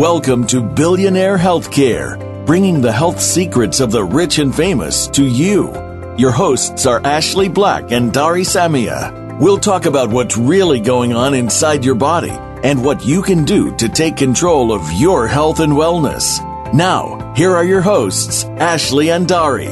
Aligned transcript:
Welcome 0.00 0.46
to 0.46 0.62
Billionaire 0.62 1.36
Healthcare, 1.36 2.46
bringing 2.46 2.80
the 2.80 2.90
health 2.90 3.20
secrets 3.20 3.80
of 3.80 3.90
the 3.90 4.02
rich 4.02 4.38
and 4.38 4.54
famous 4.54 5.06
to 5.08 5.26
you. 5.26 5.74
Your 6.16 6.30
hosts 6.30 6.86
are 6.86 7.04
Ashley 7.04 7.50
Black 7.50 7.92
and 7.92 8.10
Dari 8.10 8.40
Samia. 8.40 9.38
We'll 9.38 9.58
talk 9.58 9.84
about 9.84 10.08
what's 10.08 10.38
really 10.38 10.80
going 10.80 11.12
on 11.12 11.34
inside 11.34 11.84
your 11.84 11.96
body 11.96 12.30
and 12.30 12.82
what 12.82 13.04
you 13.04 13.20
can 13.20 13.44
do 13.44 13.76
to 13.76 13.90
take 13.90 14.16
control 14.16 14.72
of 14.72 14.90
your 14.90 15.26
health 15.26 15.60
and 15.60 15.74
wellness. 15.74 16.40
Now, 16.72 17.34
here 17.36 17.54
are 17.54 17.66
your 17.66 17.82
hosts, 17.82 18.44
Ashley 18.56 19.10
and 19.10 19.28
Dari. 19.28 19.68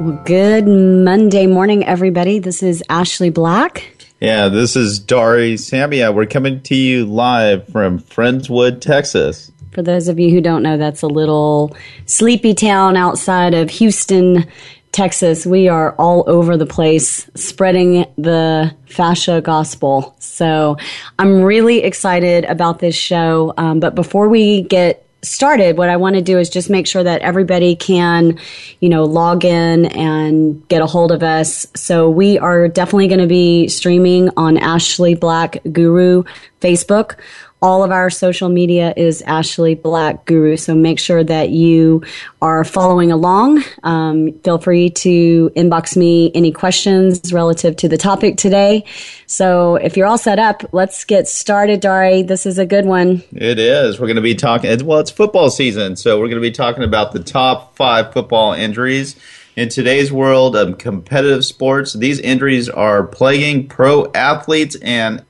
Well, 0.00 0.18
good 0.24 0.66
Monday 0.66 1.46
morning, 1.46 1.84
everybody. 1.84 2.38
This 2.38 2.62
is 2.62 2.82
Ashley 2.88 3.28
Black. 3.28 3.97
Yeah, 4.20 4.48
this 4.48 4.74
is 4.74 4.98
Dari 4.98 5.54
Samia. 5.54 6.12
We're 6.12 6.26
coming 6.26 6.60
to 6.62 6.74
you 6.74 7.06
live 7.06 7.68
from 7.68 8.00
Friendswood, 8.00 8.80
Texas. 8.80 9.52
For 9.70 9.80
those 9.80 10.08
of 10.08 10.18
you 10.18 10.30
who 10.30 10.40
don't 10.40 10.64
know, 10.64 10.76
that's 10.76 11.02
a 11.02 11.06
little 11.06 11.76
sleepy 12.06 12.52
town 12.52 12.96
outside 12.96 13.54
of 13.54 13.70
Houston, 13.70 14.44
Texas. 14.90 15.46
We 15.46 15.68
are 15.68 15.94
all 15.98 16.24
over 16.26 16.56
the 16.56 16.66
place 16.66 17.30
spreading 17.36 18.06
the 18.16 18.74
fascia 18.86 19.40
gospel. 19.40 20.16
So 20.18 20.76
I'm 21.20 21.42
really 21.42 21.84
excited 21.84 22.44
about 22.46 22.80
this 22.80 22.96
show. 22.96 23.54
Um, 23.56 23.78
but 23.78 23.94
before 23.94 24.28
we 24.28 24.62
get 24.62 25.07
started, 25.22 25.76
what 25.76 25.88
I 25.88 25.96
want 25.96 26.16
to 26.16 26.22
do 26.22 26.38
is 26.38 26.48
just 26.48 26.70
make 26.70 26.86
sure 26.86 27.02
that 27.02 27.22
everybody 27.22 27.74
can, 27.74 28.38
you 28.80 28.88
know, 28.88 29.04
log 29.04 29.44
in 29.44 29.86
and 29.86 30.66
get 30.68 30.80
a 30.80 30.86
hold 30.86 31.10
of 31.10 31.22
us. 31.22 31.66
So 31.74 32.08
we 32.08 32.38
are 32.38 32.68
definitely 32.68 33.08
going 33.08 33.20
to 33.20 33.26
be 33.26 33.68
streaming 33.68 34.30
on 34.36 34.56
Ashley 34.56 35.14
Black 35.14 35.58
Guru 35.72 36.24
Facebook 36.60 37.16
all 37.60 37.82
of 37.82 37.90
our 37.90 38.08
social 38.08 38.48
media 38.48 38.94
is 38.96 39.22
Ashley 39.22 39.74
Black 39.74 40.24
Guru. 40.26 40.56
So 40.56 40.74
make 40.74 40.98
sure 40.98 41.24
that 41.24 41.50
you 41.50 42.04
are 42.40 42.62
following 42.64 43.10
along. 43.10 43.64
Um, 43.82 44.32
feel 44.44 44.58
free 44.58 44.90
to 44.90 45.50
inbox 45.56 45.96
me 45.96 46.30
any 46.34 46.52
questions 46.52 47.32
relative 47.32 47.76
to 47.76 47.88
the 47.88 47.96
topic 47.96 48.36
today. 48.36 48.84
So 49.26 49.76
if 49.76 49.96
you're 49.96 50.06
all 50.06 50.18
set 50.18 50.38
up, 50.38 50.62
let's 50.72 51.04
get 51.04 51.26
started, 51.26 51.80
Dari. 51.80 52.22
This 52.22 52.46
is 52.46 52.58
a 52.58 52.66
good 52.66 52.86
one. 52.86 53.22
It 53.32 53.58
is. 53.58 53.98
We're 53.98 54.06
going 54.06 54.16
to 54.16 54.22
be 54.22 54.34
talking, 54.34 54.86
well, 54.86 55.00
it's 55.00 55.10
football 55.10 55.50
season. 55.50 55.96
So 55.96 56.18
we're 56.18 56.28
going 56.28 56.40
to 56.40 56.48
be 56.48 56.52
talking 56.52 56.84
about 56.84 57.12
the 57.12 57.22
top 57.22 57.76
five 57.76 58.12
football 58.12 58.52
injuries. 58.52 59.16
In 59.56 59.68
today's 59.68 60.12
world 60.12 60.54
of 60.54 60.78
competitive 60.78 61.44
sports, 61.44 61.94
these 61.94 62.20
injuries 62.20 62.68
are 62.68 63.02
plaguing 63.02 63.66
pro 63.66 64.08
athletes 64.12 64.76
and 64.82 65.24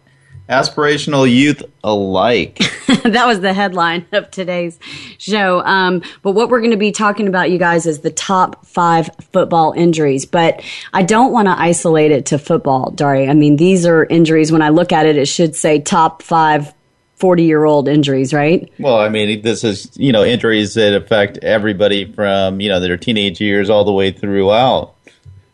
aspirational 0.49 1.31
youth 1.31 1.63
alike. 1.85 2.59
that 3.05 3.27
was 3.27 3.41
the 3.41 3.53
headline 3.53 4.07
of 4.13 4.31
today's 4.31 4.79
show. 5.19 5.61
Um, 5.61 6.03
but 6.23 6.33
what 6.33 6.49
we're 6.49 6.61
going 6.61 6.73
to 6.73 6.77
be 6.77 6.93
talking 6.93 7.29
about, 7.29 7.51
you 7.51 7.59
guys, 7.59 7.87
is 7.87 8.01
the 8.01 8.11
top 8.11 8.65
five 8.67 9.11
football 9.33 9.73
injuries. 9.73 10.25
But 10.27 10.63
I 10.93 11.03
don't 11.03 11.33
want 11.33 11.47
to 11.47 11.59
isolate 11.59 12.13
it 12.13 12.27
to 12.27 12.39
football, 12.39 12.91
Dari. 12.91 13.29
I 13.29 13.35
mean, 13.35 13.57
these 13.57 13.87
are 13.87 14.05
injuries. 14.05 14.51
When 14.51 14.63
I 14.63 14.71
look 14.71 14.93
at 14.93 15.07
it, 15.07 15.17
it 15.17 15.27
should 15.27 15.55
say 15.55 15.81
top 15.81 16.23
five 16.23 16.73
40 17.19 17.43
year 17.43 17.65
old 17.65 17.89
injuries, 17.89 18.33
right? 18.33 18.71
Well, 18.79 18.99
I 18.99 19.09
mean, 19.09 19.43
this 19.43 19.65
is, 19.65 19.91
you 19.97 20.13
know, 20.13 20.25
injuries 20.25 20.75
that 20.75 20.95
affect 20.95 21.39
everybody 21.39 22.11
from, 22.13 22.61
you 22.61 22.69
know, 22.69 22.79
their 22.79 22.97
teenage 22.97 23.41
years 23.41 23.69
all 23.69 23.85
the 23.85 23.93
way 23.93 24.13
throughout. 24.13 24.95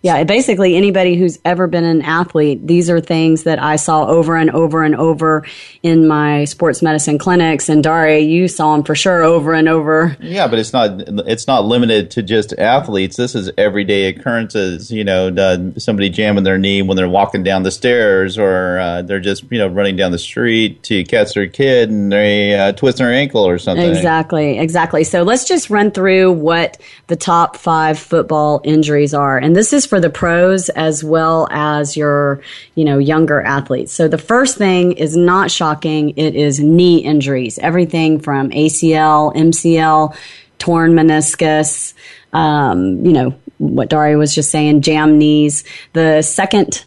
Yeah, 0.05 0.23
basically 0.25 0.77
anybody 0.77 1.17
who's 1.17 1.39
ever 1.47 1.67
been 1.67 1.85
an 1.85 2.03
athlete, 2.03 2.67
these 2.67 2.91
are 2.91 3.01
things 3.01 3.45
that 3.45 3.59
I 3.59 3.77
saw 3.77 4.05
over 4.05 4.37
and 4.37 4.51
over 4.51 4.83
and 4.83 4.95
over 4.95 5.47
in 5.83 6.07
my 6.07 6.45
sports 6.45 6.83
medicine 6.83 7.17
clinics. 7.17 7.71
And 7.71 7.83
Daria, 7.83 8.19
you 8.19 8.47
saw 8.47 8.75
them 8.75 8.85
for 8.85 8.95
sure 8.95 9.23
over 9.23 9.55
and 9.55 9.67
over. 9.67 10.15
Yeah, 10.21 10.47
but 10.47 10.59
it's 10.59 10.75
not 10.75 10.91
it's 11.27 11.47
not 11.47 11.65
limited 11.65 12.11
to 12.11 12.23
just 12.23 12.53
athletes. 12.53 13.17
This 13.17 13.35
is 13.35 13.51
everyday 13.57 14.09
occurrences. 14.09 14.91
You 14.91 15.05
know, 15.05 15.73
somebody 15.79 16.11
jamming 16.11 16.45
their 16.45 16.59
knee 16.59 16.83
when 16.83 16.99
they're 16.99 17.09
walking 17.09 17.43
down 17.43 17.63
the 17.63 17.71
stairs, 17.71 18.37
or 18.37 18.79
uh, 18.79 19.01
they're 19.01 19.21
just 19.21 19.51
you 19.51 19.57
know 19.57 19.69
running 19.69 19.97
down 19.97 20.13
the 20.13 20.19
street 20.19 20.83
to 20.83 21.03
catch 21.05 21.33
their 21.33 21.49
kid 21.49 21.89
and 21.89 22.13
they 22.13 22.55
uh, 22.55 22.73
twist 22.73 22.99
their 22.99 23.11
ankle 23.11 23.49
or 23.49 23.59
something. 23.59 23.89
Exactly, 23.89 24.59
exactly. 24.59 25.03
So 25.03 25.23
let's 25.23 25.47
just 25.47 25.71
run 25.71 25.93
through 25.93 26.33
what 26.33 26.79
the 27.07 27.17
top 27.17 27.57
five 27.57 27.99
football 27.99 28.61
injuries 28.65 29.15
are, 29.15 29.39
and 29.39 29.57
this 29.57 29.73
is 29.73 29.94
for 29.95 30.01
the 30.01 30.11
pros 30.11 30.71
as 30.71 31.05
well 31.05 31.47
as 31.53 31.97
your, 31.97 32.41
you 32.75 32.85
know, 32.85 32.99
younger 32.99 33.41
athletes. 33.41 33.93
So 33.93 34.09
the 34.09 34.19
first 34.19 34.59
thing 34.59 34.91
is 34.91 35.17
not 35.17 35.53
shocking. 35.53 36.15
It 36.17 36.35
is 36.35 36.59
knee 36.59 36.99
injuries. 36.99 37.61
Everything 37.61 38.19
from 38.19 38.51
ACL, 38.51 39.33
MCL, 39.37 40.17
torn 40.59 40.95
meniscus, 40.95 41.95
um, 42.33 43.07
you 43.07 43.13
know, 43.13 43.37
what 43.59 43.89
Daria 43.89 44.19
was 44.19 44.35
just 44.35 44.51
saying, 44.51 44.81
jam 44.83 45.17
knees. 45.17 45.63
The 45.93 46.23
second 46.23 46.85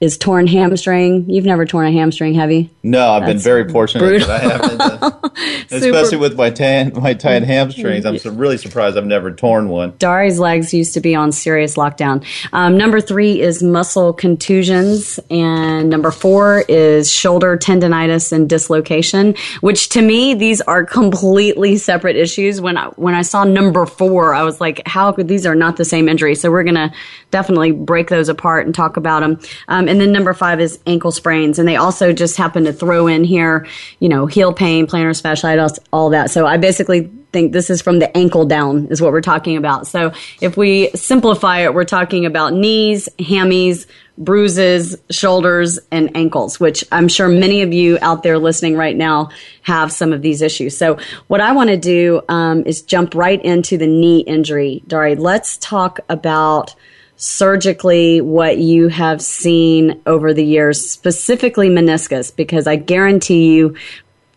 is 0.00 0.16
torn 0.16 0.46
hamstring. 0.46 1.28
You've 1.28 1.44
never 1.44 1.66
torn 1.66 1.86
a 1.86 1.92
hamstring, 1.92 2.34
have 2.34 2.52
you? 2.52 2.70
No, 2.84 3.10
I've 3.10 3.22
That's 3.22 3.32
been 3.32 3.38
very 3.42 3.68
fortunate 3.68 4.20
that 4.20 4.30
I 4.30 4.38
haven't. 4.38 4.80
Uh, 4.80 5.28
especially 5.70 6.18
with 6.18 6.36
my 6.36 6.50
tan, 6.50 6.92
my 6.94 7.14
tight 7.14 7.42
hamstrings. 7.42 8.06
I'm 8.06 8.18
so 8.18 8.30
really 8.30 8.58
surprised 8.58 8.96
I've 8.96 9.06
never 9.06 9.32
torn 9.32 9.68
one. 9.68 9.94
Dari's 9.98 10.38
legs 10.38 10.72
used 10.72 10.94
to 10.94 11.00
be 11.00 11.16
on 11.16 11.32
serious 11.32 11.74
lockdown. 11.74 12.24
Um, 12.52 12.76
number 12.76 13.00
three 13.00 13.40
is 13.40 13.60
muscle 13.60 14.12
contusions, 14.12 15.18
and 15.30 15.90
number 15.90 16.12
four 16.12 16.64
is 16.68 17.10
shoulder 17.10 17.56
tendonitis 17.56 18.30
and 18.30 18.48
dislocation. 18.48 19.34
Which 19.62 19.88
to 19.90 20.02
me, 20.02 20.34
these 20.34 20.60
are 20.60 20.84
completely 20.84 21.76
separate 21.76 22.14
issues. 22.14 22.60
When 22.60 22.76
I 22.76 22.86
when 22.90 23.14
I 23.14 23.22
saw 23.22 23.42
number 23.42 23.84
four, 23.84 24.32
I 24.32 24.44
was 24.44 24.60
like, 24.60 24.86
"How 24.86 25.10
could 25.10 25.26
these 25.26 25.44
are 25.44 25.56
not 25.56 25.76
the 25.76 25.84
same 25.84 26.08
injury?" 26.08 26.36
So 26.36 26.52
we're 26.52 26.64
gonna 26.64 26.92
definitely 27.32 27.72
break 27.72 28.08
those 28.08 28.28
apart 28.28 28.64
and 28.64 28.74
talk 28.74 28.96
about 28.96 29.20
them. 29.20 29.40
Um, 29.66 29.87
and 29.88 30.00
then 30.00 30.12
number 30.12 30.34
five 30.34 30.60
is 30.60 30.78
ankle 30.86 31.10
sprains. 31.10 31.58
And 31.58 31.66
they 31.66 31.76
also 31.76 32.12
just 32.12 32.36
happen 32.36 32.64
to 32.64 32.72
throw 32.72 33.06
in 33.06 33.24
here, 33.24 33.66
you 33.98 34.08
know, 34.08 34.26
heel 34.26 34.52
pain, 34.52 34.86
plantar 34.86 35.20
fasciitis, 35.20 35.78
all 35.92 36.10
that. 36.10 36.30
So 36.30 36.46
I 36.46 36.56
basically 36.58 37.10
think 37.32 37.52
this 37.52 37.68
is 37.68 37.82
from 37.82 37.98
the 37.98 38.16
ankle 38.16 38.46
down 38.46 38.86
is 38.86 39.02
what 39.02 39.12
we're 39.12 39.20
talking 39.20 39.56
about. 39.56 39.86
So 39.86 40.12
if 40.40 40.56
we 40.56 40.90
simplify 40.94 41.60
it, 41.60 41.74
we're 41.74 41.84
talking 41.84 42.24
about 42.24 42.54
knees, 42.54 43.08
hammies, 43.18 43.86
bruises, 44.16 44.96
shoulders, 45.10 45.78
and 45.90 46.16
ankles, 46.16 46.58
which 46.58 46.84
I'm 46.90 47.08
sure 47.08 47.28
many 47.28 47.62
of 47.62 47.72
you 47.72 47.98
out 48.00 48.22
there 48.22 48.38
listening 48.38 48.76
right 48.76 48.96
now 48.96 49.30
have 49.62 49.92
some 49.92 50.12
of 50.12 50.22
these 50.22 50.42
issues. 50.42 50.76
So 50.76 50.98
what 51.26 51.40
I 51.40 51.52
want 51.52 51.70
to 51.70 51.76
do 51.76 52.22
um, 52.28 52.64
is 52.64 52.82
jump 52.82 53.14
right 53.14 53.44
into 53.44 53.76
the 53.76 53.86
knee 53.86 54.20
injury. 54.20 54.82
Dari, 54.86 55.14
let's 55.16 55.58
talk 55.58 56.00
about– 56.08 56.74
surgically 57.18 58.20
what 58.20 58.58
you 58.58 58.88
have 58.88 59.20
seen 59.20 60.00
over 60.06 60.32
the 60.32 60.44
years, 60.44 60.88
specifically 60.88 61.68
meniscus, 61.68 62.34
because 62.34 62.66
I 62.66 62.76
guarantee 62.76 63.54
you, 63.54 63.76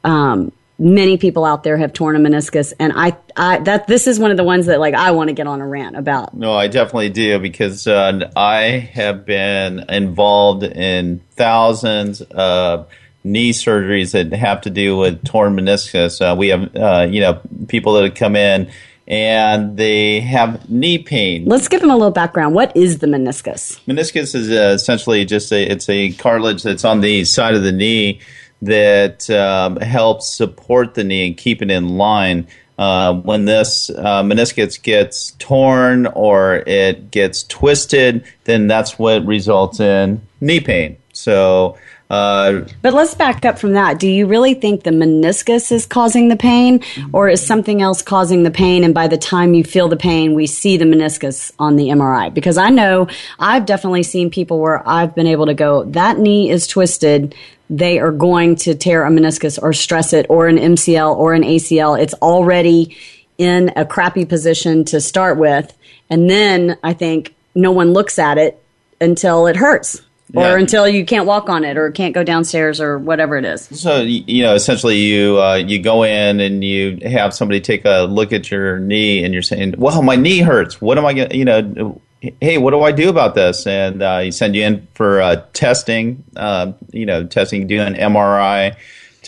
um, 0.04 0.52
many 0.80 1.18
people 1.18 1.46
out 1.46 1.64
there 1.64 1.78
have 1.78 1.94
torn 1.94 2.16
a 2.16 2.20
meniscus, 2.20 2.74
and 2.80 2.92
I, 2.96 3.16
I 3.38 3.60
that 3.60 3.88
this 3.88 4.08
is 4.08 4.20
one 4.20 4.32
of 4.32 4.38
the 4.38 4.44
ones 4.44 4.66
that 4.66 4.80
like 4.80 4.96
I 4.96 5.12
want 5.12 5.30
to 5.30 5.34
get 5.34 5.48
on 5.48 5.62
a 5.62 5.68
rant 5.68 5.96
about. 5.96 6.36
No, 6.36 6.54
I 6.54 6.68
definitely 6.68 7.10
do 7.10 7.40
because 7.40 7.88
uh, 7.88 8.32
I 8.36 8.90
have 8.94 9.26
been 9.26 9.86
involved 9.88 10.64
in 10.64 11.22
thousands 11.32 12.22
of 12.22 12.90
knee 13.24 13.52
surgeries 13.52 14.14
that 14.14 14.34
have 14.36 14.62
to 14.62 14.72
do 14.72 14.98
with 14.98 15.24
torn 15.24 15.56
meniscus. 15.56 16.20
Uh, 16.20 16.36
we 16.36 16.48
have, 16.48 16.76
uh, 16.76 17.08
you 17.08 17.22
know, 17.22 17.40
people 17.68 17.94
that 17.94 18.04
have 18.06 18.16
come 18.16 18.36
in 18.36 18.72
and 19.08 19.78
they 19.78 20.20
have 20.22 20.70
knee 20.70 20.98
pain. 20.98 21.46
Let's 21.46 21.68
give 21.68 21.82
them 21.82 21.90
a 21.90 21.96
little 21.96 22.12
background. 22.12 22.56
What 22.56 22.76
is 22.76 23.00
the 23.00 23.08
meniscus? 23.08 23.80
Meniscus 23.86 24.36
is 24.36 24.50
uh, 24.50 24.74
essentially 24.74 25.26
just 25.26 25.52
a 25.52 25.64
it's 25.64 25.90
a 25.90 26.12
cartilage 26.14 26.64
that's 26.64 26.86
on 26.86 27.02
the 27.02 27.26
side 27.26 27.56
of 27.56 27.64
the 27.64 27.72
knee 27.72 28.20
that 28.62 29.30
um, 29.30 29.78
helps 29.78 30.30
support 30.30 30.94
the 30.94 31.04
knee 31.04 31.28
and 31.28 31.38
keep 31.38 31.62
it 31.62 31.72
in 31.72 31.98
line. 31.98 32.48
Uh, 32.78 33.14
when 33.14 33.46
this 33.46 33.92
uh, 33.92 34.24
meniscus 34.24 34.82
gets 34.82 35.32
torn 35.34 36.08
or 36.08 36.64
it 36.66 37.12
gets 37.12 37.44
twisted, 37.44 38.24
then 38.46 38.66
that's 38.66 38.98
what 38.98 39.24
results 39.26 39.80
in 39.80 40.20
knee 40.40 40.60
pain. 40.60 40.98
So 41.14 41.78
uh, 42.12 42.68
but 42.82 42.94
let's 42.94 43.14
back 43.14 43.46
up 43.46 43.58
from 43.58 43.72
that. 43.72 43.98
Do 43.98 44.06
you 44.06 44.28
really 44.28 44.54
think 44.54 44.84
the 44.84 44.92
meniscus 44.92 45.72
is 45.72 45.86
causing 45.86 46.28
the 46.28 46.36
pain, 46.36 46.84
or 47.14 47.30
is 47.30 47.42
something 47.42 47.82
else 47.82 48.02
causing 48.02 48.44
the 48.44 48.52
pain? 48.52 48.84
And 48.84 48.94
by 48.94 49.08
the 49.08 49.18
time 49.18 49.54
you 49.54 49.64
feel 49.64 49.88
the 49.88 49.96
pain, 49.96 50.34
we 50.34 50.46
see 50.46 50.76
the 50.76 50.84
meniscus 50.84 51.54
on 51.58 51.78
the 51.78 51.88
MRI? 51.88 52.34
Because 52.34 52.58
I 52.58 52.70
know 52.70 53.08
I've 53.40 53.66
definitely 53.66 54.04
seen 54.04 54.30
people 54.30 54.60
where 54.60 54.86
I've 54.86 55.16
been 55.16 55.26
able 55.26 55.46
to 55.46 55.54
go, 55.54 55.86
that 55.86 56.20
knee 56.20 56.50
is 56.50 56.68
twisted. 56.68 57.34
They 57.70 57.98
are 57.98 58.12
going 58.12 58.58
to 58.58 58.76
tear 58.76 59.06
a 59.06 59.10
meniscus 59.10 59.58
or 59.62 59.72
stress 59.72 60.12
it, 60.12 60.26
or 60.28 60.50
an 60.50 60.58
MCL 60.58 61.16
or 61.16 61.34
an 61.34 61.44
ACL. 61.44 61.98
It's 61.98 62.16
already 62.16 62.98
in 63.38 63.72
a 63.78 63.86
crappy 63.86 64.26
position 64.26 64.84
to 64.86 65.00
start 65.00 65.38
with. 65.38 65.74
And 66.10 66.30
then 66.30 66.78
I 66.84 66.92
think 66.92 67.34
no 67.56 67.72
one 67.72 67.94
looks 67.94 68.20
at 68.20 68.38
it 68.38 68.62
until 69.00 69.48
it 69.48 69.56
hurts 69.56 70.02
or 70.34 70.44
Yeah. 70.44 70.58
until 70.58 70.88
you 70.88 71.06
can't 71.06 71.26
walk 71.26 71.50
on 71.50 71.64
it 71.64 71.78
or 71.78 71.92
can't 71.92 72.14
go 72.14 72.24
downstairs 72.24 72.80
or 72.80 72.98
whatever 72.98 73.38
it 73.38 73.46
is. 73.46 73.68
So 73.74 74.02
you 74.02 74.44
know, 74.44 74.54
essentially, 74.56 74.98
you 74.98 75.42
uh, 75.42 75.56
you 75.56 75.80
go 75.80 76.04
in 76.04 76.40
and 76.40 76.64
you 76.64 77.00
have 77.04 77.34
somebody 77.34 77.60
take 77.62 77.84
a 77.86 78.04
look 78.10 78.32
at 78.34 78.50
your 78.52 78.80
knee, 78.80 79.24
and 79.24 79.34
you're 79.34 79.44
saying, 79.44 79.76
"Well, 79.78 80.02
my 80.02 80.16
knee 80.16 80.40
hurts. 80.40 80.82
What 80.82 80.98
am 80.98 81.06
I 81.06 81.14
going? 81.14 81.30
to 81.30 81.38
You 81.38 81.46
know, 81.46 82.02
hey, 82.40 82.58
what 82.58 82.72
do 82.72 82.82
I 82.82 82.92
do 82.92 83.10
about 83.10 83.36
this?" 83.36 83.66
And 83.68 84.02
uh, 84.02 84.22
you 84.24 84.32
send 84.32 84.56
you 84.56 84.64
in 84.64 84.88
for 84.94 85.22
uh, 85.22 85.44
testing. 85.54 86.24
Uh, 86.36 86.74
you 86.92 87.06
know, 87.06 87.26
testing, 87.26 87.68
do 87.68 87.82
an 87.82 87.96
MRI. 87.96 88.76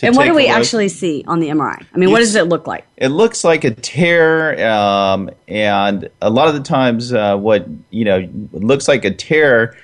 And 0.02 0.16
what 0.16 0.24
do 0.26 0.34
we 0.34 0.48
actually 0.48 0.88
see 0.88 1.24
on 1.26 1.38
the 1.38 1.48
MRI? 1.48 1.80
I 1.94 1.98
mean, 1.98 2.10
what 2.10 2.18
does 2.18 2.34
it 2.34 2.48
look 2.48 2.66
like? 2.66 2.84
It 2.96 3.08
looks 3.08 3.44
like 3.44 3.62
a 3.64 3.70
tear, 3.70 4.68
um, 4.68 5.30
and 5.46 6.10
a 6.20 6.30
lot 6.30 6.48
of 6.48 6.54
the 6.54 6.60
times, 6.62 7.12
uh, 7.12 7.36
what 7.36 7.66
you 7.90 8.04
know 8.04 8.28
looks 8.52 8.88
like 8.88 9.04
a 9.04 9.12
tear 9.12 9.76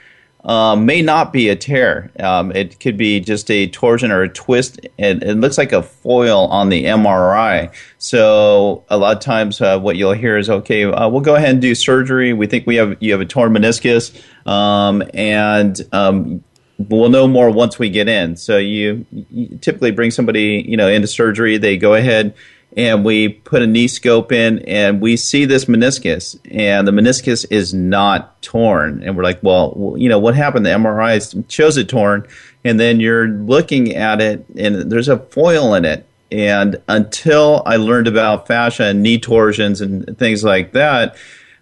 um, 0.44 0.86
may 0.86 1.02
not 1.02 1.32
be 1.32 1.48
a 1.48 1.56
tear. 1.56 2.10
Um, 2.18 2.50
it 2.52 2.80
could 2.80 2.96
be 2.96 3.20
just 3.20 3.50
a 3.50 3.66
torsion 3.68 4.10
or 4.10 4.22
a 4.22 4.28
twist. 4.28 4.80
and 4.98 5.22
it 5.22 5.36
looks 5.36 5.58
like 5.58 5.72
a 5.72 5.82
foil 5.82 6.46
on 6.46 6.70
the 6.70 6.84
MRI. 6.84 7.70
So 7.98 8.84
a 8.88 8.96
lot 8.96 9.16
of 9.16 9.22
times, 9.22 9.60
uh, 9.60 9.78
what 9.78 9.96
you'll 9.96 10.12
hear 10.12 10.38
is, 10.38 10.48
"Okay, 10.48 10.84
uh, 10.84 11.08
we'll 11.08 11.20
go 11.20 11.34
ahead 11.34 11.50
and 11.50 11.60
do 11.60 11.74
surgery. 11.74 12.32
We 12.32 12.46
think 12.46 12.66
we 12.66 12.76
have 12.76 12.96
you 13.00 13.12
have 13.12 13.20
a 13.20 13.26
torn 13.26 13.52
meniscus, 13.52 14.12
um, 14.46 15.02
and 15.12 15.80
um, 15.92 16.42
we'll 16.88 17.10
know 17.10 17.28
more 17.28 17.50
once 17.50 17.78
we 17.78 17.90
get 17.90 18.08
in. 18.08 18.36
So 18.36 18.56
you, 18.56 19.04
you 19.30 19.58
typically 19.60 19.90
bring 19.90 20.10
somebody, 20.10 20.64
you 20.66 20.76
know, 20.76 20.88
into 20.88 21.06
surgery. 21.06 21.58
They 21.58 21.76
go 21.76 21.94
ahead 21.94 22.34
and 22.76 23.04
we 23.04 23.28
put 23.28 23.62
a 23.62 23.66
knee 23.66 23.88
scope 23.88 24.32
in, 24.32 24.60
and 24.60 25.00
we 25.00 25.16
see 25.16 25.44
this 25.44 25.64
meniscus, 25.64 26.38
and 26.50 26.86
the 26.86 26.92
meniscus 26.92 27.44
is 27.50 27.74
not 27.74 28.40
torn. 28.42 29.02
And 29.02 29.16
we're 29.16 29.24
like, 29.24 29.42
well, 29.42 29.94
you 29.98 30.08
know, 30.08 30.18
what 30.18 30.36
happened? 30.36 30.64
The 30.64 30.70
MRI 30.70 31.44
shows 31.50 31.76
it 31.76 31.88
torn, 31.88 32.26
and 32.64 32.78
then 32.78 33.00
you're 33.00 33.28
looking 33.28 33.96
at 33.96 34.20
it, 34.20 34.44
and 34.56 34.90
there's 34.90 35.08
a 35.08 35.18
foil 35.18 35.74
in 35.74 35.84
it. 35.84 36.06
And 36.32 36.80
until 36.86 37.62
I 37.66 37.76
learned 37.76 38.06
about 38.06 38.46
fascia 38.46 38.84
and 38.84 39.02
knee 39.02 39.18
torsions 39.18 39.80
and 39.80 40.16
things 40.16 40.44
like 40.44 40.72
that, 40.72 41.16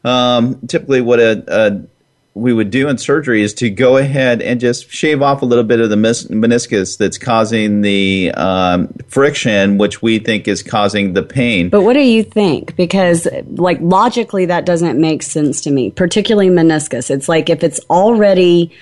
um, 0.05 0.61
typically 0.67 1.01
what 1.01 1.21
a, 1.21 1.43
a 1.49 1.83
we 2.39 2.53
would 2.53 2.71
do 2.71 2.89
in 2.89 2.99
surgery 2.99 3.43
is 3.43 3.53
to 3.55 3.69
go 3.69 3.97
ahead 3.97 4.41
and 4.41 4.61
just 4.61 4.91
shave 4.91 5.23
off 5.23 5.43
a 5.43 5.45
little 5.45 5.65
bit 5.65 5.81
of 5.81 5.91
the 5.91 5.97
mis- 5.97 6.27
meniscus 6.29 6.97
that's 6.97 7.19
causing 7.19 7.83
the 7.83 8.31
um, 8.33 8.89
friction, 9.09 9.77
which 9.79 10.01
we 10.01 10.19
think 10.19 10.47
is 10.49 10.63
causing 10.63 11.15
the 11.15 11.23
pain. 11.23 11.69
But 11.69 11.83
what 11.83 11.95
do 11.95 12.01
you 12.01 12.23
think? 12.23 12.77
Because, 12.77 13.27
like, 13.53 13.79
logically, 13.81 14.47
that 14.47 14.65
doesn't 14.65 15.01
make 15.01 15.23
sense 15.23 15.61
to 15.63 15.71
me, 15.71 15.91
particularly 15.91 16.51
meniscus. 16.51 17.11
It's 17.11 17.29
like 17.29 17.51
if 17.51 17.63
it's 17.65 17.81
already 17.91 18.73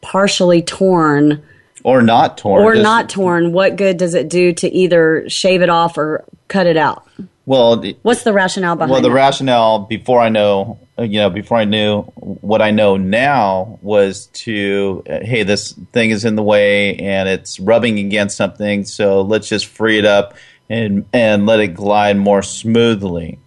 partially 0.00 0.62
torn 0.62 1.42
or 1.84 2.02
not 2.02 2.38
torn. 2.38 2.62
or 2.62 2.74
not 2.74 3.08
torn, 3.08 3.52
what 3.52 3.76
good 3.76 3.96
does 3.96 4.14
it 4.14 4.28
do 4.28 4.52
to 4.54 4.68
either 4.68 5.28
shave 5.28 5.62
it 5.62 5.68
off 5.68 5.96
or 5.96 6.24
cut 6.48 6.66
it 6.66 6.76
out? 6.76 7.06
Well, 7.46 7.84
What's 8.02 8.22
the 8.22 8.32
rationale 8.32 8.74
behind 8.76 8.90
well, 8.90 9.02
the 9.02 9.08
that? 9.10 9.14
rationale 9.14 9.80
before 9.80 10.18
I 10.20 10.30
know, 10.30 10.78
you 10.98 11.18
know, 11.18 11.30
before 11.30 11.58
I 11.58 11.64
knew 11.64 12.02
what 12.02 12.62
I 12.62 12.70
know 12.70 12.96
now 12.96 13.78
was 13.82 14.26
to, 14.26 15.02
uh, 15.08 15.20
hey, 15.22 15.42
this 15.42 15.72
thing 15.92 16.10
is 16.10 16.24
in 16.24 16.36
the 16.36 16.42
way 16.42 16.96
and 16.96 17.28
it's 17.28 17.58
rubbing 17.58 17.98
against 17.98 18.36
something, 18.36 18.84
so 18.84 19.22
let's 19.22 19.48
just 19.48 19.66
free 19.66 19.98
it 19.98 20.04
up 20.04 20.34
and 20.70 21.04
and 21.12 21.46
let 21.46 21.60
it 21.60 21.68
glide 21.68 22.16
more 22.16 22.42
smoothly. 22.42 23.38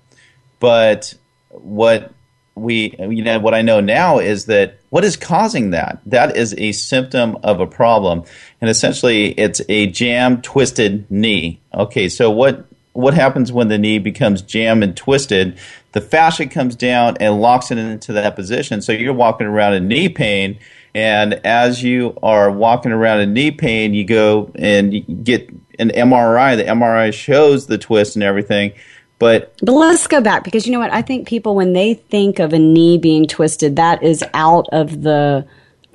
But 0.60 1.14
what 1.50 2.14
we, 2.56 2.96
you 3.00 3.24
know, 3.24 3.40
what 3.40 3.54
I 3.54 3.62
know 3.62 3.80
now 3.80 4.20
is 4.20 4.46
that 4.46 4.80
what 4.90 5.04
is 5.04 5.16
causing 5.16 5.72
that? 5.72 6.00
That 6.06 6.36
is 6.36 6.54
a 6.58 6.72
symptom 6.74 7.38
of 7.44 7.60
a 7.60 7.68
problem, 7.68 8.24
and 8.60 8.70
essentially, 8.70 9.28
it's 9.32 9.62
a 9.70 9.88
jam 9.88 10.42
twisted 10.42 11.10
knee. 11.10 11.62
Okay, 11.74 12.10
so 12.10 12.30
what 12.30 12.66
what 12.98 13.14
happens 13.14 13.52
when 13.52 13.68
the 13.68 13.78
knee 13.78 14.00
becomes 14.00 14.42
jammed 14.42 14.84
and 14.84 14.98
twisted? 14.98 15.58
The 15.92 16.02
fascia 16.02 16.48
comes 16.48 16.76
down 16.76 17.16
and 17.20 17.40
locks 17.40 17.70
it 17.70 17.78
into 17.78 18.12
that 18.14 18.36
position. 18.36 18.82
So 18.82 18.92
you're 18.92 19.14
walking 19.14 19.46
around 19.46 19.76
in 19.76 19.88
knee 19.88 20.10
pain, 20.10 20.58
and 20.96 21.36
as 21.46 21.84
you 21.84 22.18
are 22.24 22.50
walking 22.50 22.92
around 22.92 23.20
in 23.20 23.34
knee 23.34 23.52
pain, 23.52 23.94
you 23.94 24.04
go 24.04 24.52
and 24.56 24.94
you 24.94 25.02
get 25.02 25.48
an 25.78 25.90
MRI. 25.90 26.58
The 26.58 26.64
MRI 26.64 27.14
shows 27.14 27.68
the 27.68 27.78
twist 27.78 28.16
and 28.16 28.24
everything, 28.24 28.74
but 29.20 29.54
But 29.62 29.74
let's 29.74 30.08
go 30.08 30.20
back 30.20 30.44
because 30.44 30.66
you 30.66 30.74
know 30.74 30.80
what? 30.80 30.92
I 30.92 31.04
think 31.04 31.28
people, 31.28 31.56
when 31.56 31.74
they 31.74 31.94
think 31.94 32.40
of 32.40 32.52
a 32.52 32.60
knee 32.60 32.98
being 32.98 33.28
twisted, 33.28 33.76
that 33.76 34.02
is 34.02 34.24
out 34.34 34.68
of 34.72 35.04
the 35.04 35.48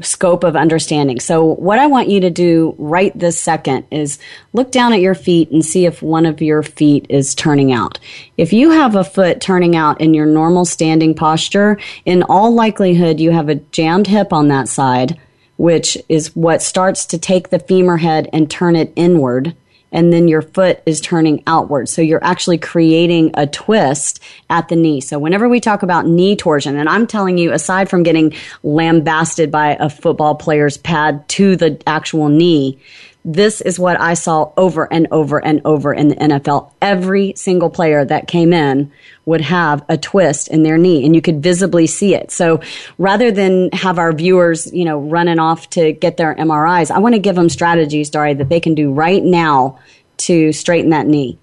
scope 0.03 0.45
of 0.45 0.57
understanding. 0.57 1.21
So, 1.21 1.45
what 1.45 1.79
I 1.79 1.87
want 1.87 2.09
you 2.09 2.21
to 2.21 2.31
do 2.31 2.75
right 2.79 3.17
this 3.19 3.39
second 3.39 3.87
is 3.91 4.19
look 4.53 4.71
down 4.71 4.93
at 4.93 5.01
your 5.01 5.15
feet 5.15 5.51
and 5.51 5.65
see 5.65 5.87
if 5.87 6.03
one 6.03 6.27
of 6.27 6.43
your 6.43 6.63
feet 6.63 7.07
is 7.09 7.35
turning 7.35 7.73
out. 7.73 7.99
If 8.37 8.53
you 8.53 8.71
have 8.71 8.97
a 8.97 9.05
foot 9.05 9.41
turning 9.41 9.77
out 9.77 10.01
in 10.01 10.15
your 10.15 10.27
normal 10.27 10.65
standing 10.65 11.15
posture, 11.15 11.79
in 12.05 12.23
all 12.25 12.53
likelihood, 12.53 13.21
you 13.21 13.31
have 13.31 13.49
a 13.49 13.57
jammed 13.57 14.07
hip 14.07 14.33
on 14.33 14.49
that 14.49 14.69
side, 14.69 15.19
which 15.57 15.97
is 16.09 16.35
what 16.37 16.63
starts 16.63 17.07
to 17.07 17.19
take 17.19 17.51
the 17.51 17.59
femur 17.59 17.97
head 17.97 18.29
and 18.33 18.51
turn 18.51 18.77
it 18.77 18.93
inward 18.97 19.55
and 19.93 20.13
then 20.13 20.27
your 20.27 20.43
foot 20.43 20.83
is 20.87 21.01
turning 21.01 21.43
outward. 21.47 21.89
So 21.89 22.03
you're 22.03 22.25
actually 22.25 22.59
creating 22.59 23.31
a 23.35 23.47
twist 23.47 24.21
at 24.51 24.69
the 24.69 24.77
knee. 24.77 25.01
So 25.01 25.19
whenever 25.19 25.49
we 25.49 25.61
talk 25.61 25.83
about 25.83 26.07
knee 26.07 26.35
torsion, 26.35 26.77
and 26.77 26.89
I'm 26.89 27.07
telling 27.07 27.39
you, 27.39 27.53
aside 27.53 27.89
from 27.89 28.03
getting 28.03 28.35
lambasted 28.63 29.51
by 29.51 29.77
a 29.79 29.89
football 29.89 30.35
player's 30.35 30.77
pad 30.79 31.29
to 31.31 31.57
the 31.57 31.81
actual 31.87 32.29
knee, 32.29 32.79
this 33.25 33.61
is 33.61 33.79
what 33.79 34.01
I 34.01 34.15
saw 34.15 34.53
over 34.57 34.93
and 34.93 35.07
over 35.13 35.43
and 35.45 35.61
over 35.65 35.95
in 35.95 36.09
the 36.09 36.17
NFL. 36.17 36.73
Every 36.83 37.35
single 37.37 37.71
player 37.71 38.05
that 38.05 38.27
came 38.27 38.53
in 38.53 38.91
would 39.27 39.41
have 39.43 39.85
a 39.89 39.97
twist 39.97 40.49
in 40.49 40.65
their 40.65 40.77
knee 40.77 41.05
and 41.05 41.15
you 41.15 41.23
could 41.23 41.43
visibly 41.43 41.87
see 41.87 42.15
it. 42.15 42.33
So 42.33 42.61
rather 42.99 43.31
than 43.31 43.71
have 43.73 43.99
our 43.99 44.13
viewers, 44.13 44.73
you 44.73 44.85
know, 44.85 44.99
running 44.99 45.39
off 45.39 45.71
to 45.71 45.93
get 45.93 46.17
their 46.17 46.35
MRIs, 46.35 46.91
I 46.91 46.99
want 46.99 47.15
to 47.15 47.21
give 47.21 47.37
them 47.37 47.49
strategies, 47.49 48.11
Dari, 48.11 48.35
that 48.35 48.49
they 48.49 48.61
can 48.61 48.75
do 48.75 48.93
right 48.93 49.23
now 49.23 49.79
to 50.19 50.53
straighten 50.53 50.91
that 50.91 51.07
knee. 51.07 51.39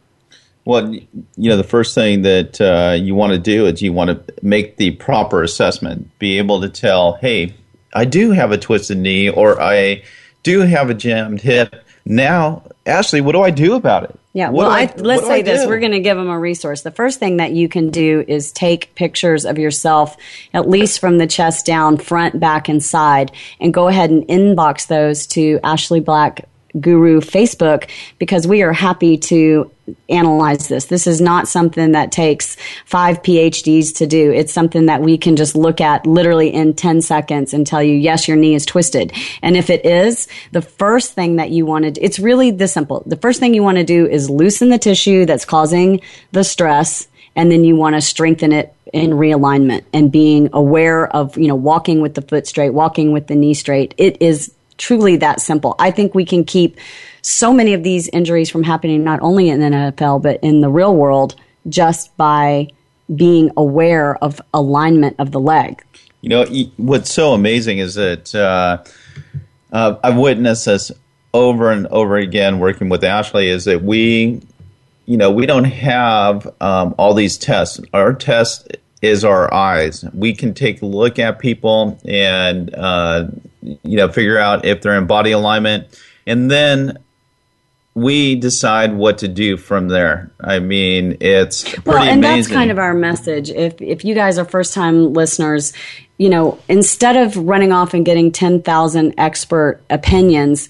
Well, 0.65 0.93
you 0.93 1.49
know, 1.49 1.57
the 1.57 1.63
first 1.63 1.95
thing 1.95 2.23
that 2.23 2.59
uh, 2.59 2.95
you 2.95 3.15
want 3.15 3.31
to 3.31 3.39
do 3.39 3.65
is 3.65 3.81
you 3.81 3.93
want 3.93 4.27
to 4.27 4.33
make 4.43 4.75
the 4.75 4.91
proper 4.91 5.41
assessment, 5.41 6.17
be 6.19 6.37
able 6.37 6.61
to 6.61 6.69
tell, 6.69 7.13
hey, 7.13 7.55
I 7.93 8.05
do 8.05 8.31
have 8.31 8.51
a 8.51 8.57
twisted 8.57 8.97
knee 8.97 9.29
or 9.29 9.59
I 9.59 10.03
do 10.43 10.61
have 10.61 10.89
a 10.89 10.93
jammed 10.93 11.41
hip. 11.41 11.83
Now, 12.05 12.63
Ashley, 12.85 13.21
what 13.21 13.33
do 13.33 13.41
I 13.41 13.51
do 13.51 13.75
about 13.75 14.03
it? 14.03 14.19
Yeah, 14.33 14.49
What 14.49 14.67
well, 14.67 14.69
do 14.69 14.75
I, 14.75 14.93
let's 14.97 15.25
say 15.25 15.39
I 15.39 15.41
this. 15.41 15.67
We're 15.67 15.79
going 15.79 15.91
to 15.91 15.99
give 15.99 16.17
them 16.17 16.29
a 16.29 16.39
resource. 16.39 16.81
The 16.81 16.91
first 16.91 17.19
thing 17.19 17.37
that 17.37 17.51
you 17.51 17.67
can 17.67 17.89
do 17.89 18.23
is 18.27 18.51
take 18.51 18.93
pictures 18.95 19.43
of 19.43 19.57
yourself, 19.57 20.17
at 20.53 20.69
least 20.69 20.99
from 20.99 21.17
the 21.17 21.27
chest 21.27 21.65
down, 21.65 21.97
front, 21.97 22.39
back, 22.39 22.69
and 22.69 22.83
side, 22.83 23.31
and 23.59 23.73
go 23.73 23.87
ahead 23.87 24.11
and 24.11 24.23
inbox 24.27 24.87
those 24.87 25.27
to 25.27 25.59
Ashley 25.63 25.99
Black 25.99 26.47
Guru 26.79 27.21
Facebook 27.21 27.89
because 28.17 28.47
we 28.47 28.61
are 28.61 28.73
happy 28.73 29.17
to 29.17 29.71
analyze 30.07 30.67
this. 30.67 30.85
This 30.85 31.07
is 31.07 31.19
not 31.19 31.47
something 31.47 31.93
that 31.93 32.11
takes 32.11 32.57
five 32.85 33.21
PhDs 33.21 33.95
to 33.97 34.07
do. 34.07 34.31
It's 34.31 34.53
something 34.53 34.85
that 34.85 35.01
we 35.01 35.17
can 35.17 35.35
just 35.35 35.55
look 35.55 35.81
at 35.81 36.05
literally 36.05 36.53
in 36.53 36.73
10 36.73 37.01
seconds 37.01 37.53
and 37.53 37.65
tell 37.65 37.81
you, 37.81 37.95
yes, 37.95 38.27
your 38.27 38.37
knee 38.37 38.55
is 38.55 38.65
twisted. 38.65 39.11
And 39.41 39.57
if 39.57 39.69
it 39.69 39.85
is, 39.85 40.27
the 40.51 40.61
first 40.61 41.13
thing 41.13 41.37
that 41.37 41.49
you 41.49 41.65
want 41.65 41.85
to 41.85 41.91
do, 41.91 42.01
it's 42.01 42.19
really 42.19 42.51
this 42.51 42.73
simple. 42.73 43.03
The 43.05 43.17
first 43.17 43.39
thing 43.39 43.53
you 43.53 43.63
want 43.63 43.77
to 43.77 43.83
do 43.83 44.05
is 44.05 44.29
loosen 44.29 44.69
the 44.69 44.77
tissue 44.77 45.25
that's 45.25 45.45
causing 45.45 46.01
the 46.31 46.43
stress 46.43 47.07
and 47.35 47.51
then 47.51 47.63
you 47.63 47.75
want 47.75 47.95
to 47.95 48.01
strengthen 48.01 48.51
it 48.51 48.73
in 48.91 49.11
realignment 49.11 49.83
and 49.93 50.11
being 50.11 50.49
aware 50.51 51.07
of, 51.07 51.37
you 51.37 51.47
know, 51.47 51.55
walking 51.55 52.01
with 52.01 52.15
the 52.15 52.21
foot 52.21 52.47
straight, 52.47 52.71
walking 52.71 53.11
with 53.11 53.27
the 53.27 53.35
knee 53.35 53.53
straight. 53.53 53.93
It 53.97 54.21
is 54.21 54.53
truly 54.79 55.17
that 55.17 55.39
simple. 55.41 55.75
I 55.77 55.91
think 55.91 56.15
we 56.15 56.25
can 56.25 56.43
keep 56.43 56.77
so 57.21 57.53
many 57.53 57.73
of 57.73 57.83
these 57.83 58.07
injuries 58.09 58.49
from 58.49 58.63
happening 58.63 59.03
not 59.03 59.19
only 59.21 59.49
in 59.49 59.59
the 59.59 59.67
NFL 59.67 60.21
but 60.21 60.39
in 60.41 60.61
the 60.61 60.69
real 60.69 60.95
world 60.95 61.35
just 61.67 62.15
by 62.17 62.67
being 63.15 63.51
aware 63.57 64.15
of 64.23 64.41
alignment 64.53 65.15
of 65.19 65.31
the 65.31 65.39
leg. 65.39 65.83
You 66.21 66.29
know, 66.29 66.45
what's 66.77 67.11
so 67.11 67.33
amazing 67.33 67.77
is 67.79 67.95
that 67.95 68.33
uh, 68.35 68.83
uh, 69.71 69.95
I've 70.03 70.17
witnessed 70.17 70.65
this 70.65 70.91
over 71.33 71.71
and 71.71 71.87
over 71.87 72.17
again 72.17 72.59
working 72.59 72.89
with 72.89 73.03
Ashley 73.03 73.49
is 73.49 73.65
that 73.65 73.83
we, 73.83 74.41
you 75.05 75.17
know, 75.17 75.31
we 75.31 75.45
don't 75.45 75.65
have 75.65 76.47
um, 76.61 76.95
all 76.97 77.13
these 77.13 77.37
tests. 77.37 77.79
Our 77.93 78.13
test 78.13 78.75
is 79.01 79.23
our 79.23 79.53
eyes. 79.53 80.03
We 80.13 80.33
can 80.33 80.53
take 80.53 80.81
a 80.81 80.85
look 80.85 81.19
at 81.19 81.39
people 81.39 81.99
and, 82.05 82.73
uh, 82.75 83.27
you 83.61 83.97
know, 83.97 84.09
figure 84.09 84.37
out 84.37 84.65
if 84.65 84.81
they're 84.81 84.97
in 84.97 85.07
body 85.07 85.31
alignment. 85.31 85.87
And 86.27 86.49
then 86.51 86.97
we 87.95 88.35
decide 88.35 88.93
what 88.93 89.17
to 89.19 89.27
do 89.27 89.57
from 89.57 89.87
there. 89.87 90.31
I 90.39 90.59
mean, 90.59 91.17
it's 91.21 91.63
pretty 91.63 91.81
Well, 91.85 91.97
and 92.03 92.19
amazing. 92.23 92.41
that's 92.43 92.47
kind 92.53 92.71
of 92.71 92.77
our 92.77 92.93
message. 92.93 93.49
If 93.49 93.81
if 93.81 94.05
you 94.05 94.15
guys 94.15 94.37
are 94.37 94.45
first 94.45 94.73
time 94.73 95.13
listeners, 95.13 95.73
you 96.17 96.29
know, 96.29 96.59
instead 96.69 97.17
of 97.17 97.35
running 97.35 97.71
off 97.71 97.93
and 97.93 98.05
getting 98.05 98.31
10,000 98.31 99.13
expert 99.17 99.81
opinions, 99.89 100.69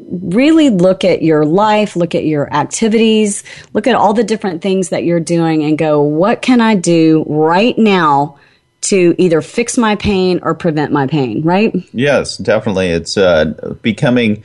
really 0.00 0.70
look 0.70 1.04
at 1.04 1.22
your 1.22 1.44
life, 1.44 1.96
look 1.96 2.14
at 2.14 2.24
your 2.24 2.52
activities, 2.52 3.44
look 3.72 3.86
at 3.86 3.94
all 3.94 4.14
the 4.14 4.24
different 4.24 4.62
things 4.62 4.90
that 4.90 5.04
you're 5.04 5.20
doing 5.20 5.64
and 5.64 5.76
go, 5.76 6.00
what 6.00 6.42
can 6.42 6.60
I 6.60 6.74
do 6.74 7.24
right 7.28 7.76
now 7.76 8.38
to 8.80 9.14
either 9.18 9.42
fix 9.42 9.76
my 9.76 9.96
pain 9.96 10.40
or 10.42 10.54
prevent 10.54 10.92
my 10.92 11.06
pain, 11.06 11.42
right? 11.42 11.74
Yes, 11.92 12.36
definitely. 12.36 12.88
It's 12.88 13.16
uh, 13.16 13.76
becoming 13.82 14.44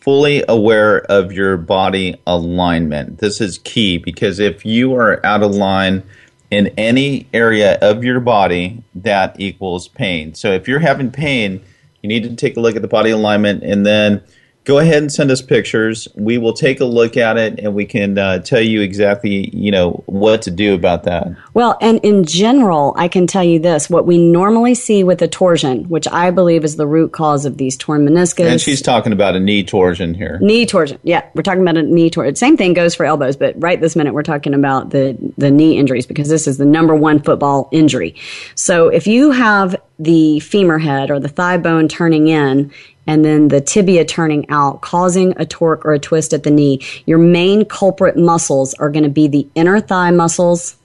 fully 0.00 0.44
aware 0.48 1.00
of 1.10 1.32
your 1.32 1.56
body 1.56 2.16
alignment. 2.26 3.18
This 3.18 3.40
is 3.40 3.58
key 3.58 3.98
because 3.98 4.38
if 4.38 4.64
you 4.64 4.94
are 4.94 5.24
out 5.24 5.42
of 5.42 5.52
line 5.52 6.02
in 6.50 6.68
any 6.76 7.28
area 7.32 7.78
of 7.80 8.04
your 8.04 8.20
body, 8.20 8.82
that 8.94 9.38
equals 9.38 9.88
pain. 9.88 10.34
So 10.34 10.52
if 10.52 10.68
you're 10.68 10.80
having 10.80 11.10
pain, 11.10 11.62
you 12.02 12.08
need 12.08 12.24
to 12.24 12.34
take 12.34 12.56
a 12.56 12.60
look 12.60 12.76
at 12.76 12.82
the 12.82 12.88
body 12.88 13.10
alignment 13.10 13.62
and 13.62 13.86
then 13.86 14.22
go 14.64 14.78
ahead 14.78 15.02
and 15.02 15.12
send 15.12 15.30
us 15.30 15.42
pictures. 15.42 16.06
We 16.14 16.38
will 16.38 16.52
take 16.52 16.80
a 16.80 16.84
look 16.84 17.16
at 17.16 17.36
it 17.36 17.58
and 17.58 17.74
we 17.74 17.84
can 17.84 18.16
uh, 18.18 18.38
tell 18.38 18.60
you 18.60 18.80
exactly, 18.80 19.50
you 19.54 19.70
know, 19.70 20.02
what 20.06 20.42
to 20.42 20.50
do 20.50 20.74
about 20.74 21.04
that. 21.04 21.28
Well, 21.54 21.76
and 21.80 21.98
in 22.04 22.24
general, 22.24 22.94
I 22.96 23.08
can 23.08 23.26
tell 23.26 23.42
you 23.42 23.58
this: 23.58 23.90
what 23.90 24.06
we 24.06 24.18
normally 24.18 24.74
see 24.74 25.04
with 25.04 25.20
a 25.22 25.28
torsion, 25.28 25.88
which 25.88 26.06
I 26.08 26.30
believe 26.30 26.64
is 26.64 26.76
the 26.76 26.86
root 26.86 27.12
cause 27.12 27.44
of 27.44 27.56
these 27.56 27.76
torn 27.76 28.06
meniscus. 28.06 28.46
And 28.46 28.60
she's 28.60 28.82
talking 28.82 29.12
about 29.12 29.34
a 29.34 29.40
knee 29.40 29.64
torsion 29.64 30.14
here. 30.14 30.38
Knee 30.40 30.66
torsion, 30.66 30.98
yeah, 31.02 31.24
we're 31.34 31.42
talking 31.42 31.62
about 31.62 31.76
a 31.76 31.82
knee 31.82 32.10
torsion. 32.10 32.36
Same 32.36 32.56
thing 32.56 32.74
goes 32.74 32.94
for 32.94 33.04
elbows, 33.04 33.36
but 33.36 33.54
right 33.58 33.80
this 33.80 33.96
minute 33.96 34.14
we're 34.14 34.22
talking 34.22 34.54
about 34.54 34.90
the 34.90 35.16
the 35.38 35.50
knee 35.50 35.78
injuries 35.78 36.06
because 36.06 36.28
this 36.28 36.46
is 36.46 36.58
the 36.58 36.64
number 36.64 36.94
one 36.94 37.20
football 37.20 37.68
injury. 37.72 38.14
So 38.54 38.88
if 38.88 39.06
you 39.06 39.32
have 39.32 39.76
the 39.98 40.40
femur 40.40 40.78
head 40.78 41.10
or 41.10 41.20
the 41.20 41.28
thigh 41.28 41.58
bone 41.58 41.86
turning 41.86 42.26
in 42.26 42.72
and 43.06 43.24
then 43.24 43.48
the 43.48 43.60
tibia 43.60 44.04
turning 44.04 44.48
out, 44.48 44.80
causing 44.80 45.34
a 45.36 45.46
torque 45.46 45.84
or 45.84 45.92
a 45.92 45.98
twist 45.98 46.32
at 46.32 46.42
the 46.42 46.50
knee. 46.50 46.80
Your 47.06 47.18
main 47.18 47.64
culprit 47.64 48.16
muscles 48.16 48.74
are 48.74 48.90
going 48.90 49.04
to 49.04 49.10
be 49.10 49.28
the 49.28 49.46
inner 49.54 49.80
thigh 49.80 50.10
muscles, 50.10 50.76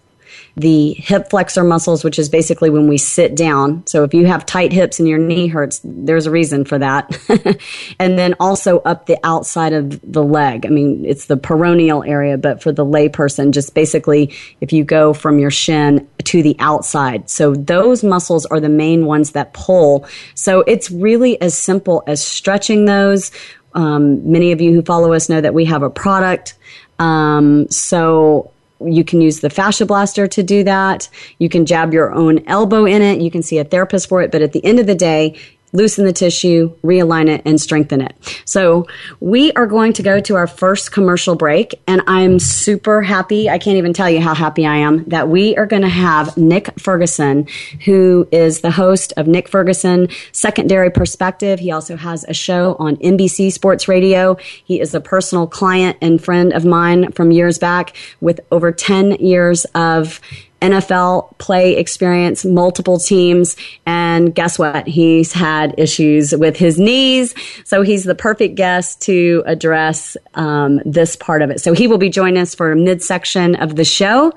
the 0.58 0.94
hip 0.96 1.30
flexor 1.30 1.64
muscles, 1.64 2.04
which 2.04 2.18
is 2.18 2.30
basically 2.30 2.72
when 2.72 2.88
we 2.88 2.98
sit 2.98 3.36
down. 3.36 3.86
So 3.86 4.04
if 4.04 4.12
you 4.12 4.26
have 4.26 4.44
tight 4.44 4.74
hips 4.74 5.00
and 5.00 5.08
your 5.08 5.20
knee 5.20 5.46
hurts, 5.46 5.80
there's 5.84 6.26
a 6.26 6.32
reason 6.32 6.66
for 6.66 6.80
that. 6.80 7.16
and 8.00 8.18
then 8.18 8.34
also 8.40 8.80
up 8.80 9.06
the 9.06 9.20
outside 9.24 9.74
of 9.74 10.02
the 10.02 10.24
leg. 10.24 10.66
I 10.66 10.70
mean, 10.70 11.06
it's 11.06 11.28
the 11.28 11.38
peroneal 11.38 12.08
area, 12.08 12.40
but 12.40 12.64
for 12.64 12.72
the 12.72 12.84
layperson, 12.84 13.52
just 13.52 13.76
basically 13.76 14.34
if 14.60 14.74
you 14.74 14.84
go 14.84 15.14
from 15.14 15.38
your 15.38 15.52
shin 15.52 16.08
to 16.24 16.42
the 16.42 16.56
outside. 16.58 17.30
So 17.30 17.54
those 17.54 18.04
muscles 18.04 18.48
are 18.48 18.60
the 18.60 18.68
main 18.68 19.06
ones 19.06 19.34
that 19.34 19.54
pull. 19.54 20.08
So 20.34 20.62
it's 20.62 20.90
really 20.90 21.40
as 21.40 21.56
simple 21.56 22.04
as 22.08 22.26
stretching 22.26 22.86
those. 22.86 23.32
Um, 23.76 24.32
many 24.32 24.52
of 24.52 24.60
you 24.60 24.74
who 24.74 24.82
follow 24.82 25.14
us 25.14 25.30
know 25.30 25.40
that 25.40 25.54
we 25.54 25.66
have 25.66 25.84
a 25.84 25.90
product. 25.92 26.56
Um, 26.98 27.70
so 27.70 28.52
you 28.79 29.03
can 29.03 29.22
use 29.22 29.39
the 29.39 29.50
fascia 29.50 29.86
blaster 29.86 30.27
to 30.27 30.43
do 30.43 30.63
that. 30.63 31.10
You 31.39 31.50
can 31.50 31.65
jab 31.65 31.93
your 31.93 32.13
own 32.13 32.43
elbow 32.48 32.86
in 32.86 33.01
it. 33.01 33.22
You 33.22 33.31
can 33.31 33.41
see 33.41 33.57
a 33.57 33.63
therapist 33.63 34.07
for 34.07 34.22
it. 34.22 34.31
But 34.31 34.41
at 34.41 34.53
the 34.53 34.63
end 34.63 34.79
of 34.79 34.88
the 34.88 34.96
day, 34.96 35.39
loosen 35.74 36.05
the 36.05 36.13
tissue, 36.13 36.74
realign 36.83 37.27
it, 37.27 37.41
and 37.45 37.59
strengthen 37.59 38.01
it. 38.01 38.15
So 38.45 38.88
we 39.19 39.51
are 39.53 39.67
going 39.67 39.93
to 39.93 40.03
go 40.03 40.19
to 40.21 40.36
our 40.36 40.47
first 40.47 40.91
commercial 40.91 41.36
break, 41.36 41.81
and 41.88 42.01
I'm 42.07 42.39
super 42.39 43.01
happy. 43.01 43.50
I 43.50 43.57
can't 43.57 43.77
even 43.77 43.93
tell 43.93 44.09
you 44.09 44.21
how 44.21 44.33
happy 44.33 44.65
I 44.65 44.77
am 44.77 45.03
that 45.05 45.27
we 45.27 45.55
are 45.57 45.65
going 45.65 45.81
to 45.81 45.89
have 45.89 46.38
Nick 46.38 46.79
Ferguson, 46.79 47.47
who 47.86 48.27
is 48.31 48.62
the 48.62 48.71
host 48.71 49.13
of 49.17 49.27
Nick 49.27 49.50
Ferguson 49.50 50.07
Secondary 50.31 50.89
Perspective. 50.89 51.59
He 51.59 51.71
also 51.71 51.97
has 51.97 52.24
a 52.25 52.33
show 52.33 52.75
on 52.79 52.95
NBC 52.97 53.51
Sports 53.51 53.88
Radio. 53.88 54.38
He 54.63 54.79
is 54.79 54.93
a 54.93 55.01
personal 55.01 55.47
client 55.47 55.97
and 56.01 56.24
friend 56.24 56.53
of 56.53 56.65
mine 56.65 57.12
from 57.12 57.31
years 57.31 57.57
back 57.57 57.95
with 58.21 58.39
over 58.51 58.71
10 58.71 59.13
years 59.13 59.65
of 59.75 60.21
NFL 60.62 61.38
play 61.38 61.78
experience, 61.78 62.44
multiple 62.46 63.00
teams, 63.00 63.56
and 63.86 64.34
guess 64.34 64.58
what? 64.58 64.88
He's 64.88 65.34
had 65.34 65.76
issues 65.78 66.36
with 66.36 66.58
his 66.58 66.80
knees, 66.80 67.36
so 67.64 67.82
he's 67.82 68.04
the 68.04 68.16
perfect 68.16 68.56
guest 68.56 69.02
to 69.04 69.44
address 69.46 70.18
um, 70.34 70.82
this 70.86 71.16
part 71.16 71.42
of 71.42 71.50
it. 71.50 71.62
So 71.62 71.74
he 71.74 71.88
will 71.88 71.98
be 71.98 72.10
joining 72.10 72.38
us 72.38 72.56
for 72.56 72.72
a 72.72 72.76
midsection 72.76 73.56
of 73.56 73.76
the 73.76 73.86
show 73.86 74.34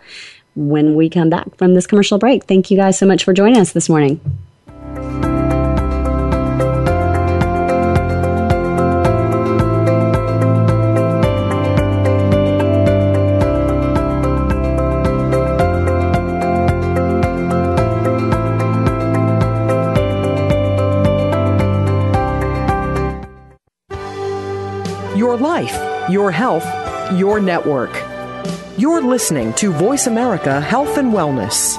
when 0.57 0.95
we 0.95 1.09
come 1.09 1.31
back 1.31 1.57
from 1.57 1.75
this 1.75 1.87
commercial 1.87 2.19
break. 2.19 2.45
Thank 2.45 2.71
you 2.71 2.77
guys 2.77 2.99
so 2.99 3.07
much 3.07 3.25
for 3.25 3.33
joining 3.33 3.59
us 3.59 3.73
this 3.73 3.89
morning. 3.89 4.21
Life, 25.40 25.75
your 26.11 26.30
health, 26.30 26.64
your 27.18 27.40
network. 27.40 27.90
You're 28.78 29.02
listening 29.02 29.52
to 29.54 29.73
Voice 29.73 30.06
America 30.06 30.61
Health 30.61 30.97
and 30.97 31.12
Wellness. 31.12 31.76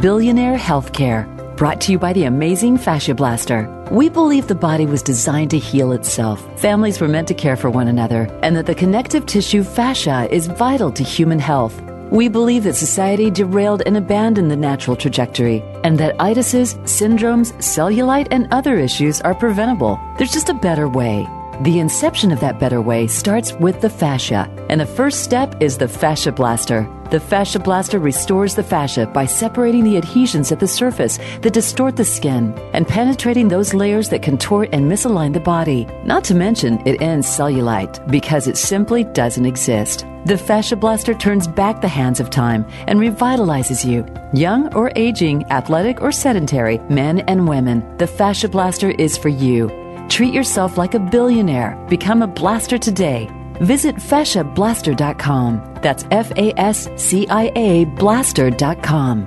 Billionaire 0.00 0.58
Healthcare, 0.58 1.26
brought 1.56 1.80
to 1.82 1.92
you 1.92 1.98
by 1.98 2.12
the 2.12 2.24
amazing 2.24 2.76
Fascia 2.76 3.14
Blaster. 3.14 3.66
We 3.90 4.10
believe 4.10 4.46
the 4.46 4.54
body 4.54 4.84
was 4.84 5.02
designed 5.02 5.50
to 5.52 5.58
heal 5.58 5.92
itself. 5.92 6.42
Families 6.60 7.00
were 7.00 7.08
meant 7.08 7.28
to 7.28 7.34
care 7.34 7.56
for 7.56 7.70
one 7.70 7.88
another, 7.88 8.28
and 8.42 8.54
that 8.56 8.66
the 8.66 8.74
connective 8.74 9.24
tissue 9.24 9.64
fascia 9.64 10.28
is 10.30 10.48
vital 10.48 10.92
to 10.92 11.02
human 11.02 11.38
health. 11.38 11.80
We 12.10 12.28
believe 12.28 12.64
that 12.64 12.76
society 12.76 13.30
derailed 13.30 13.82
and 13.84 13.96
abandoned 13.96 14.50
the 14.50 14.56
natural 14.56 14.96
trajectory, 14.96 15.62
and 15.82 15.98
that 15.98 16.16
itises, 16.18 16.76
syndromes, 16.84 17.52
cellulite, 17.54 18.28
and 18.30 18.46
other 18.52 18.78
issues 18.78 19.20
are 19.22 19.34
preventable. 19.34 19.98
There's 20.16 20.32
just 20.32 20.48
a 20.48 20.54
better 20.54 20.88
way. 20.88 21.26
The 21.62 21.78
inception 21.78 22.32
of 22.32 22.40
that 22.40 22.58
better 22.58 22.82
way 22.82 23.06
starts 23.06 23.54
with 23.54 23.80
the 23.80 23.88
fascia, 23.88 24.50
and 24.68 24.78
the 24.78 24.86
first 24.86 25.24
step 25.24 25.62
is 25.62 25.78
the 25.78 25.88
fascia 25.88 26.30
blaster. 26.30 26.86
The 27.10 27.18
fascia 27.18 27.58
blaster 27.58 27.98
restores 27.98 28.54
the 28.54 28.62
fascia 28.62 29.06
by 29.06 29.24
separating 29.24 29.82
the 29.82 29.96
adhesions 29.96 30.52
at 30.52 30.60
the 30.60 30.68
surface 30.68 31.18
that 31.40 31.54
distort 31.54 31.96
the 31.96 32.04
skin 32.04 32.52
and 32.74 32.86
penetrating 32.86 33.48
those 33.48 33.72
layers 33.72 34.10
that 34.10 34.22
contort 34.22 34.68
and 34.72 34.90
misalign 34.90 35.32
the 35.32 35.40
body. 35.40 35.86
Not 36.04 36.24
to 36.24 36.34
mention, 36.34 36.82
it 36.86 37.00
ends 37.00 37.26
cellulite 37.26 38.06
because 38.10 38.48
it 38.48 38.58
simply 38.58 39.04
doesn't 39.04 39.46
exist. 39.46 40.04
The 40.26 40.36
Fascia 40.36 40.76
Blaster 40.76 41.14
turns 41.14 41.46
back 41.46 41.80
the 41.80 41.88
hands 41.88 42.20
of 42.20 42.28
time 42.30 42.66
and 42.86 42.98
revitalizes 42.98 43.88
you. 43.88 44.04
Young 44.34 44.74
or 44.74 44.92
aging, 44.96 45.44
athletic 45.50 46.02
or 46.02 46.12
sedentary, 46.12 46.78
men 46.90 47.20
and 47.20 47.48
women, 47.48 47.96
the 47.96 48.08
Fascia 48.08 48.48
Blaster 48.48 48.90
is 48.90 49.16
for 49.16 49.28
you. 49.28 49.85
Treat 50.08 50.32
yourself 50.32 50.78
like 50.78 50.94
a 50.94 50.98
billionaire. 50.98 51.76
Become 51.88 52.22
a 52.22 52.26
blaster 52.26 52.78
today. 52.78 53.28
Visit 53.60 53.96
fasciablaster.com. 53.96 55.78
That's 55.82 56.04
F 56.10 56.30
A 56.36 56.58
S 56.58 56.88
C 56.96 57.26
I 57.28 57.52
A 57.54 57.84
blaster.com. 57.84 59.26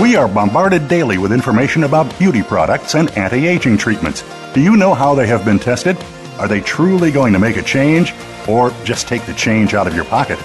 We 0.00 0.16
are 0.16 0.28
bombarded 0.28 0.88
daily 0.88 1.18
with 1.18 1.32
information 1.32 1.84
about 1.84 2.18
beauty 2.18 2.42
products 2.42 2.94
and 2.94 3.10
anti 3.18 3.46
aging 3.46 3.78
treatments. 3.78 4.24
Do 4.54 4.60
you 4.60 4.76
know 4.76 4.94
how 4.94 5.14
they 5.14 5.26
have 5.26 5.44
been 5.44 5.58
tested? 5.58 5.96
Are 6.38 6.48
they 6.48 6.60
truly 6.60 7.10
going 7.10 7.32
to 7.34 7.38
make 7.38 7.56
a 7.56 7.62
change? 7.62 8.14
or 8.48 8.70
just 8.84 9.08
take 9.08 9.24
the 9.26 9.34
change 9.34 9.74
out 9.74 9.86
of 9.86 9.94
your 9.94 10.04
pocket. 10.04 10.38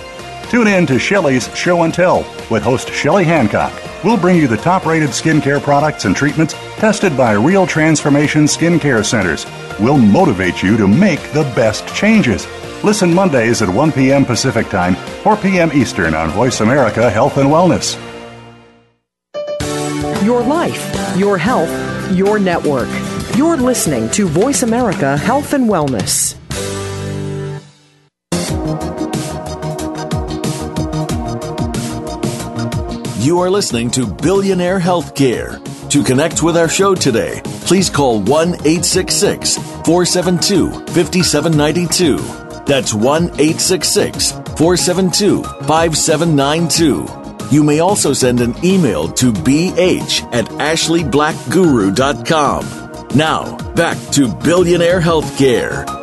Tune 0.49 0.67
in 0.67 0.85
to 0.87 0.99
Shelley's 0.99 1.55
Show 1.55 1.83
and 1.83 1.93
Tell 1.93 2.19
with 2.51 2.63
host 2.63 2.89
Shelley 2.91 3.23
Hancock. 3.23 3.73
We'll 4.03 4.17
bring 4.17 4.37
you 4.37 4.47
the 4.47 4.57
top 4.57 4.85
rated 4.85 5.09
skincare 5.09 5.61
products 5.61 6.05
and 6.05 6.15
treatments 6.15 6.53
tested 6.77 7.17
by 7.17 7.33
Real 7.33 7.65
Transformation 7.65 8.43
Skincare 8.43 9.03
Centers. 9.03 9.45
We'll 9.79 9.97
motivate 9.97 10.61
you 10.61 10.77
to 10.77 10.87
make 10.87 11.19
the 11.31 11.43
best 11.55 11.87
changes. 11.95 12.47
Listen 12.83 13.13
Mondays 13.13 13.61
at 13.61 13.69
1 13.69 13.91
p.m. 13.93 14.23
Pacific 14.25 14.67
Time, 14.69 14.95
4 15.23 15.37
p.m. 15.37 15.71
Eastern 15.73 16.13
on 16.13 16.29
Voice 16.29 16.61
America 16.61 17.09
Health 17.09 17.37
and 17.37 17.49
Wellness. 17.49 17.99
Your 20.23 20.43
life, 20.43 21.17
your 21.17 21.37
health, 21.37 22.11
your 22.11 22.37
network. 22.37 22.89
You're 23.35 23.57
listening 23.57 24.09
to 24.11 24.27
Voice 24.27 24.63
America 24.63 25.17
Health 25.17 25.53
and 25.53 25.67
Wellness. 25.67 26.35
You 33.25 33.39
are 33.39 33.49
listening 33.49 33.89
to 33.97 34.05
Billionaire 34.05 34.79
Healthcare. 34.79 35.57
To 35.89 36.03
connect 36.03 36.43
with 36.43 36.55
our 36.55 36.69
show 36.69 36.93
today, 36.93 37.41
please 37.65 37.89
call 37.89 38.21
1 38.21 38.49
866 38.49 39.57
472 39.57 40.69
5792. 40.93 42.17
That's 42.65 42.93
1 42.93 43.23
866 43.23 44.31
472 44.31 45.41
5792. 45.41 47.07
You 47.49 47.63
may 47.63 47.79
also 47.79 48.13
send 48.13 48.41
an 48.41 48.53
email 48.63 49.07
to 49.13 49.33
bh 49.33 50.31
at 50.31 50.45
ashleyblackguru.com. 50.45 53.17
Now, 53.17 53.57
back 53.73 53.97
to 54.11 54.27
Billionaire 54.27 55.01
Healthcare. 55.01 55.94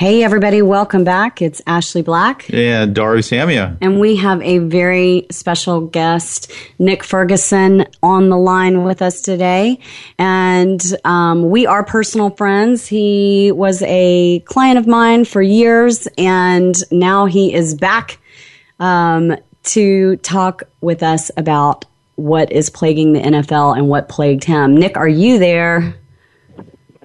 Hey, 0.00 0.24
everybody, 0.24 0.62
welcome 0.62 1.04
back. 1.04 1.42
It's 1.42 1.60
Ashley 1.66 2.00
Black. 2.00 2.48
And 2.54 2.94
Dari 2.94 3.20
Samia. 3.20 3.76
And 3.82 4.00
we 4.00 4.16
have 4.16 4.40
a 4.40 4.56
very 4.56 5.26
special 5.30 5.82
guest, 5.82 6.50
Nick 6.78 7.04
Ferguson, 7.04 7.84
on 8.02 8.30
the 8.30 8.38
line 8.38 8.82
with 8.82 9.02
us 9.02 9.20
today. 9.20 9.78
And 10.18 10.80
um, 11.04 11.50
we 11.50 11.66
are 11.66 11.84
personal 11.84 12.30
friends. 12.30 12.86
He 12.86 13.52
was 13.52 13.82
a 13.82 14.40
client 14.46 14.78
of 14.78 14.86
mine 14.86 15.26
for 15.26 15.42
years, 15.42 16.08
and 16.16 16.74
now 16.90 17.26
he 17.26 17.52
is 17.52 17.74
back 17.74 18.18
um, 18.78 19.36
to 19.64 20.16
talk 20.16 20.62
with 20.80 21.02
us 21.02 21.30
about 21.36 21.84
what 22.14 22.50
is 22.50 22.70
plaguing 22.70 23.12
the 23.12 23.20
NFL 23.20 23.76
and 23.76 23.90
what 23.90 24.08
plagued 24.08 24.44
him. 24.44 24.78
Nick, 24.78 24.96
are 24.96 25.06
you 25.06 25.38
there? 25.38 25.94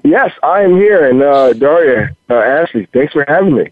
Yes, 0.05 0.31
I 0.43 0.61
am 0.61 0.75
here, 0.75 1.09
and 1.09 1.23
uh, 1.23 1.53
Daria, 1.53 2.15
uh, 2.29 2.35
Ashley, 2.35 2.87
thanks 2.93 3.13
for 3.13 3.25
having 3.27 3.55
me. 3.55 3.71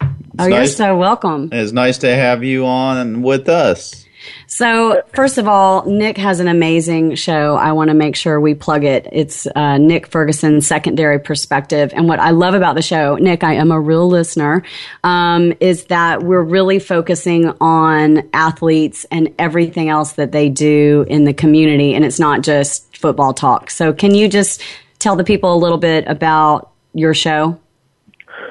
oh, 0.00 0.06
nice. 0.38 0.50
you're 0.50 0.66
so 0.66 0.96
welcome. 0.96 1.50
It's 1.52 1.72
nice 1.72 1.98
to 1.98 2.14
have 2.14 2.42
you 2.42 2.64
on 2.64 3.20
with 3.20 3.46
us. 3.46 4.06
So, 4.46 5.02
first 5.14 5.36
of 5.36 5.46
all, 5.46 5.84
Nick 5.84 6.16
has 6.16 6.40
an 6.40 6.48
amazing 6.48 7.14
show. 7.14 7.56
I 7.56 7.72
want 7.72 7.88
to 7.88 7.94
make 7.94 8.16
sure 8.16 8.40
we 8.40 8.54
plug 8.54 8.84
it. 8.84 9.06
It's 9.12 9.46
uh, 9.54 9.76
Nick 9.76 10.06
Ferguson's 10.06 10.66
Secondary 10.66 11.18
Perspective. 11.18 11.92
And 11.94 12.08
what 12.08 12.20
I 12.20 12.30
love 12.30 12.54
about 12.54 12.74
the 12.74 12.82
show, 12.82 13.16
Nick, 13.16 13.44
I 13.44 13.54
am 13.54 13.70
a 13.70 13.78
real 13.78 14.08
listener, 14.08 14.62
um, 15.04 15.52
is 15.60 15.84
that 15.84 16.22
we're 16.22 16.42
really 16.42 16.78
focusing 16.78 17.50
on 17.60 18.28
athletes 18.32 19.04
and 19.10 19.34
everything 19.38 19.90
else 19.90 20.12
that 20.12 20.32
they 20.32 20.48
do 20.48 21.04
in 21.06 21.24
the 21.24 21.34
community. 21.34 21.94
And 21.94 22.02
it's 22.02 22.20
not 22.20 22.40
just 22.40 22.96
football 22.96 23.34
talk. 23.34 23.70
So, 23.70 23.92
can 23.92 24.14
you 24.14 24.26
just 24.26 24.62
tell 25.00 25.16
the 25.16 25.24
people 25.24 25.52
a 25.52 25.58
little 25.58 25.78
bit 25.78 26.04
about 26.06 26.70
your 26.94 27.14
show? 27.14 27.58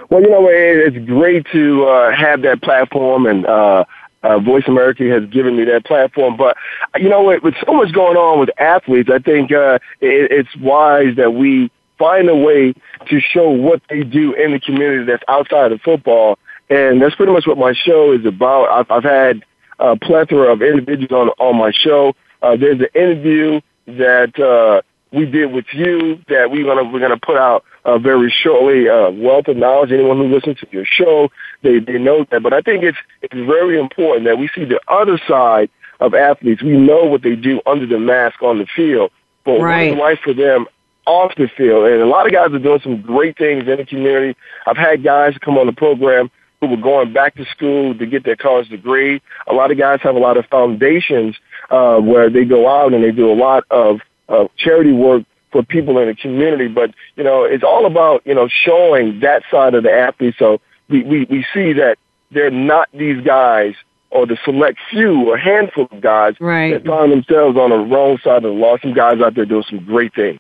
Well, 0.10 0.22
you 0.22 0.30
know, 0.30 0.48
it's 0.50 0.98
great 1.06 1.46
to 1.52 1.86
uh, 1.86 2.12
have 2.16 2.42
that 2.42 2.62
platform, 2.62 3.26
and 3.26 3.46
uh, 3.46 3.86
uh, 4.24 4.40
Voice 4.40 4.64
America 4.68 5.04
has 5.04 5.30
given 5.30 5.56
me 5.56 5.64
that 5.66 5.86
platform. 5.86 6.36
But 6.36 6.58
you 6.98 7.10
know, 7.10 7.24
with, 7.24 7.54
so 7.66 7.74
much 7.74 7.94
going 7.94 8.18
on 8.18 8.40
with 8.40 8.50
athletes, 8.60 9.10
I 9.12 9.20
think 9.20 9.52
uh, 9.52 9.80
it, 10.02 10.32
it's 10.32 10.56
wise 10.58 11.16
that 11.16 11.34
we 11.34 11.72
find 11.98 12.30
a 12.30 12.36
way 12.36 12.74
to 13.08 13.20
show 13.20 13.50
what 13.50 13.82
they 13.90 14.04
do 14.04 14.34
in 14.34 14.52
the 14.52 14.60
community 14.60 15.04
that's 15.06 15.24
outside 15.28 15.72
of 15.72 15.82
football, 15.82 16.40
and 16.70 17.02
that's 17.02 17.16
pretty 17.16 17.32
much 17.32 17.46
what 17.46 17.58
my 17.58 17.74
show 17.74 18.12
is 18.12 18.26
about. 18.26 18.70
I've, 18.70 18.92
I've 18.92 19.04
had 19.04 19.46
a 19.80 19.96
plethora 19.96 20.52
of 20.52 20.62
individuals 20.62 21.12
on 21.40 21.48
on 21.48 21.56
my 21.56 21.72
show. 21.72 22.16
Uh, 22.42 22.56
there's 22.56 22.80
an 22.80 22.88
interview 22.96 23.62
that 23.86 24.40
uh, 24.40 24.82
we 25.12 25.26
did 25.26 25.52
with 25.52 25.66
you 25.74 26.20
that 26.28 26.52
we're 26.52 26.66
gonna 26.66 26.84
we're 26.84 27.00
gonna 27.00 27.18
put 27.18 27.38
out 27.38 27.64
uh, 27.86 27.98
very 27.98 28.30
shortly. 28.30 28.88
Uh, 28.88 29.10
wealth 29.10 29.48
of 29.48 29.58
knowledge. 29.58 29.92
Anyone 29.92 30.18
who 30.18 30.28
listens 30.28 30.60
to 30.60 30.68
your 30.72 30.86
show, 30.86 31.30
they 31.64 31.80
they 31.80 31.98
know 31.98 32.26
that. 32.32 32.44
But 32.44 32.54
I 32.54 32.62
think 32.62 32.84
it's 32.84 32.98
it's 33.22 33.34
very 33.34 33.80
important 33.80 34.26
that 34.26 34.38
we 34.38 34.50
see 34.54 34.66
the 34.66 34.80
other 34.88 35.20
side 35.28 35.70
of 36.00 36.14
athletes. 36.14 36.62
We 36.62 36.78
know 36.78 37.06
what 37.06 37.24
they 37.24 37.36
do 37.36 37.62
under 37.66 37.86
the 37.86 38.00
mask 38.00 38.42
on 38.42 38.60
the 38.60 38.68
field, 38.76 39.12
but 39.44 39.60
right. 39.60 39.90
what's 39.92 40.00
life 40.00 40.20
for 40.24 40.34
them 40.34 40.68
off 41.06 41.34
the 41.36 41.50
field. 41.58 41.88
And 41.88 42.02
a 42.02 42.06
lot 42.06 42.28
of 42.28 42.32
guys 42.32 42.52
are 42.52 42.60
doing 42.60 42.80
some 42.84 43.02
great 43.02 43.38
things 43.38 43.68
in 43.68 43.78
the 43.78 43.86
community. 43.86 44.38
I've 44.68 44.78
had 44.78 45.04
guys 45.04 45.36
come 45.42 45.58
on 45.58 45.66
the 45.66 45.74
program 45.74 46.30
who 46.62 46.68
were 46.68 46.78
going 46.78 47.14
back 47.14 47.36
to 47.36 47.46
school 47.46 47.98
to 47.98 48.06
get 48.06 48.24
their 48.24 48.36
college 48.36 48.70
degree. 48.70 49.22
A 49.48 49.54
lot 49.54 49.72
of 49.72 49.78
guys 49.78 50.02
have 50.04 50.16
a 50.16 50.20
lot 50.20 50.38
of 50.38 50.46
foundations 50.48 51.36
uh, 51.70 51.98
where 52.00 52.30
they 52.30 52.46
go 52.46 52.68
out 52.68 52.94
and 52.94 53.04
they 53.04 53.12
do 53.12 53.32
a 53.32 53.34
lot 53.34 53.64
of 53.72 54.02
uh, 54.30 54.48
charity 54.58 54.94
work 54.94 55.24
for 55.52 55.64
people 55.64 55.98
in 55.98 56.08
the 56.08 56.16
community. 56.16 56.68
But, 56.68 56.94
you 57.16 57.24
know, 57.24 57.44
it's 57.44 57.64
all 57.64 57.86
about, 57.86 58.26
you 58.26 58.36
know, 58.36 58.48
showing 58.48 59.20
that 59.22 59.44
side 59.52 59.74
of 59.74 59.84
the 59.84 59.92
athlete. 59.92 60.36
So 60.38 60.62
we, 60.88 61.04
we, 61.04 61.26
we 61.26 61.46
see 61.54 61.74
that 61.74 61.98
they're 62.32 62.52
not 62.52 62.88
these 62.94 63.22
guys 63.24 63.74
or 64.12 64.26
the 64.26 64.38
select 64.44 64.80
few 64.90 65.30
or 65.30 65.38
handful 65.38 65.88
of 65.92 66.02
guys 66.02 66.36
right. 66.40 66.74
that 66.74 66.86
find 66.86 67.12
themselves 67.12 67.58
on 67.58 67.70
the 67.72 67.78
wrong 67.78 68.18
side 68.20 68.38
of 68.38 68.44
the 68.44 68.50
law. 68.50 68.78
Some 68.78 68.94
guys 68.94 69.20
out 69.22 69.36
there 69.36 69.46
doing 69.46 69.64
some 69.70 69.84
great 69.86 70.14
things. 70.14 70.40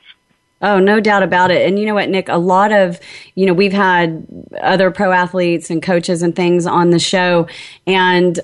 Oh, 0.61 0.79
no 0.79 0.99
doubt 0.99 1.23
about 1.23 1.51
it. 1.51 1.65
And 1.65 1.79
you 1.79 1.85
know 1.85 1.93
what, 1.93 2.09
Nick? 2.09 2.27
A 2.27 2.37
lot 2.37 2.71
of, 2.71 2.99
you 3.35 3.45
know, 3.45 3.53
we've 3.53 3.73
had 3.73 4.27
other 4.61 4.91
pro 4.91 5.11
athletes 5.11 5.69
and 5.69 5.81
coaches 5.81 6.21
and 6.21 6.35
things 6.35 6.65
on 6.65 6.89
the 6.89 6.99
show, 6.99 7.47
and 7.87 8.39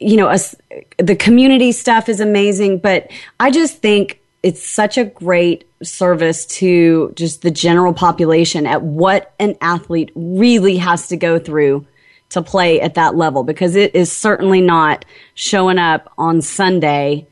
you 0.00 0.16
know, 0.16 0.26
us, 0.26 0.54
the 0.98 1.14
community 1.16 1.72
stuff 1.72 2.08
is 2.08 2.20
amazing. 2.20 2.78
But 2.78 3.10
I 3.38 3.50
just 3.50 3.78
think 3.78 4.20
it's 4.42 4.66
such 4.66 4.96
a 4.96 5.04
great 5.04 5.68
service 5.82 6.46
to 6.46 7.12
just 7.14 7.42
the 7.42 7.50
general 7.50 7.92
population 7.92 8.66
at 8.66 8.82
what 8.82 9.34
an 9.38 9.56
athlete 9.60 10.10
really 10.14 10.76
has 10.76 11.08
to 11.08 11.16
go 11.16 11.38
through 11.38 11.86
to 12.30 12.42
play 12.42 12.80
at 12.80 12.94
that 12.94 13.16
level 13.16 13.42
because 13.42 13.76
it 13.76 13.94
is 13.94 14.10
certainly 14.10 14.60
not 14.60 15.04
showing 15.34 15.78
up 15.78 16.12
on 16.16 16.40
Sunday 16.40 17.26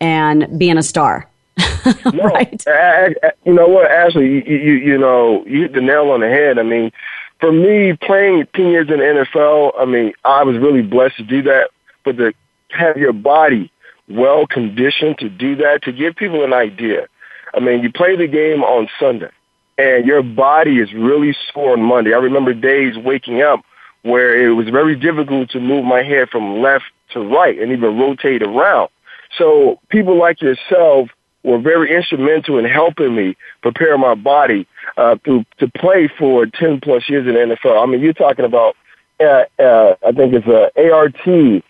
and 0.00 0.58
being 0.58 0.78
a 0.78 0.82
star. 0.82 1.28
no, 2.12 2.24
right? 2.24 2.62
I, 2.66 3.14
I, 3.22 3.32
you 3.44 3.54
know 3.54 3.66
what, 3.66 3.90
Ashley, 3.90 4.26
you, 4.26 4.56
you 4.56 4.72
you 4.74 4.98
know 4.98 5.44
you 5.46 5.62
hit 5.62 5.72
the 5.72 5.80
nail 5.80 6.10
on 6.10 6.20
the 6.20 6.28
head. 6.28 6.58
I 6.58 6.62
mean, 6.62 6.92
for 7.40 7.50
me, 7.50 7.94
playing 7.94 8.46
ten 8.54 8.66
years 8.66 8.90
in 8.90 8.98
the 8.98 9.26
NFL, 9.34 9.72
I 9.78 9.86
mean, 9.86 10.12
I 10.24 10.44
was 10.44 10.58
really 10.58 10.82
blessed 10.82 11.16
to 11.16 11.22
do 11.22 11.42
that. 11.42 11.70
But 12.04 12.18
to 12.18 12.34
have 12.68 12.98
your 12.98 13.14
body 13.14 13.72
well 14.08 14.46
conditioned 14.46 15.18
to 15.18 15.28
do 15.28 15.56
that, 15.56 15.82
to 15.82 15.92
give 15.92 16.16
people 16.16 16.44
an 16.44 16.52
idea. 16.52 17.06
I 17.54 17.60
mean, 17.60 17.82
you 17.82 17.90
play 17.90 18.16
the 18.16 18.26
game 18.26 18.62
on 18.62 18.88
Sunday 18.98 19.30
and 19.78 20.06
your 20.06 20.22
body 20.22 20.78
is 20.78 20.92
really 20.92 21.34
sore 21.52 21.72
on 21.72 21.82
Monday. 21.82 22.14
I 22.14 22.18
remember 22.18 22.54
days 22.54 22.96
waking 22.96 23.42
up 23.42 23.60
where 24.02 24.40
it 24.40 24.50
was 24.50 24.68
very 24.68 24.96
difficult 24.96 25.50
to 25.50 25.60
move 25.60 25.84
my 25.84 26.02
head 26.02 26.28
from 26.30 26.60
left 26.60 26.84
to 27.12 27.20
right 27.20 27.58
and 27.58 27.72
even 27.72 27.98
rotate 27.98 28.42
around. 28.42 28.88
So 29.36 29.80
people 29.88 30.18
like 30.18 30.40
yourself 30.40 31.10
were 31.42 31.58
very 31.58 31.94
instrumental 31.94 32.58
in 32.58 32.64
helping 32.64 33.14
me 33.14 33.36
prepare 33.62 33.98
my 33.98 34.14
body 34.14 34.66
uh, 34.96 35.16
to 35.24 35.44
to 35.58 35.68
play 35.68 36.08
for 36.18 36.46
ten 36.46 36.80
plus 36.80 37.08
years 37.08 37.26
in 37.26 37.34
the 37.34 37.56
NFL. 37.56 37.82
I 37.82 37.86
mean, 37.86 38.00
you're 38.00 38.12
talking 38.12 38.44
about 38.44 38.76
uh, 39.20 39.44
uh, 39.58 39.96
I 40.06 40.12
think 40.12 40.34
it's 40.34 40.46
a 40.46 40.92
ART, 40.92 41.62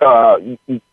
uh, 0.00 0.36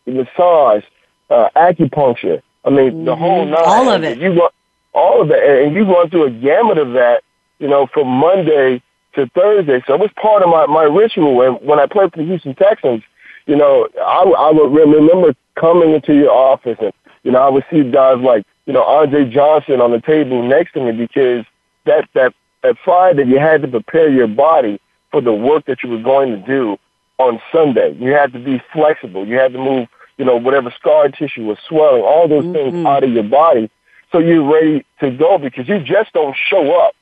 massage, 0.06 0.84
uh, 1.30 1.48
acupuncture. 1.56 2.42
I 2.64 2.70
mean, 2.70 2.92
mm-hmm. 2.92 3.04
the 3.04 3.16
whole 3.16 3.44
nine. 3.44 3.62
All 3.64 3.88
of 3.88 4.02
it. 4.04 4.18
You 4.18 4.34
go, 4.34 4.50
all 4.92 5.22
of 5.22 5.30
it, 5.30 5.66
and 5.66 5.74
you 5.74 5.84
going 5.84 6.10
through 6.10 6.24
a 6.24 6.30
gamut 6.30 6.78
of 6.78 6.92
that. 6.92 7.22
You 7.58 7.68
know, 7.68 7.86
from 7.86 8.08
Monday 8.08 8.82
to 9.14 9.28
Thursday. 9.28 9.82
So 9.86 9.94
it 9.94 10.00
was 10.00 10.10
part 10.20 10.42
of 10.42 10.48
my 10.48 10.66
my 10.66 10.84
ritual. 10.84 11.42
And 11.42 11.66
when 11.66 11.78
I 11.78 11.86
played 11.86 12.12
for 12.12 12.18
the 12.18 12.24
Houston 12.24 12.54
Texans, 12.54 13.02
you 13.46 13.56
know, 13.56 13.88
I, 14.00 14.22
I 14.22 14.50
would 14.50 14.72
remember 14.72 15.34
coming 15.54 15.92
into 15.94 16.14
your 16.14 16.30
office, 16.30 16.78
and 16.80 16.92
you 17.22 17.32
know, 17.32 17.40
I 17.40 17.48
would 17.48 17.64
see 17.70 17.88
guys 17.90 18.18
like 18.18 18.44
you 18.66 18.72
know 18.72 18.82
Andre 18.82 19.28
Johnson 19.28 19.80
on 19.80 19.92
the 19.92 20.00
table 20.00 20.42
next 20.42 20.72
to 20.72 20.80
me 20.84 20.92
because 20.92 21.44
that 21.86 22.08
that 22.14 22.34
that 22.62 22.76
Friday 22.84 23.24
you 23.24 23.38
had 23.38 23.62
to 23.62 23.68
prepare 23.68 24.10
your 24.10 24.28
body 24.28 24.80
for 25.10 25.20
the 25.20 25.32
work 25.32 25.66
that 25.66 25.82
you 25.82 25.90
were 25.90 26.02
going 26.02 26.30
to 26.30 26.46
do 26.46 26.76
on 27.22 27.40
Sunday. 27.50 27.94
You 27.98 28.12
had 28.12 28.32
to 28.32 28.38
be 28.38 28.62
flexible. 28.72 29.26
You 29.26 29.36
had 29.36 29.52
to 29.52 29.58
move, 29.58 29.88
you 30.18 30.24
know, 30.24 30.36
whatever 30.36 30.72
scar 30.78 31.08
tissue 31.08 31.44
was 31.44 31.58
swelling, 31.68 32.02
all 32.02 32.28
those 32.28 32.44
mm-hmm. 32.44 32.72
things 32.72 32.86
out 32.86 33.04
of 33.04 33.10
your 33.10 33.24
body 33.24 33.70
so 34.12 34.18
you're 34.18 34.44
ready 34.44 34.84
to 35.00 35.10
go 35.10 35.38
because 35.38 35.66
you 35.68 35.80
just 35.80 36.12
don't 36.12 36.36
show 36.36 36.78
up 36.80 36.94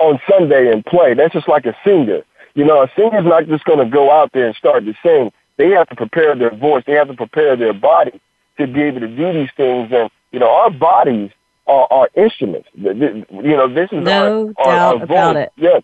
on 0.00 0.20
Sunday 0.28 0.72
and 0.72 0.84
play. 0.84 1.14
That's 1.14 1.32
just 1.32 1.48
like 1.48 1.64
a 1.66 1.76
singer. 1.84 2.22
You 2.54 2.64
know, 2.64 2.82
a 2.82 2.90
singer's 2.96 3.24
not 3.24 3.46
just 3.46 3.64
going 3.64 3.78
to 3.78 3.86
go 3.86 4.10
out 4.10 4.32
there 4.32 4.48
and 4.48 4.56
start 4.56 4.84
to 4.84 4.94
sing. 5.02 5.32
They 5.56 5.70
have 5.70 5.88
to 5.90 5.96
prepare 5.96 6.34
their 6.34 6.54
voice. 6.54 6.82
They 6.86 6.94
have 6.94 7.08
to 7.08 7.14
prepare 7.14 7.56
their 7.56 7.72
body 7.72 8.20
to 8.58 8.66
be 8.66 8.82
able 8.82 9.00
to 9.00 9.08
do 9.08 9.32
these 9.32 9.50
things. 9.56 9.90
And, 9.92 10.10
you 10.32 10.40
know, 10.40 10.50
our 10.50 10.70
bodies 10.70 11.30
are, 11.66 11.86
are 11.90 12.10
instruments. 12.16 12.68
You 12.74 13.24
know, 13.30 13.72
this 13.72 13.90
is 13.92 14.04
no 14.04 14.52
our, 14.58 14.64
doubt 14.64 14.66
our, 14.66 14.96
our 14.96 15.02
about 15.02 15.36
it. 15.36 15.52
Yes. 15.56 15.82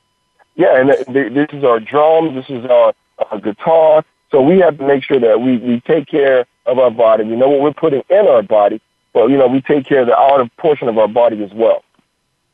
Yeah, 0.57 0.81
and 0.81 0.89
this 0.89 1.49
is 1.53 1.63
our 1.63 1.79
drums, 1.79 2.35
this 2.35 2.51
is 2.51 2.69
our, 2.69 2.93
our 3.31 3.41
guitar. 3.41 4.05
So 4.31 4.43
we 4.43 4.59
have 4.59 4.79
to 4.79 4.87
make 4.87 5.05
sure 5.05 5.21
that 5.21 5.41
we, 5.41 5.57
we 5.59 5.81
take 5.81 6.07
care 6.07 6.47
of 6.67 6.79
our 6.79 6.91
body. 6.91 7.25
We 7.25 7.37
know 7.37 7.49
what 7.49 7.61
we're 7.61 7.73
putting 7.73 8.03
in 8.11 8.27
our 8.27 8.43
body, 8.43 8.81
but 9.13 9.29
you 9.29 9.37
know 9.37 9.47
we 9.49 9.61
take 9.63 9.87
care 9.87 10.03
of 10.03 10.07
the 10.07 10.17
outer 10.17 10.51
portion 10.59 10.89
of 10.89 10.99
our 10.99 11.09
body 11.09 11.43
as 11.43 11.53
well. 11.53 11.83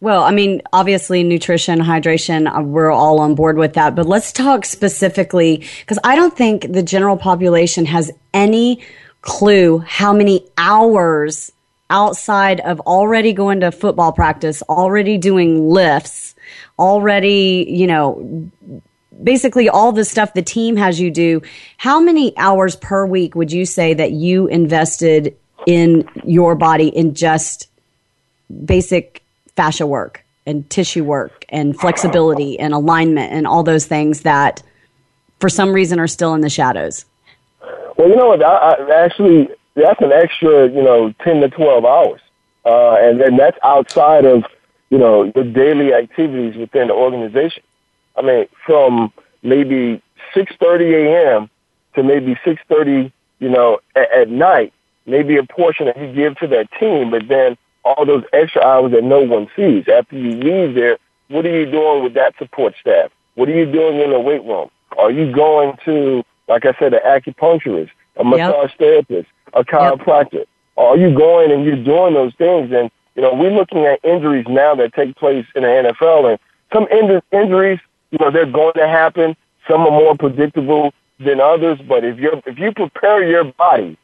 Well, 0.01 0.23
I 0.23 0.33
mean, 0.33 0.61
obviously, 0.73 1.23
nutrition, 1.23 1.79
hydration, 1.79 2.55
uh, 2.55 2.63
we're 2.63 2.91
all 2.91 3.21
on 3.21 3.35
board 3.35 3.57
with 3.57 3.73
that. 3.73 3.95
But 3.95 4.07
let's 4.07 4.33
talk 4.33 4.67
specifically 4.67 5.65
because 5.81 5.99
I 6.05 6.15
don't 6.15 6.37
think 6.37 6.73
the 6.73 6.83
general 6.83 7.17
population 7.17 7.87
has 7.87 8.13
any 8.35 8.85
clue 9.23 9.79
how 9.79 10.13
many 10.13 10.47
hours 10.59 11.51
outside 11.89 12.61
of 12.61 12.81
already 12.81 13.33
going 13.33 13.61
to 13.61 13.73
football 13.73 14.13
practice, 14.13 14.63
already 14.69 15.17
doing 15.17 15.69
lifts, 15.69 16.35
already, 16.79 17.65
you 17.69 17.87
know, 17.87 18.51
basically 19.23 19.69
all 19.69 19.93
the 19.93 20.05
stuff 20.05 20.35
the 20.35 20.43
team 20.43 20.77
has 20.77 21.01
you 21.01 21.11
do. 21.11 21.43
How 21.77 22.01
many 22.01 22.37
hours 22.37 22.77
per 22.77 23.07
week 23.07 23.35
would 23.35 23.53
you 23.53 23.65
say 23.67 23.95
that 23.95 24.13
you 24.13 24.47
invested 24.47 25.37
in 25.67 26.09
your 26.25 26.55
body 26.55 26.89
in 26.89 27.15
just 27.15 27.69
basic 28.65 29.23
fascia 29.57 29.87
work 29.87 30.25
and 30.47 30.69
tissue 30.69 31.05
work 31.05 31.45
and 31.49 31.79
flexibility 31.79 32.59
and 32.59 32.75
alignment 32.75 33.33
and 33.33 33.47
all 33.47 33.63
those 33.63 33.87
things 33.87 34.23
that 34.23 34.63
for 35.41 35.49
some 35.49 35.73
reason 35.73 35.99
are 35.99 36.07
still 36.07 36.35
in 36.35 36.41
the 36.41 36.51
shadows? 36.51 37.05
Well, 37.97 38.09
you 38.09 38.17
know 38.17 38.29
what? 38.29 38.43
I, 38.43 38.75
I 38.75 39.05
actually, 39.05 39.49
that's 39.75 40.01
an 40.01 40.13
extra, 40.13 40.69
you 40.69 40.83
know, 40.83 41.13
10 41.23 41.41
to 41.41 41.49
12 41.49 41.85
hours. 41.85 42.21
Uh, 42.65 42.97
and 42.99 43.21
then 43.21 43.37
that's 43.37 43.59
outside 43.63 44.25
of, 44.25 44.45
you 44.91 44.99
know, 44.99 45.31
the 45.35 45.45
daily 45.45 45.93
activities 45.93 46.57
within 46.57 46.89
the 46.89 46.95
organization. 46.95 47.63
I 48.17 48.23
mean, 48.23 48.47
from 48.67 49.13
maybe 49.43 50.03
6.30 50.35 51.37
a.m. 51.37 51.51
to 51.95 52.03
maybe 52.03 52.35
6.30, 52.47 53.13
you 53.41 53.49
know, 53.49 53.81
at, 53.95 54.11
at 54.13 54.29
night, 54.29 54.73
maybe 55.07 55.37
a 55.37 55.45
portion 55.45 55.87
that 55.87 55.99
you 55.99 56.13
give 56.13 56.37
to 56.39 56.47
that 56.49 56.69
team, 56.79 57.11
but 57.11 57.29
then 57.29 57.57
all 57.85 58.07
those 58.07 58.25
extra 58.33 58.63
hours 58.63 58.93
that 58.93 59.05
no 59.05 59.21
one 59.21 59.49
sees. 59.55 59.87
After 59.89 60.17
you 60.17 60.31
leave 60.33 60.75
there, 60.75 60.99
what 61.29 61.45
are 61.47 61.51
you 61.51 61.71
doing 61.71 62.03
with 62.03 62.15
that 62.15 62.35
support 62.39 62.75
staff? 62.81 63.11
What 63.35 63.49
are 63.49 63.55
you 63.55 63.71
doing 63.71 64.01
in 64.01 64.11
the 64.11 64.21
weight 64.21 64.45
room? 64.45 64.71
Are 64.97 65.11
you 65.11 65.33
going 65.33 65.77
to, 65.85 66.25
like 66.49 66.65
I 66.65 66.75
said, 66.79 66.95
an 66.95 67.01
acupuncturist, 67.05 67.91
a 68.17 68.25
massage 68.25 68.71
yep. 68.71 68.79
therapist, 68.79 69.29
a 69.53 69.65
chiropractor? 69.65 70.33
Yep. 70.35 70.49
Are 70.77 70.97
you 70.97 71.15
going 71.15 71.53
and 71.53 71.65
you're 71.65 71.83
doing 71.83 72.15
those 72.15 72.35
things? 72.37 72.73
And, 72.73 72.91
you 73.15 73.23
know, 73.23 73.35
we're 73.35 73.51
looking 73.51 73.85
at 73.85 74.05
injuries 74.05 74.47
now 74.49 74.75
that 74.77 74.95
take 74.95 75.17
place 75.17 75.47
in 75.55 75.63
the 75.63 75.69
NFL 75.69 76.31
and 76.31 76.39
some 76.73 76.87
in- 76.89 77.23
injuries, 77.33 77.81
you 78.15 78.25
know, 78.25 78.31
they're 78.31 78.47
going 78.47 78.75
to 78.75 78.87
happen. 78.87 79.37
Some 79.69 79.81
are 79.81 79.91
more 79.91 80.17
predictable 80.17 80.95
than 81.19 81.41
others, 81.41 81.81
but 81.89 82.05
if 82.05 82.19
you 82.19 82.41
if 82.47 82.59
you 82.59 82.71
prepare 82.73 83.27
your 83.27 83.45
body, 83.45 83.99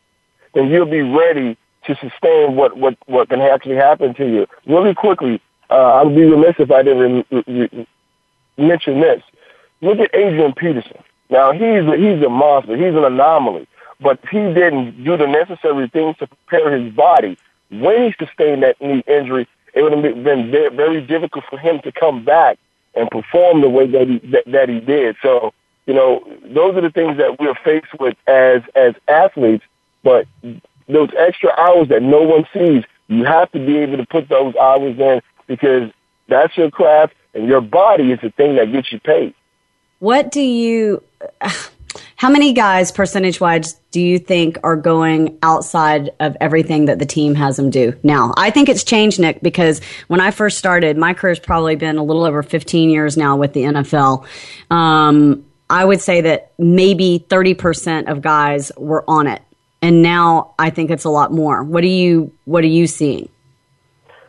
then 0.54 0.68
you'll 0.68 0.86
be 0.86 1.02
ready 1.02 1.56
to 1.84 1.94
sustain 1.96 2.56
what 2.56 2.76
what 2.76 2.96
what 3.06 3.28
can 3.28 3.40
actually 3.40 3.76
happen 3.76 4.14
to 4.14 4.26
you. 4.26 4.46
Really 4.66 4.94
quickly, 4.94 5.40
uh, 5.70 6.02
I'd 6.02 6.14
be 6.14 6.24
remiss 6.24 6.56
if 6.58 6.72
I 6.72 6.82
didn't 6.82 7.26
re- 7.30 7.44
re- 7.46 7.86
mention 8.58 9.00
this. 9.00 9.22
Look 9.80 10.00
at 10.00 10.12
Adrian 10.12 10.54
Peterson. 10.54 10.98
Now 11.28 11.52
he's 11.52 11.86
a, 11.86 11.96
he's 11.96 12.24
a 12.24 12.28
monster. 12.28 12.76
He's 12.76 12.94
an 12.96 13.04
anomaly. 13.04 13.68
But 14.00 14.18
he 14.30 14.38
didn't 14.38 15.04
do 15.04 15.16
the 15.16 15.26
necessary 15.26 15.88
things 15.88 16.16
to 16.18 16.26
prepare 16.26 16.76
his 16.76 16.92
body. 16.94 17.38
When 17.70 18.02
he 18.02 18.14
sustained 18.18 18.62
that 18.62 18.80
knee 18.80 19.04
injury, 19.06 19.46
it 19.74 19.82
would 19.82 19.92
have 19.92 20.02
been 20.02 20.50
very 20.50 21.00
difficult 21.02 21.44
for 21.48 21.58
him 21.58 21.80
to 21.84 21.92
come 21.92 22.24
back 22.24 22.58
and 22.94 23.10
perform 23.10 23.60
the 23.60 23.68
way 23.68 23.86
that 23.86 24.08
he 24.08 24.18
that, 24.30 24.44
that 24.46 24.68
he 24.68 24.80
did. 24.80 25.16
So, 25.22 25.52
you 25.86 25.94
know, 25.94 26.24
those 26.42 26.76
are 26.76 26.80
the 26.80 26.90
things 26.90 27.18
that 27.18 27.38
we're 27.38 27.54
faced 27.64 27.98
with 27.98 28.16
as 28.26 28.62
as 28.74 28.94
athletes. 29.08 29.64
But 30.02 30.26
those 30.88 31.10
extra 31.16 31.50
hours 31.58 31.88
that 31.88 32.02
no 32.02 32.22
one 32.22 32.46
sees, 32.52 32.84
you 33.08 33.24
have 33.24 33.50
to 33.52 33.58
be 33.58 33.78
able 33.78 33.98
to 33.98 34.06
put 34.06 34.28
those 34.28 34.54
hours 34.56 34.98
in 34.98 35.20
because 35.46 35.90
that's 36.28 36.56
your 36.56 36.70
craft 36.70 37.14
and 37.34 37.46
your 37.46 37.60
body 37.60 38.12
is 38.12 38.20
the 38.20 38.30
thing 38.30 38.56
that 38.56 38.72
gets 38.72 38.90
you 38.92 39.00
paid. 39.00 39.34
What 39.98 40.30
do 40.30 40.40
you, 40.40 41.02
how 42.16 42.28
many 42.28 42.52
guys, 42.52 42.92
percentage 42.92 43.40
wise, 43.40 43.74
do 43.90 44.00
you 44.00 44.18
think 44.18 44.58
are 44.62 44.76
going 44.76 45.38
outside 45.42 46.10
of 46.20 46.36
everything 46.40 46.84
that 46.84 46.98
the 46.98 47.06
team 47.06 47.34
has 47.34 47.56
them 47.56 47.70
do 47.70 47.98
now? 48.02 48.32
I 48.36 48.50
think 48.50 48.68
it's 48.68 48.84
changed, 48.84 49.18
Nick, 49.18 49.40
because 49.42 49.80
when 50.08 50.20
I 50.20 50.30
first 50.30 50.58
started, 50.58 50.96
my 50.96 51.14
career's 51.14 51.38
probably 51.38 51.76
been 51.76 51.96
a 51.96 52.04
little 52.04 52.24
over 52.24 52.42
15 52.42 52.90
years 52.90 53.16
now 53.16 53.36
with 53.36 53.52
the 53.52 53.62
NFL. 53.62 54.26
Um, 54.70 55.44
I 55.68 55.84
would 55.84 56.00
say 56.00 56.20
that 56.20 56.52
maybe 56.58 57.24
30% 57.28 58.10
of 58.10 58.20
guys 58.22 58.70
were 58.76 59.04
on 59.08 59.26
it. 59.26 59.42
And 59.82 60.02
now 60.02 60.54
I 60.58 60.70
think 60.70 60.90
it's 60.90 61.04
a 61.04 61.10
lot 61.10 61.32
more. 61.32 61.64
What 61.64 61.82
are 61.84 61.88
you, 61.88 62.32
what 62.44 62.64
are 62.64 62.68
you 62.68 62.86
seeing? 62.86 63.28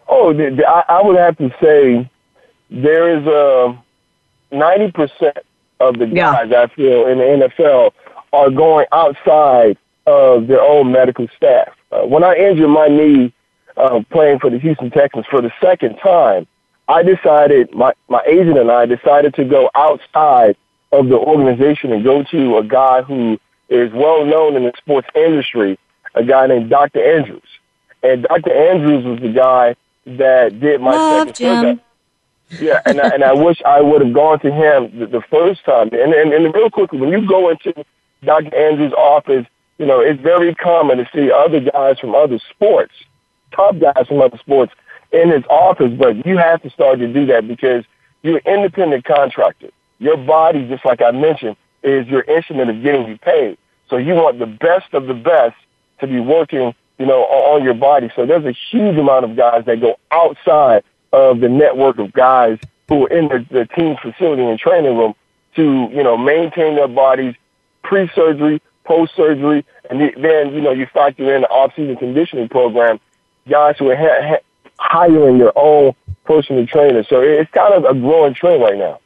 Oh, 0.07 0.33
I 0.33 1.01
would 1.01 1.17
have 1.17 1.37
to 1.37 1.49
say 1.61 2.09
there 2.69 3.17
is 3.17 3.25
a 3.27 3.77
90% 4.51 5.33
of 5.81 5.97
the 5.99 6.05
guys 6.07 6.49
yeah. 6.49 6.61
I 6.61 6.67
feel 6.67 7.07
in 7.07 7.17
the 7.17 7.47
NFL 7.47 7.91
are 8.33 8.49
going 8.49 8.85
outside 8.91 9.77
of 10.05 10.47
their 10.47 10.61
own 10.61 10.91
medical 10.91 11.27
staff. 11.35 11.69
Uh, 11.91 12.01
when 12.01 12.23
I 12.23 12.35
injured 12.35 12.69
my 12.69 12.87
knee 12.87 13.33
uh, 13.77 14.01
playing 14.09 14.39
for 14.39 14.49
the 14.49 14.59
Houston 14.59 14.91
Texans 14.91 15.25
for 15.29 15.41
the 15.41 15.51
second 15.61 15.97
time, 15.97 16.47
I 16.87 17.03
decided, 17.03 17.73
my, 17.73 17.93
my 18.09 18.21
agent 18.27 18.57
and 18.57 18.71
I 18.71 18.85
decided 18.85 19.33
to 19.35 19.45
go 19.45 19.69
outside 19.75 20.55
of 20.91 21.07
the 21.07 21.17
organization 21.17 21.91
and 21.93 22.03
go 22.03 22.23
to 22.23 22.57
a 22.57 22.63
guy 22.63 23.01
who 23.01 23.39
is 23.69 23.91
well 23.93 24.25
known 24.25 24.55
in 24.55 24.63
the 24.63 24.73
sports 24.77 25.07
industry, 25.15 25.79
a 26.15 26.23
guy 26.23 26.47
named 26.47 26.69
Dr. 26.69 27.17
Andrews. 27.17 27.41
And 28.03 28.23
Dr. 28.23 28.51
Andrews 28.51 29.05
was 29.05 29.19
the 29.19 29.29
guy 29.29 29.75
that 30.05 30.59
did 30.59 30.81
my 30.81 30.91
Love 30.91 31.19
second 31.19 31.35
Jim. 31.35 31.55
surgery. 31.55 31.83
Yeah, 32.59 32.81
and 32.85 32.99
I, 32.99 33.09
and 33.09 33.23
I 33.23 33.33
wish 33.33 33.61
I 33.65 33.81
would 33.81 34.01
have 34.01 34.13
gone 34.13 34.39
to 34.41 34.51
him 34.51 34.99
the, 34.99 35.07
the 35.07 35.21
first 35.29 35.63
time. 35.65 35.89
And, 35.93 36.13
and 36.13 36.33
and 36.33 36.53
real 36.53 36.69
quickly, 36.69 36.99
when 36.99 37.09
you 37.09 37.27
go 37.27 37.49
into 37.49 37.73
Dr. 38.23 38.55
Andrews' 38.55 38.93
office, 38.93 39.45
you 39.77 39.85
know 39.85 39.99
it's 39.99 40.21
very 40.21 40.53
common 40.55 40.97
to 40.97 41.09
see 41.13 41.31
other 41.31 41.59
guys 41.59 41.99
from 41.99 42.15
other 42.15 42.39
sports, 42.49 42.93
top 43.51 43.79
guys 43.79 44.07
from 44.07 44.21
other 44.21 44.37
sports, 44.37 44.73
in 45.11 45.29
his 45.29 45.43
office. 45.49 45.93
But 45.97 46.25
you 46.25 46.37
have 46.37 46.61
to 46.63 46.69
start 46.69 46.99
to 46.99 47.11
do 47.11 47.25
that 47.27 47.47
because 47.47 47.85
you're 48.21 48.37
an 48.37 48.53
independent 48.53 49.05
contractor. 49.05 49.69
Your 49.99 50.17
body, 50.17 50.67
just 50.67 50.83
like 50.83 51.01
I 51.01 51.11
mentioned, 51.11 51.55
is 51.83 52.07
your 52.07 52.21
instrument 52.21 52.69
of 52.69 52.81
getting 52.83 53.07
you 53.07 53.17
paid. 53.17 53.57
So 53.89 53.97
you 53.97 54.13
want 54.13 54.39
the 54.39 54.45
best 54.45 54.93
of 54.93 55.07
the 55.07 55.13
best 55.13 55.55
to 55.99 56.07
be 56.07 56.19
working, 56.19 56.73
you 56.97 57.05
know, 57.05 57.23
on 57.23 57.63
your 57.63 57.73
body. 57.73 58.11
So 58.15 58.25
there's 58.25 58.45
a 58.45 58.55
huge 58.71 58.97
amount 58.97 59.25
of 59.25 59.35
guys 59.35 59.65
that 59.65 59.79
go 59.79 59.99
outside 60.11 60.83
of 61.13 61.39
the 61.39 61.49
network 61.49 61.99
of 61.99 62.13
guys 62.13 62.59
who 62.87 63.05
are 63.05 63.09
in 63.09 63.27
the, 63.27 63.45
the 63.51 63.65
team 63.65 63.95
facility 64.01 64.43
and 64.43 64.59
training 64.59 64.97
room 64.97 65.13
to, 65.55 65.89
you 65.91 66.03
know, 66.03 66.17
maintain 66.17 66.75
their 66.75 66.87
bodies 66.87 67.35
pre-surgery, 67.83 68.61
post-surgery, 68.83 69.65
and 69.89 69.99
then, 69.99 70.53
you 70.53 70.61
know, 70.61 70.71
you 70.71 70.85
factor 70.85 71.35
in 71.35 71.41
the 71.41 71.47
off-season 71.49 71.95
conditioning 71.97 72.47
program, 72.47 72.99
guys 73.49 73.77
who 73.77 73.89
are 73.89 73.95
ha- 73.95 74.21
ha- 74.21 74.43
hiring 74.79 75.37
their 75.39 75.51
own 75.57 75.93
personal 76.23 76.65
trainer. 76.65 77.03
So 77.03 77.21
it's 77.21 77.51
kind 77.51 77.73
of 77.73 77.83
a 77.85 77.99
growing 77.99 78.33
trend 78.33 78.61
right 78.61 78.77
now. 78.77 78.99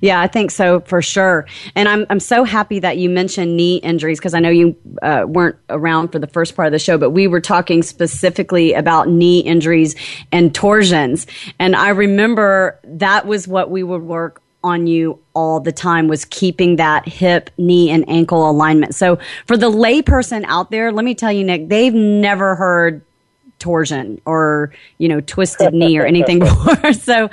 Yeah, 0.00 0.20
I 0.20 0.26
think 0.26 0.50
so 0.50 0.80
for 0.80 1.02
sure. 1.02 1.46
And 1.74 1.88
I'm 1.88 2.06
I'm 2.10 2.20
so 2.20 2.44
happy 2.44 2.78
that 2.80 2.98
you 2.98 3.08
mentioned 3.10 3.56
knee 3.56 3.76
injuries 3.76 4.18
because 4.18 4.34
I 4.34 4.40
know 4.40 4.50
you 4.50 4.76
uh, 5.02 5.24
weren't 5.26 5.56
around 5.68 6.08
for 6.08 6.18
the 6.18 6.26
first 6.26 6.54
part 6.54 6.66
of 6.66 6.72
the 6.72 6.78
show, 6.78 6.98
but 6.98 7.10
we 7.10 7.26
were 7.26 7.40
talking 7.40 7.82
specifically 7.82 8.74
about 8.74 9.08
knee 9.08 9.40
injuries 9.40 9.94
and 10.32 10.54
torsions. 10.54 11.26
And 11.58 11.74
I 11.74 11.90
remember 11.90 12.78
that 12.84 13.26
was 13.26 13.48
what 13.48 13.70
we 13.70 13.82
would 13.82 14.02
work 14.02 14.42
on 14.64 14.86
you 14.86 15.18
all 15.34 15.60
the 15.60 15.72
time 15.72 16.08
was 16.08 16.24
keeping 16.24 16.76
that 16.76 17.08
hip, 17.08 17.48
knee, 17.58 17.90
and 17.90 18.08
ankle 18.08 18.50
alignment. 18.50 18.94
So 18.94 19.18
for 19.46 19.56
the 19.56 19.70
layperson 19.70 20.44
out 20.46 20.70
there, 20.70 20.90
let 20.90 21.04
me 21.04 21.14
tell 21.14 21.32
you, 21.32 21.44
Nick, 21.44 21.68
they've 21.68 21.94
never 21.94 22.56
heard 22.56 23.02
torsion 23.58 24.20
or 24.24 24.72
you 24.98 25.08
know 25.08 25.20
twisted 25.20 25.74
knee 25.74 25.98
or 25.98 26.04
anything 26.04 26.38
before. 26.48 26.92
So 26.92 27.30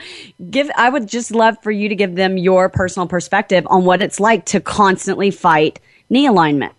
give 0.50 0.70
i 0.76 0.90
would 0.90 1.08
just 1.08 1.32
love 1.32 1.58
for 1.62 1.72
you 1.72 1.90
to 1.90 1.96
give 1.96 2.16
them 2.16 2.38
your 2.38 2.70
personal 2.70 3.08
perspective 3.08 3.66
on 3.70 3.86
what 3.86 4.02
it's 4.02 4.20
like 4.20 4.46
to 4.46 4.60
constantly 4.60 5.32
fight 5.32 5.80
knee 6.10 6.26
alignment. 6.26 6.74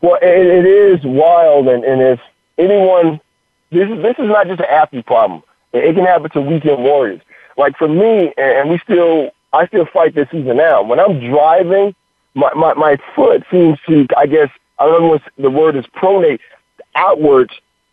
Well 0.00 0.18
it, 0.22 0.46
it 0.46 0.66
is 0.66 1.04
wild 1.04 1.68
and, 1.68 1.84
and 1.84 2.00
if 2.02 2.20
anyone 2.58 3.20
this 3.70 3.88
is 3.88 4.02
this 4.02 4.16
is 4.18 4.28
not 4.28 4.46
just 4.46 4.60
an 4.60 4.66
athlete 4.70 5.06
problem. 5.06 5.42
It 5.72 5.94
can 5.94 6.04
happen 6.04 6.30
to 6.30 6.40
weekend 6.40 6.82
warriors. 6.82 7.20
Like 7.56 7.76
for 7.76 7.88
me 7.88 8.32
and 8.36 8.70
we 8.70 8.78
still 8.78 9.30
i 9.52 9.66
still 9.66 9.86
fight 9.86 10.14
this 10.14 10.28
season 10.30 10.56
now. 10.56 10.82
When 10.82 11.00
i'm 11.00 11.18
driving 11.20 11.94
my 12.34 12.52
my, 12.54 12.74
my 12.74 12.96
foot 13.14 13.44
seems 13.50 13.78
to 13.88 14.06
i 14.16 14.26
guess 14.26 14.50
i 14.78 14.86
don't 14.86 15.02
know 15.02 15.08
what 15.08 15.22
the 15.38 15.50
word 15.50 15.76
is 15.76 15.86
pronate 15.86 16.40
outwards 16.94 17.52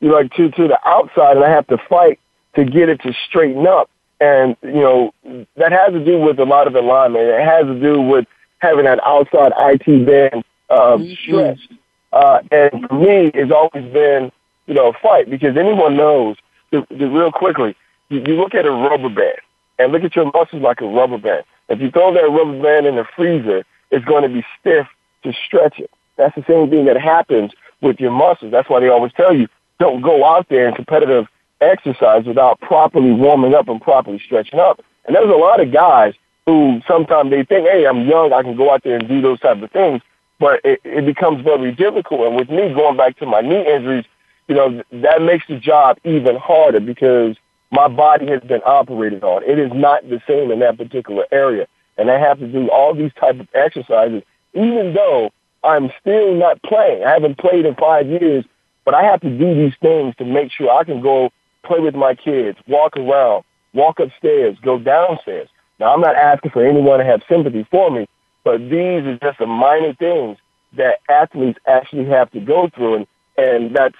like 0.09 0.33
to 0.33 0.49
to 0.49 0.67
the 0.67 0.79
outside, 0.85 1.37
and 1.37 1.45
I 1.45 1.49
have 1.49 1.67
to 1.67 1.77
fight 1.89 2.19
to 2.55 2.65
get 2.65 2.89
it 2.89 3.01
to 3.01 3.13
straighten 3.27 3.67
up. 3.67 3.89
And 4.19 4.55
you 4.61 4.71
know, 4.71 5.13
that 5.55 5.71
has 5.71 5.93
to 5.93 6.03
do 6.03 6.19
with 6.19 6.39
a 6.39 6.45
lot 6.45 6.67
of 6.67 6.75
alignment. 6.75 7.25
It 7.25 7.45
has 7.45 7.65
to 7.65 7.79
do 7.79 8.01
with 8.01 8.25
having 8.59 8.85
that 8.85 8.99
outside 9.03 9.51
IT 9.57 10.05
band 10.05 10.43
um, 10.69 11.03
mm-hmm. 11.03 11.13
stretched. 11.23 11.73
Uh, 12.13 12.39
and 12.51 12.87
for 12.87 12.95
me, 12.95 13.31
it's 13.33 13.51
always 13.51 13.91
been 13.93 14.31
you 14.67 14.73
know 14.73 14.89
a 14.89 14.93
fight 14.93 15.29
because 15.29 15.57
anyone 15.57 15.95
knows. 15.95 16.37
The, 16.71 16.87
the 16.89 17.09
real 17.09 17.33
quickly, 17.33 17.75
you, 18.07 18.23
you 18.25 18.35
look 18.35 18.55
at 18.55 18.65
a 18.65 18.71
rubber 18.71 19.09
band 19.09 19.39
and 19.77 19.91
look 19.91 20.03
at 20.03 20.15
your 20.15 20.31
muscles 20.31 20.61
like 20.61 20.79
a 20.79 20.85
rubber 20.85 21.17
band. 21.17 21.43
If 21.67 21.81
you 21.81 21.91
throw 21.91 22.13
that 22.13 22.21
rubber 22.21 22.61
band 22.61 22.85
in 22.85 22.95
the 22.95 23.05
freezer, 23.13 23.65
it's 23.91 24.05
going 24.05 24.23
to 24.23 24.29
be 24.29 24.45
stiff 24.59 24.87
to 25.23 25.33
stretch 25.45 25.79
it. 25.79 25.91
That's 26.15 26.33
the 26.35 26.45
same 26.47 26.69
thing 26.69 26.85
that 26.85 26.95
happens 26.95 27.51
with 27.81 27.99
your 27.99 28.11
muscles. 28.11 28.51
That's 28.51 28.69
why 28.69 28.79
they 28.79 28.87
always 28.87 29.11
tell 29.13 29.35
you 29.35 29.47
don't 29.81 30.01
go 30.01 30.23
out 30.23 30.47
there 30.49 30.69
in 30.69 30.75
competitive 30.75 31.25
exercise 31.59 32.23
without 32.25 32.61
properly 32.61 33.11
warming 33.11 33.55
up 33.55 33.67
and 33.67 33.81
properly 33.81 34.21
stretching 34.23 34.59
up. 34.59 34.79
And 35.05 35.15
there's 35.15 35.29
a 35.29 35.35
lot 35.35 35.59
of 35.59 35.73
guys 35.73 36.13
who 36.45 36.81
sometimes 36.87 37.31
they 37.31 37.43
think, 37.43 37.67
hey, 37.67 37.87
I'm 37.87 38.07
young, 38.07 38.31
I 38.31 38.43
can 38.43 38.55
go 38.55 38.71
out 38.71 38.83
there 38.83 38.97
and 38.97 39.07
do 39.07 39.21
those 39.21 39.39
type 39.39 39.59
of 39.61 39.71
things, 39.71 40.01
but 40.39 40.61
it, 40.63 40.81
it 40.83 41.05
becomes 41.05 41.43
very 41.43 41.71
difficult. 41.71 42.27
And 42.27 42.35
with 42.35 42.49
me 42.49 42.71
going 42.75 42.95
back 42.95 43.17
to 43.17 43.25
my 43.25 43.41
knee 43.41 43.65
injuries, 43.67 44.05
you 44.47 44.53
know, 44.53 44.83
that 44.91 45.23
makes 45.23 45.47
the 45.47 45.57
job 45.57 45.97
even 46.03 46.35
harder 46.35 46.79
because 46.79 47.35
my 47.71 47.87
body 47.87 48.27
has 48.27 48.41
been 48.41 48.61
operated 48.65 49.23
on. 49.23 49.43
It 49.43 49.57
is 49.57 49.71
not 49.73 50.07
the 50.07 50.21
same 50.27 50.51
in 50.51 50.59
that 50.59 50.77
particular 50.77 51.25
area. 51.31 51.67
And 51.97 52.11
I 52.11 52.19
have 52.19 52.37
to 52.39 52.47
do 52.47 52.69
all 52.69 52.93
these 52.93 53.13
type 53.19 53.39
of 53.39 53.47
exercises, 53.55 54.21
even 54.53 54.93
though 54.93 55.31
I'm 55.63 55.91
still 55.99 56.35
not 56.35 56.61
playing. 56.61 57.03
I 57.03 57.11
haven't 57.11 57.39
played 57.39 57.65
in 57.65 57.75
five 57.75 58.07
years, 58.07 58.45
but 58.85 58.93
I 58.93 59.03
have 59.03 59.21
to 59.21 59.29
do 59.29 59.55
these 59.55 59.75
things 59.81 60.15
to 60.17 60.25
make 60.25 60.51
sure 60.51 60.71
I 60.71 60.83
can 60.83 61.01
go 61.01 61.31
play 61.63 61.79
with 61.79 61.95
my 61.95 62.15
kids, 62.15 62.57
walk 62.67 62.97
around, 62.97 63.43
walk 63.73 63.99
upstairs, 63.99 64.57
go 64.63 64.79
downstairs. 64.79 65.49
Now, 65.79 65.93
I'm 65.93 66.01
not 66.01 66.15
asking 66.15 66.51
for 66.51 66.65
anyone 66.65 66.99
to 66.99 67.05
have 67.05 67.21
sympathy 67.29 67.65
for 67.69 67.89
me, 67.91 68.07
but 68.43 68.59
these 68.59 69.03
are 69.05 69.17
just 69.21 69.39
the 69.39 69.45
minor 69.45 69.93
things 69.93 70.37
that 70.77 70.99
athletes 71.09 71.59
actually 71.67 72.05
have 72.05 72.31
to 72.31 72.39
go 72.39 72.69
through. 72.73 72.95
And, 72.95 73.07
and 73.37 73.75
that's 73.75 73.95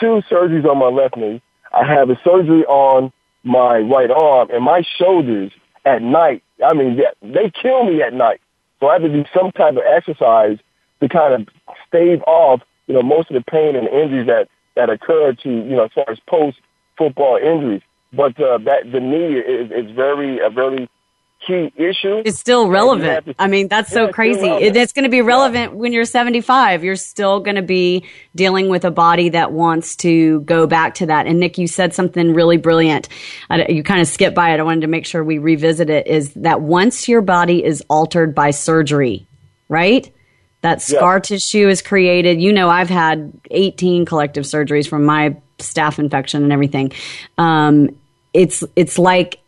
two 0.00 0.22
surgeries 0.30 0.64
on 0.64 0.78
my 0.78 0.88
left 0.88 1.16
knee. 1.16 1.42
I 1.72 1.84
have 1.84 2.10
a 2.10 2.20
surgery 2.24 2.64
on 2.66 3.12
my 3.42 3.78
right 3.78 4.10
arm 4.10 4.48
and 4.50 4.64
my 4.64 4.82
shoulders 4.98 5.52
at 5.84 6.02
night. 6.02 6.42
I 6.64 6.72
mean, 6.72 6.96
they, 6.96 7.28
they 7.28 7.50
kill 7.50 7.84
me 7.84 8.02
at 8.02 8.14
night. 8.14 8.40
So 8.80 8.88
I 8.88 8.94
have 8.94 9.02
to 9.02 9.08
do 9.08 9.24
some 9.34 9.50
type 9.52 9.76
of 9.76 9.82
exercise 9.86 10.58
to 11.00 11.08
kind 11.08 11.34
of 11.34 11.48
stave 11.88 12.22
off, 12.26 12.60
you 12.86 12.94
know, 12.94 13.02
most 13.02 13.30
of 13.30 13.34
the 13.34 13.50
pain 13.50 13.76
and 13.76 13.88
injuries 13.88 14.26
that, 14.26 14.48
that 14.76 14.90
occur 14.90 15.32
to, 15.32 15.48
you 15.48 15.76
know, 15.76 15.84
as 15.84 15.92
far 15.92 16.04
as 16.08 16.18
post 16.28 16.58
football 16.96 17.36
injuries. 17.36 17.82
But 18.12 18.40
uh, 18.40 18.58
that 18.58 18.90
the 18.92 19.00
knee 19.00 19.38
is, 19.38 19.70
is 19.70 19.90
very 19.94 20.38
a 20.38 20.50
very 20.50 20.88
key 21.46 21.72
issue. 21.76 22.22
It's 22.24 22.38
still 22.38 22.68
relevant. 22.68 23.26
To, 23.26 23.34
I 23.38 23.48
mean, 23.48 23.68
that's 23.68 23.90
so 23.90 24.08
crazy. 24.12 24.46
it's 24.46 24.92
going 24.92 25.04
to 25.04 25.10
be 25.10 25.20
relevant 25.20 25.72
yeah. 25.72 25.78
when 25.78 25.92
you're 25.92 26.04
75. 26.04 26.84
You're 26.84 26.96
still 26.96 27.40
going 27.40 27.56
to 27.56 27.62
be 27.62 28.04
dealing 28.34 28.68
with 28.68 28.84
a 28.84 28.90
body 28.90 29.30
that 29.30 29.52
wants 29.52 29.96
to 29.96 30.40
go 30.42 30.66
back 30.66 30.94
to 30.96 31.06
that. 31.06 31.26
And 31.26 31.40
Nick, 31.40 31.58
you 31.58 31.66
said 31.66 31.94
something 31.94 32.34
really 32.34 32.56
brilliant. 32.56 33.08
you 33.68 33.82
kind 33.82 34.00
of 34.00 34.08
skipped 34.08 34.34
by 34.34 34.54
it. 34.54 34.60
I 34.60 34.62
wanted 34.62 34.82
to 34.82 34.86
make 34.86 35.06
sure 35.06 35.22
we 35.22 35.38
revisit 35.38 35.90
it 35.90 36.06
is 36.06 36.32
that 36.34 36.60
once 36.60 37.08
your 37.08 37.20
body 37.20 37.64
is 37.64 37.82
altered 37.88 38.34
by 38.34 38.50
surgery, 38.50 39.26
right? 39.68 40.10
That 40.64 40.80
scar 40.80 41.16
yeah. 41.16 41.20
tissue 41.20 41.68
is 41.68 41.82
created. 41.82 42.40
You 42.40 42.50
know, 42.50 42.70
I've 42.70 42.88
had 42.88 43.30
18 43.50 44.06
collective 44.06 44.44
surgeries 44.44 44.88
from 44.88 45.04
my 45.04 45.36
staph 45.58 45.98
infection 45.98 46.42
and 46.42 46.54
everything. 46.54 46.90
Um, 47.36 47.94
it's 48.32 48.64
it's 48.74 48.98
like 48.98 49.40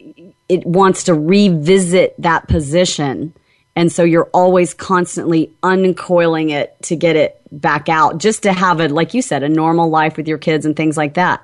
it 0.51 0.67
wants 0.67 1.05
to 1.05 1.15
revisit 1.15 2.15
that 2.19 2.49
position, 2.49 3.33
and 3.75 3.91
so 3.91 4.05
you're 4.05 4.29
always 4.35 4.75
constantly 4.75 5.51
uncoiling 5.63 6.51
it 6.51 6.77
to 6.83 6.97
get 6.97 7.17
it 7.17 7.41
back 7.51 7.89
out, 7.89 8.19
just 8.19 8.43
to 8.43 8.53
have 8.53 8.79
a 8.81 8.89
like 8.91 9.15
you 9.15 9.23
said, 9.23 9.43
a 9.43 9.49
normal 9.49 9.89
life 9.89 10.19
with 10.19 10.29
your 10.29 10.37
kids 10.37 10.67
and 10.67 10.77
things 10.77 10.99
like 10.99 11.15
that. 11.15 11.43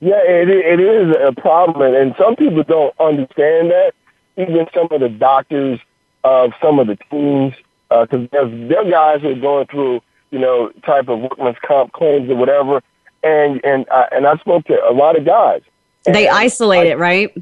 Yeah, 0.00 0.20
it 0.24 0.48
it 0.48 0.80
is 0.80 1.14
a 1.24 1.32
problem, 1.40 1.94
and 1.94 2.12
some 2.18 2.34
people 2.34 2.64
don't 2.64 2.92
understand 2.98 3.70
that. 3.70 3.92
Even 4.36 4.66
some 4.74 4.88
of 4.90 5.00
the 5.00 5.10
doctors 5.10 5.78
of 6.24 6.50
some 6.60 6.80
of 6.80 6.88
the 6.88 6.96
teams, 7.08 7.54
because 7.88 8.24
uh, 8.24 8.28
there's 8.32 8.68
there 8.68 8.86
are 8.86 8.90
guys 8.90 9.22
who 9.22 9.30
are 9.30 9.40
going 9.40 9.66
through 9.66 10.00
you 10.30 10.38
know 10.38 10.70
type 10.84 11.08
of 11.08 11.20
workman's 11.20 11.56
comp 11.66 11.92
claims 11.92 12.30
or 12.30 12.36
whatever, 12.36 12.82
and 13.22 13.60
and 13.64 13.86
I, 13.90 14.08
and 14.12 14.26
I 14.26 14.36
spoke 14.36 14.64
to 14.66 14.74
a 14.88 14.92
lot 14.92 15.18
of 15.18 15.24
guys. 15.24 15.62
They 16.04 16.28
isolate 16.28 16.86
I, 16.86 16.90
it, 16.90 16.98
right? 16.98 17.36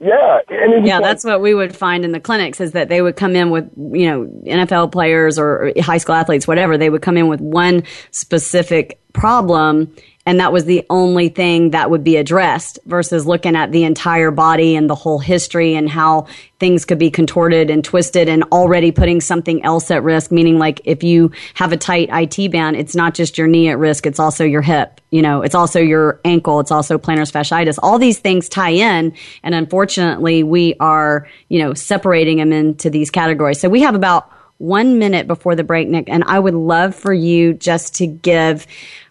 Yeah, 0.00 0.40
yeah, 0.48 1.00
that's 1.00 1.24
what 1.24 1.40
we 1.40 1.54
would 1.54 1.76
find 1.76 2.04
in 2.04 2.12
the 2.12 2.20
clinics 2.20 2.60
is 2.60 2.70
that 2.72 2.88
they 2.88 3.02
would 3.02 3.16
come 3.16 3.34
in 3.34 3.50
with 3.50 3.68
you 3.76 4.08
know 4.08 4.26
NFL 4.46 4.92
players 4.92 5.40
or 5.40 5.72
high 5.80 5.98
school 5.98 6.14
athletes, 6.14 6.46
whatever. 6.46 6.78
They 6.78 6.88
would 6.88 7.02
come 7.02 7.16
in 7.16 7.26
with 7.26 7.40
one 7.40 7.82
specific 8.12 9.00
problem, 9.12 9.92
and 10.28 10.40
that 10.40 10.52
was 10.52 10.66
the 10.66 10.84
only 10.90 11.30
thing 11.30 11.70
that 11.70 11.90
would 11.90 12.04
be 12.04 12.16
addressed 12.16 12.78
versus 12.84 13.26
looking 13.26 13.56
at 13.56 13.72
the 13.72 13.84
entire 13.84 14.30
body 14.30 14.76
and 14.76 14.90
the 14.90 14.94
whole 14.94 15.18
history 15.18 15.74
and 15.74 15.88
how 15.88 16.26
things 16.58 16.84
could 16.84 16.98
be 16.98 17.10
contorted 17.10 17.70
and 17.70 17.82
twisted 17.82 18.28
and 18.28 18.42
already 18.52 18.92
putting 18.92 19.22
something 19.22 19.64
else 19.64 19.90
at 19.90 20.02
risk. 20.02 20.30
Meaning 20.30 20.58
like 20.58 20.82
if 20.84 21.02
you 21.02 21.32
have 21.54 21.72
a 21.72 21.78
tight 21.78 22.10
IT 22.12 22.52
band 22.52 22.76
it's 22.76 22.94
not 22.94 23.14
just 23.14 23.38
your 23.38 23.46
knee 23.46 23.70
at 23.70 23.78
risk 23.78 24.04
it's 24.04 24.20
also 24.20 24.44
your 24.44 24.60
hip 24.60 25.00
you 25.08 25.22
know 25.22 25.40
it's 25.40 25.54
also 25.54 25.80
your 25.80 26.20
ankle 26.26 26.60
it's 26.60 26.70
also 26.70 26.98
plantar 26.98 27.32
fasciitis. 27.32 27.78
All 27.82 27.98
these 27.98 28.18
things 28.18 28.50
tie 28.50 28.68
in 28.68 29.14
and 29.42 29.54
unfortunately 29.54 30.42
we 30.42 30.74
are 30.78 31.26
you 31.48 31.58
know 31.58 31.72
separating 31.72 32.36
them 32.36 32.52
into 32.52 32.90
these 32.90 33.10
categories. 33.10 33.58
So 33.58 33.70
we 33.70 33.80
have 33.80 33.94
about 33.94 34.30
one 34.58 34.98
minute 34.98 35.26
before 35.28 35.54
the 35.54 35.64
break, 35.64 35.88
Nick, 35.88 36.08
and 36.08 36.24
I 36.24 36.38
would 36.38 36.54
love 36.54 36.94
for 36.94 37.14
you 37.14 37.54
just 37.54 37.94
to 37.96 38.06
give 38.06 38.66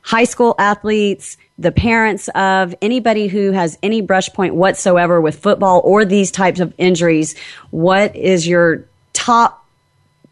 high 0.07 0.23
school 0.23 0.55
athletes, 0.57 1.35
the 1.59 1.69
parents 1.69 2.29
of 2.29 2.73
anybody 2.81 3.27
who 3.27 3.51
has 3.51 3.77
any 3.83 3.99
brush 3.99 4.29
point 4.29 4.55
whatsoever 4.55 5.19
with 5.19 5.37
football 5.37 5.81
or 5.83 6.05
these 6.05 6.31
types 6.31 6.61
of 6.61 6.73
injuries, 6.77 7.37
what 7.71 8.15
is 8.15 8.47
your 8.47 8.85
top 9.11 9.65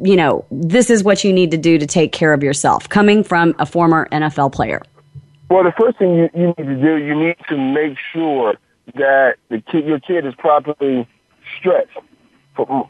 you 0.04 0.18
know, 0.18 0.44
this 0.52 0.90
is 0.90 1.06
what 1.06 1.24
you 1.24 1.32
need 1.32 1.52
to 1.52 1.58
do 1.58 1.78
to 1.78 1.88
take 1.88 2.12
care 2.12 2.34
of 2.34 2.44
yourself, 2.44 2.90
coming 2.90 3.24
from 3.24 3.56
a 3.60 3.66
former 3.66 4.10
NFL 4.12 4.52
player? 4.52 4.82
Well, 5.50 5.64
the 5.64 5.72
first 5.72 5.98
thing 5.98 6.16
you, 6.16 6.30
you 6.34 6.48
need 6.48 6.58
to 6.58 6.76
do, 6.76 6.98
you 6.98 7.16
need 7.16 7.38
to 7.48 7.56
make 7.56 7.98
sure 8.12 8.56
that 8.96 9.36
the 9.48 9.62
kid, 9.62 9.86
your 9.86 10.02
kid 10.02 10.26
is 10.26 10.36
properly 10.36 11.08
stretched. 11.58 11.98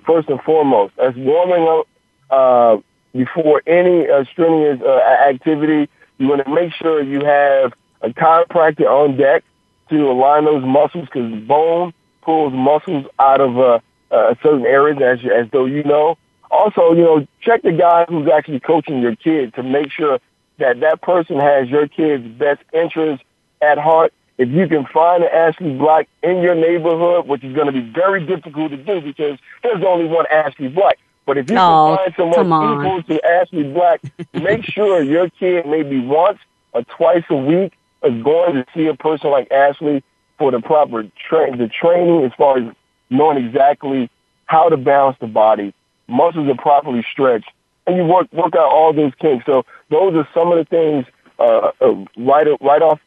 First 0.08 0.30
and 0.30 0.42
foremost, 0.42 0.94
as 0.98 1.14
warming 1.16 1.68
up 1.68 1.88
uh, 2.32 2.82
before 3.16 3.62
any 3.66 4.10
uh, 4.10 4.26
strenuous 4.26 4.82
uh, 4.82 5.00
activity. 5.30 5.90
You 6.18 6.28
want 6.28 6.46
to 6.46 6.54
make 6.54 6.74
sure 6.74 7.04
you 7.04 7.26
have 7.26 7.74
a 8.02 8.10
chiropractor 8.10 8.86
on 8.86 9.18
deck 9.18 9.44
to 9.90 10.10
align 10.10 10.46
those 10.46 10.64
muscles 10.64 11.06
because 11.06 11.34
bone 11.42 11.94
pulls 12.22 12.54
muscles 12.54 13.06
out 13.20 13.42
of 13.42 13.58
uh, 13.58 13.80
uh, 14.12 14.36
certain 14.42 14.66
areas, 14.66 14.98
as, 15.02 15.20
as 15.32 15.48
though 15.52 15.66
you 15.66 15.84
know. 15.84 16.18
Also, 16.52 16.94
you 16.94 17.04
know, 17.04 17.28
check 17.42 17.62
the 17.64 17.72
guy 17.72 18.06
who's 18.08 18.28
actually 18.30 18.60
coaching 18.60 19.02
your 19.02 19.16
kid 19.16 19.54
to 19.56 19.64
make 19.64 19.92
sure 19.92 20.20
that 20.58 20.80
that 20.80 21.02
person 21.02 21.40
has 21.40 21.68
your 21.70 21.88
kid's 21.88 22.26
best 22.38 22.62
interest 22.74 23.24
at 23.62 23.78
heart. 23.78 24.14
If 24.38 24.50
you 24.50 24.68
can 24.68 24.86
find 24.86 25.24
an 25.24 25.30
Ashley 25.34 25.78
Black 25.78 26.10
in 26.22 26.42
your 26.42 26.56
neighborhood, 26.56 27.28
which 27.28 27.44
is 27.44 27.54
going 27.54 27.68
to 27.68 27.72
be 27.72 27.82
very 27.82 28.26
difficult 28.26 28.72
to 28.72 28.78
do 28.78 29.02
because 29.02 29.38
there's 29.64 29.84
only 29.86 30.06
one 30.06 30.26
Ashley 30.32 30.68
Black. 30.68 31.00
But 31.26 31.38
if 31.38 31.50
you 31.50 31.58
oh, 31.58 31.98
can 32.06 32.14
find 32.14 32.34
someone 32.34 32.86
equal 32.86 33.04
to 33.04 33.26
Ashley 33.26 33.64
Black, 33.64 34.02
make 34.34 34.64
sure 34.66 35.02
your 35.02 35.30
kid 35.30 35.66
maybe 35.66 36.00
once 36.00 36.40
or 36.74 36.84
twice 36.84 37.24
a 37.30 37.36
week 37.36 37.74
is 38.04 38.24
going 38.24 38.56
to 38.56 38.66
see 38.76 38.86
a 38.88 38.94
person 38.94 39.32
like 39.32 39.52
Ashley 39.52 40.04
for 40.38 40.52
the 40.52 40.60
proper 40.60 41.04
tra- 41.28 41.56
the 41.56 41.68
training 41.68 42.24
as 42.26 42.32
far 42.38 42.58
as 42.58 42.76
knowing 43.10 43.44
exactly 43.44 44.10
how 44.46 44.70
to 44.70 44.78
balance 44.78 45.18
the 45.20 45.28
body, 45.28 45.74
muscles 46.08 46.48
are 46.48 46.56
properly 46.56 47.04
stretched, 47.12 47.50
and 47.88 47.98
you 47.98 48.04
work 48.04 48.32
work 48.32 48.56
out 48.56 48.72
all 48.72 48.94
those 48.94 49.14
kinks. 49.20 49.46
So 49.46 49.66
those 49.90 50.14
are 50.16 50.28
some 50.34 50.52
of 50.52 50.58
the 50.58 50.66
things 50.66 51.06
uh, 51.40 51.72
uh, 51.82 52.06
right 52.18 52.48
right 52.62 52.82
off 52.82 53.00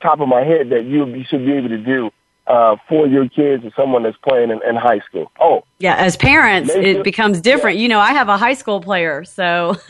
top 0.00 0.20
of 0.20 0.28
my 0.28 0.42
head 0.42 0.70
that 0.70 0.84
you, 0.84 1.06
you 1.06 1.24
should 1.24 1.44
be 1.44 1.52
able 1.52 1.68
to 1.68 1.78
do 1.78 2.10
uh, 2.46 2.76
for 2.88 3.06
your 3.06 3.28
kids 3.28 3.64
or 3.64 3.70
someone 3.76 4.02
that's 4.02 4.16
playing 4.18 4.50
in, 4.50 4.60
in 4.68 4.76
high 4.76 5.00
school. 5.00 5.30
Oh, 5.40 5.64
yeah. 5.78 5.96
As 5.96 6.16
parents, 6.16 6.70
it 6.74 7.02
becomes 7.02 7.40
different. 7.40 7.78
Yeah. 7.78 7.82
You 7.82 7.88
know, 7.88 8.00
I 8.00 8.12
have 8.12 8.28
a 8.28 8.36
high 8.36 8.54
school 8.54 8.80
player, 8.80 9.24
so 9.24 9.76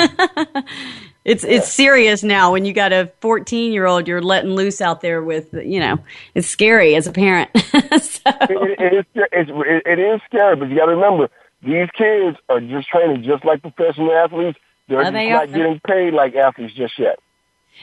it's 1.25 1.45
yeah. 1.45 1.51
it's 1.51 1.73
serious 1.73 2.23
now. 2.23 2.53
When 2.53 2.65
you 2.65 2.73
got 2.73 2.93
a 2.93 3.11
14 3.21 3.73
year 3.73 3.87
old, 3.87 4.07
you're 4.07 4.23
letting 4.23 4.51
loose 4.51 4.81
out 4.81 5.01
there 5.01 5.23
with, 5.23 5.53
you 5.53 5.81
know, 5.81 5.99
it's 6.35 6.47
scary 6.47 6.95
as 6.95 7.07
a 7.07 7.13
parent. 7.13 7.51
so. 7.57 7.63
it, 7.67 8.81
it, 8.81 8.95
is, 8.95 9.05
it's, 9.33 9.51
it 9.87 9.99
is 9.99 10.21
scary, 10.27 10.57
but 10.57 10.69
you 10.69 10.77
got 10.77 10.87
to 10.87 10.95
remember 10.95 11.29
these 11.63 11.89
kids 11.97 12.37
are 12.49 12.61
just 12.61 12.89
training 12.89 13.25
just 13.25 13.45
like 13.45 13.63
professional 13.63 14.13
athletes. 14.13 14.59
They're 14.89 15.01
oh, 15.01 15.05
just 15.05 15.15
they 15.15 15.31
not 15.31 15.53
getting 15.53 15.81
paid 15.87 16.13
like 16.13 16.35
athletes 16.35 16.75
just 16.75 16.99
yet. 16.99 17.19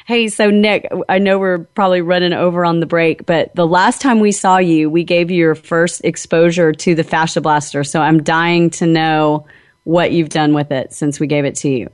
Hey, 0.06 0.30
so 0.30 0.50
Nick, 0.50 0.88
I 1.10 1.20
know 1.20 1.38
we're 1.38 1.60
probably 1.60 2.02
running 2.02 2.34
over 2.34 2.66
on 2.66 2.80
the 2.80 2.86
break, 2.86 3.26
but 3.26 3.54
the 3.56 3.68
last 3.68 4.02
time 4.02 4.20
we 4.20 4.32
saw 4.32 4.58
you, 4.58 4.90
we 4.90 5.04
gave 5.04 5.30
you 5.30 5.38
your 5.38 5.56
first 5.56 6.04
exposure 6.04 6.72
to 6.74 6.96
the 6.96 7.04
Fascia 7.04 7.42
Blaster. 7.42 7.84
So 7.84 8.02
I'm 8.02 8.24
dying 8.24 8.70
to 8.72 8.88
know 8.88 9.46
what 9.84 10.12
you've 10.12 10.30
done 10.30 10.54
with 10.54 10.72
it 10.72 10.94
since 10.94 11.20
we 11.20 11.28
gave 11.28 11.46
it 11.46 11.56
to 11.58 11.70
you. 11.70 11.90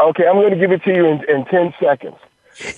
Okay, 0.00 0.26
I'm 0.26 0.36
going 0.36 0.52
to 0.52 0.58
give 0.58 0.72
it 0.72 0.82
to 0.84 0.94
you 0.94 1.06
in, 1.06 1.24
in 1.28 1.44
10 1.46 1.74
seconds. 1.80 2.16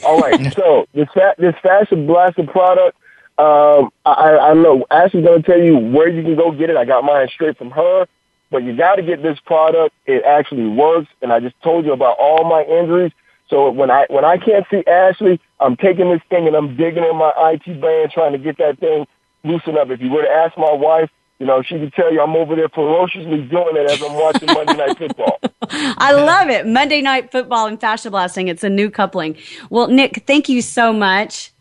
All 0.05 0.21
right, 0.21 0.53
so 0.57 0.87
this, 0.95 1.09
this 1.39 1.55
Fascia 1.63 1.97
Blaster 1.97 2.45
product, 2.45 2.97
um, 3.39 3.91
I, 4.05 4.39
I 4.39 4.55
know 4.55 4.85
Ashley's 4.91 5.25
going 5.25 5.43
to 5.43 5.47
tell 5.51 5.61
you 5.61 5.77
where 5.77 6.09
you 6.09 6.23
can 6.23 6.37
go 6.37 6.53
get 6.53 6.71
it. 6.71 6.77
I 6.77 6.85
got 6.85 7.05
mine 7.05 7.29
straight 7.33 7.57
from 7.57 7.71
her, 7.71 8.07
but 8.51 8.63
you 8.63 8.77
got 8.77 8.97
to 8.97 9.03
get 9.03 9.23
this 9.23 9.39
product. 9.47 9.95
It 10.07 10.23
actually 10.25 10.69
works, 10.69 11.09
and 11.23 11.33
I 11.33 11.41
just 11.41 11.61
told 11.63 11.85
you 11.85 11.93
about 11.93 12.19
all 12.19 12.45
my 12.45 12.63
injuries. 12.63 13.13
So 13.53 13.71
when 13.71 13.91
I 13.91 14.07
when 14.09 14.25
I 14.25 14.39
can't 14.39 14.65
see 14.71 14.83
Ashley, 14.87 15.39
I'm 15.61 15.77
taking 15.77 16.11
this 16.11 16.23
thing 16.31 16.47
and 16.47 16.57
I'm 16.57 16.75
digging 16.75 17.05
in 17.05 17.17
my 17.17 17.33
IT 17.53 17.83
band 17.83 18.11
trying 18.11 18.33
to 18.33 18.39
get 18.39 18.57
that 18.57 18.79
thing 18.79 19.07
loosened 19.45 19.77
up. 19.77 19.91
If 19.91 20.01
you 20.01 20.11
were 20.11 20.23
to 20.23 20.31
ask 20.31 20.57
my 20.57 20.73
wife, 20.73 21.11
you 21.39 21.45
know, 21.45 21.61
she 21.61 21.75
can 21.75 21.91
tell 21.91 22.11
you 22.11 22.23
I'm 22.23 22.35
over 22.35 22.57
there 22.57 22.71
ferociously 22.71 23.43
doing 23.43 23.77
it 23.77 23.91
as 23.91 24.03
I'm 24.03 24.15
watching 24.15 24.47
Monday 24.47 24.75
Night 24.75 24.97
Football. 24.97 25.39
I 25.69 26.13
love 26.13 26.49
it. 26.49 26.67
Monday 26.67 27.03
Night 27.03 27.31
Football 27.31 27.67
and 27.67 27.79
Fascia 27.79 28.11
Blasting. 28.11 28.49
It's 28.49 28.65
a 28.65 28.71
new 28.71 28.91
coupling. 28.91 29.37
Well, 29.69 29.89
Nick, 29.89 30.25
thank 30.27 30.49
you 30.49 30.63
so 30.63 30.91
much. 30.95 31.53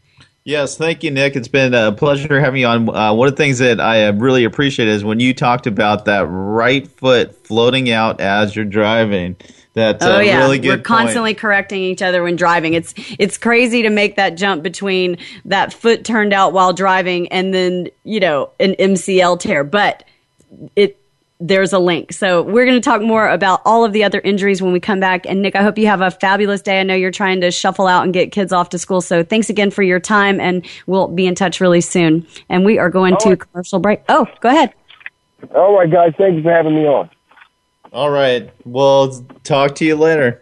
Yes, 0.46 0.78
thank 0.78 1.04
you, 1.04 1.12
Nick. 1.12 1.36
It's 1.36 1.50
been 1.50 1.74
a 1.74 1.92
pleasure 1.92 2.40
having 2.40 2.62
you 2.62 2.68
on. 2.68 2.88
Uh, 2.88 3.14
one 3.14 3.28
of 3.28 3.34
the 3.34 3.38
things 3.38 3.60
that 3.60 3.82
I 3.82 4.08
really 4.08 4.46
appreciate 4.46 4.88
is 4.88 5.04
when 5.04 5.20
you 5.20 5.34
talked 5.34 5.68
about 5.68 6.06
that 6.06 6.26
right 6.30 6.88
foot 6.88 7.46
floating 7.46 7.92
out 7.92 8.22
as 8.22 8.56
you're 8.56 8.64
driving. 8.64 9.36
That's 9.74 10.04
oh, 10.04 10.20
yeah. 10.20 10.40
really 10.40 10.60
good. 10.60 10.80
We're 10.80 10.84
constantly 10.84 11.32
point. 11.32 11.40
correcting 11.40 11.82
each 11.82 12.02
other 12.02 12.24
when 12.24 12.36
driving. 12.36 12.74
It's 12.74 12.94
it's 13.18 13.38
crazy 13.38 13.84
to 13.84 13.90
make 13.90 14.18
that 14.18 14.36
jump 14.36 14.64
between 14.64 15.18
that 15.46 15.74
foot 15.74 16.04
turned 16.04 16.34
out 16.34 16.52
while 16.52 16.74
driving 16.74 17.30
and 17.30 17.54
then 17.54 17.88
you 18.04 18.20
know 18.20 18.50
an 18.60 18.74
MCL 18.74 19.40
tear, 19.40 19.64
but 19.64 20.04
it 20.76 20.98
there's 21.42 21.74
a 21.74 21.80
link. 21.80 22.14
So 22.14 22.44
we're 22.44 22.66
going 22.66 22.80
to 22.80 22.88
talk 22.88 23.02
more 23.02 23.28
about 23.28 23.62
all 23.66 23.84
of 23.84 23.94
the 23.94 24.04
other 24.04 24.20
injuries 24.20 24.62
when 24.62 24.74
we 24.74 24.80
come 24.80 25.00
back. 25.00 25.26
And 25.26 25.42
Nick, 25.42 25.56
I 25.56 25.64
hope 25.64 25.78
you 25.78 25.88
have 25.88 26.02
a 26.02 26.12
fabulous 26.12 26.62
day. 26.62 26.80
I 26.80 26.84
know 26.84 26.94
you're 26.94 27.10
trying 27.10 27.42
to 27.42 27.50
shuffle 27.50 27.88
out 27.88 28.04
and 28.04 28.14
get 28.14 28.32
kids 28.32 28.54
off 28.54 28.70
to 28.70 28.78
school. 28.78 29.02
So 29.02 29.24
thanks 29.24 29.50
again 29.50 29.72
for 29.72 29.82
your 29.82 30.00
time, 30.00 30.40
and 30.40 30.66
we'll 30.86 31.08
be 31.08 31.26
in 31.26 31.34
touch 31.34 31.60
really 31.60 31.82
soon. 31.82 32.28
And 32.48 32.64
we 32.64 32.78
are 32.78 32.90
going 32.90 33.18
to 33.22 33.36
commercial 33.38 33.80
break. 33.80 34.04
Oh, 34.08 34.28
go 34.40 34.50
ahead. 34.50 34.74
All 35.56 35.76
right, 35.76 35.90
guys. 35.90 36.14
Thank 36.18 36.36
you 36.36 36.44
for 36.44 36.52
having 36.52 36.76
me 36.76 36.86
on. 36.86 37.10
All 37.92 38.10
right. 38.10 38.50
We'll 38.66 39.26
talk 39.44 39.76
to 39.76 39.86
you 39.86 39.96
later. 39.96 40.42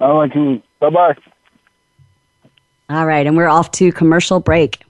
All 0.00 0.18
right. 0.18 0.62
Bye 0.78 0.90
bye. 0.90 1.16
All 2.88 3.06
right. 3.06 3.26
And 3.26 3.36
we're 3.36 3.48
off 3.48 3.70
to 3.72 3.92
commercial 3.92 4.40
break. 4.40 4.82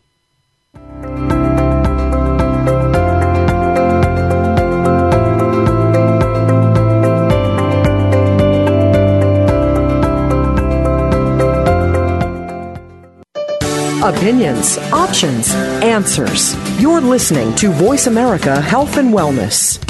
Opinions, 14.02 14.78
options, 14.92 15.54
answers. 15.82 16.56
You're 16.80 17.00
listening 17.00 17.54
to 17.56 17.70
Voice 17.70 18.06
America 18.06 18.60
Health 18.60 18.96
and 18.96 19.14
Wellness. 19.14 19.89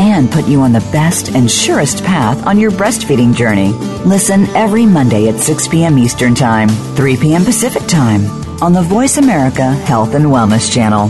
and 0.00 0.32
put 0.32 0.48
you 0.48 0.62
on 0.62 0.72
the 0.72 0.80
best 0.92 1.28
and 1.34 1.48
surest 1.50 2.02
path 2.04 2.46
on 2.46 2.58
your 2.58 2.70
breastfeeding 2.70 3.34
journey. 3.34 3.72
Listen 4.06 4.46
every 4.56 4.86
Monday 4.86 5.28
at 5.28 5.38
6 5.38 5.68
p.m. 5.68 5.98
Eastern 5.98 6.34
Time, 6.34 6.70
3 6.96 7.18
p.m. 7.18 7.44
Pacific 7.44 7.86
Time 7.86 8.24
on 8.62 8.72
the 8.72 8.80
Voice 8.80 9.18
America 9.18 9.72
Health 9.84 10.14
and 10.14 10.24
Wellness 10.24 10.72
Channel. 10.72 11.08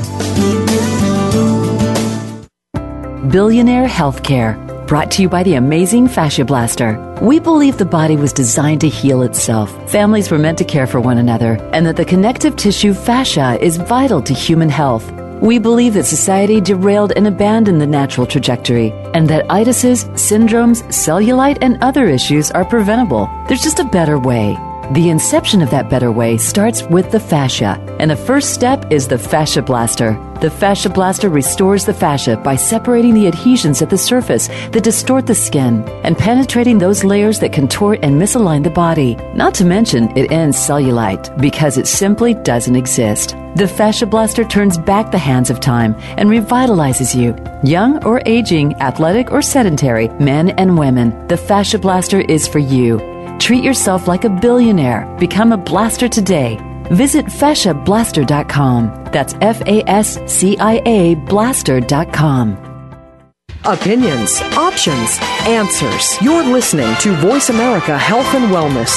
Billionaire 3.31 3.87
Healthcare 3.87 4.67
brought 4.89 5.13
to 5.13 5.23
you 5.23 5.29
by 5.29 5.45
the 5.45 5.55
amazing 5.55 6.09
Fascia 6.09 6.45
Blaster. 6.45 6.99
We 7.23 7.39
believe 7.39 7.79
the 7.79 7.85
body 7.85 8.17
was 8.17 8.33
designed 8.33 8.81
to 8.81 8.89
heal 8.89 9.23
itself. 9.23 9.71
Families 9.89 10.33
were 10.33 10.39
meant 10.39 10.59
to 10.59 10.65
care 10.65 10.89
for 10.89 11.01
one 11.01 11.19
another, 11.19 11.53
and 11.73 11.87
that 11.87 11.95
the 11.95 12.05
connective 12.05 12.57
tissue 12.57 12.93
fascia 12.93 13.57
is 13.65 13.77
vital 13.77 14.21
to 14.23 14.35
human 14.35 14.69
health. 14.69 15.09
We 15.41 15.59
believe 15.59 15.95
that 15.95 16.05
society 16.05 16.61
derailed 16.61 17.13
and 17.17 17.27
abandoned 17.27 17.81
the 17.81 17.87
natural 17.87 18.27
trajectory, 18.27 18.93
and 19.15 19.27
that 19.31 19.49
itises, 19.49 20.05
syndromes, 20.13 20.83
cellulite, 20.89 21.57
and 21.63 21.79
other 21.83 22.07
issues 22.07 22.51
are 22.51 22.65
preventable. 22.65 23.27
There's 23.49 23.63
just 23.63 23.79
a 23.79 23.85
better 23.85 24.19
way. 24.19 24.59
The 24.93 25.09
inception 25.09 25.63
of 25.63 25.71
that 25.71 25.89
better 25.89 26.11
way 26.11 26.37
starts 26.37 26.83
with 26.83 27.13
the 27.13 27.21
fascia, 27.21 27.79
and 28.01 28.11
the 28.11 28.17
first 28.17 28.53
step 28.53 28.91
is 28.91 29.07
the 29.07 29.19
fascia 29.19 29.63
blaster. 29.63 30.19
The 30.41 30.51
fascia 30.51 30.89
blaster 30.89 31.29
restores 31.29 31.85
the 31.85 31.95
fascia 31.95 32.37
by 32.39 32.57
separating 32.57 33.15
the 33.15 33.29
adhesions 33.29 33.83
at 33.83 33.91
the 33.91 33.97
surface 33.97 34.49
that 34.49 34.83
distort 34.83 35.29
the 35.29 35.35
skin 35.37 35.85
and 36.03 36.19
penetrating 36.19 36.79
those 36.79 37.05
layers 37.05 37.39
that 37.39 37.53
contort 37.53 38.01
and 38.03 38.21
misalign 38.21 38.65
the 38.65 38.71
body. 38.71 39.15
Not 39.33 39.55
to 39.55 39.65
mention, 39.65 40.11
it 40.19 40.33
ends 40.33 40.57
cellulite 40.57 41.41
because 41.41 41.79
it 41.79 41.87
simply 41.87 42.35
doesn't 42.35 42.75
exist. 42.75 43.37
The 43.55 43.69
fascia 43.69 44.07
blaster 44.07 44.43
turns 44.43 44.77
back 44.77 45.13
the 45.13 45.19
hands 45.19 45.51
of 45.51 45.61
time 45.61 45.95
and 46.17 46.31
revitalizes 46.31 47.15
you. 47.15 47.37
Young 47.63 48.03
or 48.05 48.23
aging, 48.27 48.75
athletic 48.81 49.31
or 49.31 49.41
sedentary, 49.41 50.09
men 50.19 50.51
and 50.51 50.77
women, 50.77 51.29
the 51.29 51.37
fascia 51.37 51.79
blaster 51.79 52.23
is 52.23 52.49
for 52.49 52.59
you. 52.59 53.10
Treat 53.41 53.65
yourself 53.65 54.07
like 54.07 54.25
a 54.25 54.29
billionaire. 54.31 55.07
Become 55.19 55.53
a 55.53 55.57
blaster 55.57 56.09
today. 56.09 56.59
Visit 56.93 57.27
fasciablaster.com. 57.27 59.05
That's 59.13 59.35
F 59.41 59.61
A 59.63 59.83
S 59.89 60.19
C 60.27 60.57
I 60.59 60.81
A 60.85 61.15
blaster.com. 61.15 62.59
Opinions, 63.65 64.41
options, 64.57 65.19
answers. 65.47 66.21
You're 66.23 66.45
listening 66.45 66.95
to 67.01 67.13
Voice 67.17 67.49
America 67.51 67.97
Health 67.99 68.33
and 68.35 68.53
Wellness. 68.53 68.95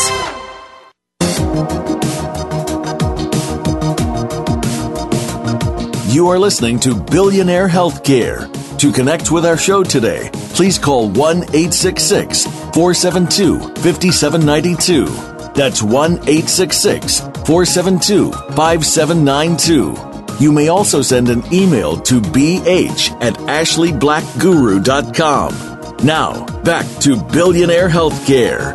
You 6.14 6.28
are 6.28 6.38
listening 6.38 6.80
to 6.82 6.94
Billionaire 6.96 7.68
Healthcare. 7.68 8.63
To 8.84 8.92
connect 8.92 9.32
with 9.32 9.46
our 9.46 9.56
show 9.56 9.82
today, 9.82 10.30
please 10.34 10.78
call 10.78 11.08
1 11.08 11.38
866 11.38 12.44
472 12.44 13.60
5792. 13.82 15.06
That's 15.54 15.82
1 15.82 16.12
866 16.28 17.22
472 17.48 18.34
5792. 18.34 20.44
You 20.44 20.52
may 20.52 20.68
also 20.68 21.02
send 21.02 21.30
an 21.30 21.44
email 21.54 21.96
to 22.02 22.20
bh 22.20 23.22
at 23.22 23.36
ashleyblackguru.com. 23.36 26.06
Now, 26.06 26.46
back 26.64 26.86
to 27.04 27.16
Billionaire 27.32 27.88
Healthcare. 27.88 28.74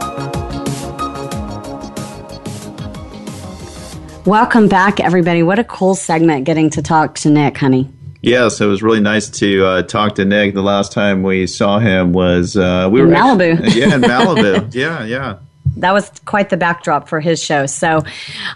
Welcome 4.25 4.69
back, 4.69 5.01
everybody. 5.01 5.43
What 5.43 5.59
a 5.59 5.65
cool 5.65 5.95
segment 5.95 6.47
getting 6.47 6.71
to 6.71 6.81
talk 6.81 7.17
to 7.17 7.29
Nick, 7.29 7.59
honey. 7.59 7.91
Yes, 8.29 8.61
it 8.61 8.67
was 8.67 8.83
really 8.83 9.01
nice 9.01 9.29
to 9.31 9.65
uh, 9.65 9.83
talk 9.83 10.17
to 10.17 10.25
Nick. 10.25 10.55
The 10.55 10.63
last 10.63 10.93
time 10.93 11.23
we 11.23 11.47
saw 11.47 11.79
him 11.79 12.13
was 12.13 12.57
uh, 12.57 12.89
we 12.91 13.01
in 13.01 13.09
were 13.09 13.13
Malibu. 13.13 13.75
yeah, 13.75 13.95
in 13.95 14.03
Malibu. 14.03 14.75
yeah, 14.75 15.05
yeah 15.05 15.39
that 15.81 15.93
was 15.93 16.11
quite 16.25 16.51
the 16.51 16.57
backdrop 16.57 17.09
for 17.09 17.21
his 17.21 17.43
show. 17.43 17.67
So, 17.67 18.05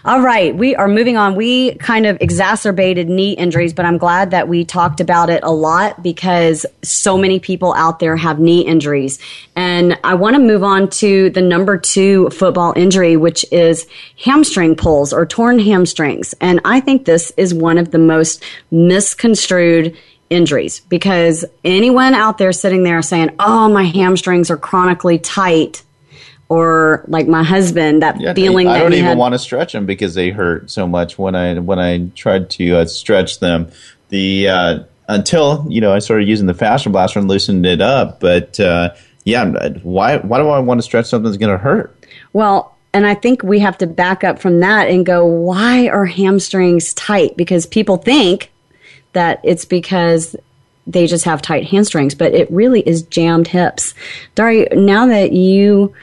all 0.05 0.21
right, 0.21 0.55
we 0.55 0.75
are 0.75 0.87
moving 0.87 1.17
on. 1.17 1.35
We 1.35 1.75
kind 1.75 2.05
of 2.05 2.17
exacerbated 2.21 3.09
knee 3.09 3.33
injuries, 3.33 3.73
but 3.73 3.85
I'm 3.85 3.97
glad 3.97 4.31
that 4.31 4.47
we 4.47 4.65
talked 4.65 4.99
about 4.99 5.29
it 5.29 5.43
a 5.43 5.51
lot 5.51 6.03
because 6.03 6.65
so 6.81 7.17
many 7.17 7.39
people 7.39 7.73
out 7.73 7.99
there 7.99 8.15
have 8.15 8.39
knee 8.39 8.61
injuries. 8.61 9.19
And 9.55 9.97
I 10.03 10.15
want 10.15 10.35
to 10.35 10.41
move 10.41 10.63
on 10.63 10.89
to 10.89 11.29
the 11.29 11.41
number 11.41 11.77
two 11.77 12.29
football 12.29 12.73
injury, 12.75 13.17
which 13.17 13.45
is 13.51 13.87
hamstring 14.23 14.75
pulls 14.75 15.13
or 15.13 15.25
torn 15.25 15.59
hamstrings. 15.59 16.33
And 16.41 16.59
I 16.65 16.79
think 16.79 17.05
this 17.05 17.31
is 17.37 17.53
one 17.53 17.77
of 17.77 17.91
the 17.91 17.99
most 17.99 18.43
misconstrued 18.71 19.95
injuries 20.29 20.79
because 20.81 21.45
anyone 21.63 22.13
out 22.13 22.37
there 22.37 22.51
sitting 22.51 22.83
there 22.83 23.01
saying, 23.01 23.29
oh, 23.39 23.69
my 23.69 23.83
hamstrings 23.83 24.49
are 24.49 24.57
chronically 24.57 25.19
tight 25.19 25.83
or 26.49 27.03
like 27.07 27.27
my 27.27 27.43
husband 27.43 28.01
that 28.01 28.19
yeah, 28.19 28.33
feeling 28.33 28.67
I 28.67 28.73
that 28.73 28.79
don't 28.79 28.93
even 28.93 29.05
had, 29.05 29.17
want 29.17 29.33
to 29.33 29.39
stretch 29.39 29.73
them 29.73 29.85
because 29.85 30.13
they 30.13 30.29
hurt 30.29 30.69
so 30.69 30.87
much. 30.87 31.17
When 31.17 31.35
I 31.35 31.59
when 31.59 31.79
I 31.79 32.09
tried 32.15 32.49
to 32.51 32.77
uh, 32.77 32.85
stretch 32.85 33.39
them 33.39 33.71
the 34.09 34.47
uh, 34.47 34.79
until 35.07 35.65
you 35.69 35.81
know 35.81 35.93
I 35.93 35.99
started 35.99 36.27
using 36.27 36.47
the 36.47 36.53
fascia 36.53 36.89
blaster 36.89 37.19
and 37.19 37.27
loosened 37.27 37.65
it 37.65 37.81
up 37.81 38.19
but 38.19 38.59
uh, 38.59 38.93
yeah 39.25 39.43
why 39.81 40.17
why 40.17 40.37
do 40.37 40.47
I 40.49 40.59
want 40.59 40.77
to 40.77 40.83
stretch 40.83 41.07
something 41.07 41.29
that's 41.29 41.37
going 41.37 41.51
to 41.51 41.57
hurt? 41.57 41.95
Well 42.31 42.75
and 42.93 43.07
I 43.07 43.15
think 43.15 43.41
we 43.41 43.59
have 43.59 43.77
to 43.79 43.87
back 43.87 44.23
up 44.23 44.39
from 44.39 44.59
that 44.59 44.89
and 44.89 45.05
go 45.05 45.25
why 45.25 45.87
are 45.87 46.05
hamstrings 46.05 46.93
tight? 46.93 47.35
Because 47.35 47.65
people 47.65 47.97
think 47.97 48.51
that 49.13 49.39
it's 49.43 49.65
because 49.65 50.35
they 50.85 51.07
just 51.07 51.25
have 51.25 51.41
tight 51.41 51.65
hamstrings 51.65 52.13
but 52.13 52.33
it 52.33 52.49
really 52.51 52.81
is 52.81 53.03
jammed 53.03 53.47
hips. 53.47 53.93
Dari 54.35 54.67
now 54.73 55.07
that 55.07 55.31
you 55.31 55.93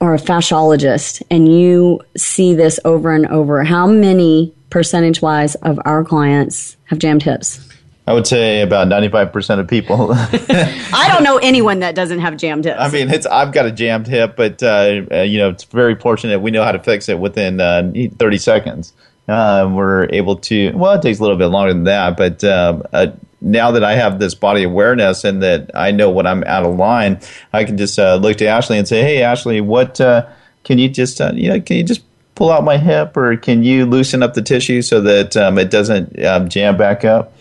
are 0.00 0.14
a 0.14 0.18
fasciologist 0.18 1.22
and 1.30 1.52
you 1.52 2.00
see 2.16 2.54
this 2.54 2.78
over 2.84 3.12
and 3.12 3.26
over, 3.26 3.64
how 3.64 3.86
many 3.86 4.54
percentage 4.70 5.22
wise 5.22 5.54
of 5.56 5.78
our 5.84 6.04
clients 6.04 6.76
have 6.84 6.98
jammed 6.98 7.22
hips? 7.22 7.64
I 8.06 8.14
would 8.14 8.26
say 8.26 8.62
about 8.62 8.88
95% 8.88 9.58
of 9.60 9.68
people. 9.68 10.12
I 10.12 11.10
don't 11.12 11.22
know 11.22 11.36
anyone 11.38 11.80
that 11.80 11.94
doesn't 11.94 12.20
have 12.20 12.38
jammed 12.38 12.64
hips. 12.64 12.78
I 12.80 12.90
mean, 12.90 13.10
it's 13.10 13.26
I've 13.26 13.52
got 13.52 13.66
a 13.66 13.70
jammed 13.70 14.06
hip, 14.06 14.34
but 14.34 14.62
uh, 14.62 15.02
uh, 15.12 15.22
you 15.22 15.38
know, 15.38 15.50
it's 15.50 15.64
very 15.64 15.94
fortunate 15.94 16.40
we 16.40 16.50
know 16.50 16.64
how 16.64 16.72
to 16.72 16.78
fix 16.78 17.10
it 17.10 17.18
within 17.18 17.60
uh, 17.60 17.92
30 18.18 18.38
seconds. 18.38 18.94
Uh, 19.28 19.70
we're 19.70 20.08
able 20.10 20.36
to. 20.36 20.72
Well, 20.72 20.94
it 20.94 21.02
takes 21.02 21.18
a 21.18 21.22
little 21.22 21.36
bit 21.36 21.48
longer 21.48 21.74
than 21.74 21.84
that, 21.84 22.16
but 22.16 22.42
um, 22.44 22.82
uh, 22.94 23.08
now 23.40 23.70
that 23.70 23.84
I 23.84 23.94
have 23.94 24.18
this 24.18 24.34
body 24.34 24.64
awareness 24.64 25.24
and 25.24 25.42
that 25.42 25.70
I 25.74 25.90
know 25.90 26.10
when 26.10 26.26
I'm 26.26 26.42
out 26.44 26.64
of 26.64 26.76
line, 26.76 27.20
I 27.52 27.64
can 27.64 27.76
just 27.76 27.98
uh, 27.98 28.16
look 28.16 28.36
to 28.38 28.46
Ashley 28.46 28.78
and 28.78 28.88
say, 28.88 29.02
"Hey, 29.02 29.22
Ashley, 29.22 29.60
what 29.60 29.96
can 29.96 30.78
you 30.78 30.88
just 30.88 31.20
you 31.20 31.48
know 31.48 31.60
can 31.60 31.76
you 31.76 31.84
just 31.84 32.02
pull 32.34 32.50
out 32.50 32.64
my 32.64 32.78
hip, 32.78 33.16
or 33.16 33.36
can 33.36 33.62
you 33.62 33.84
loosen 33.86 34.22
up 34.22 34.34
the 34.34 34.42
tissue 34.42 34.82
so 34.82 35.00
that 35.00 35.36
um, 35.36 35.58
it 35.58 35.70
doesn't 35.70 36.24
um, 36.24 36.48
jam 36.48 36.76
back 36.76 37.04
up?" 37.04 37.32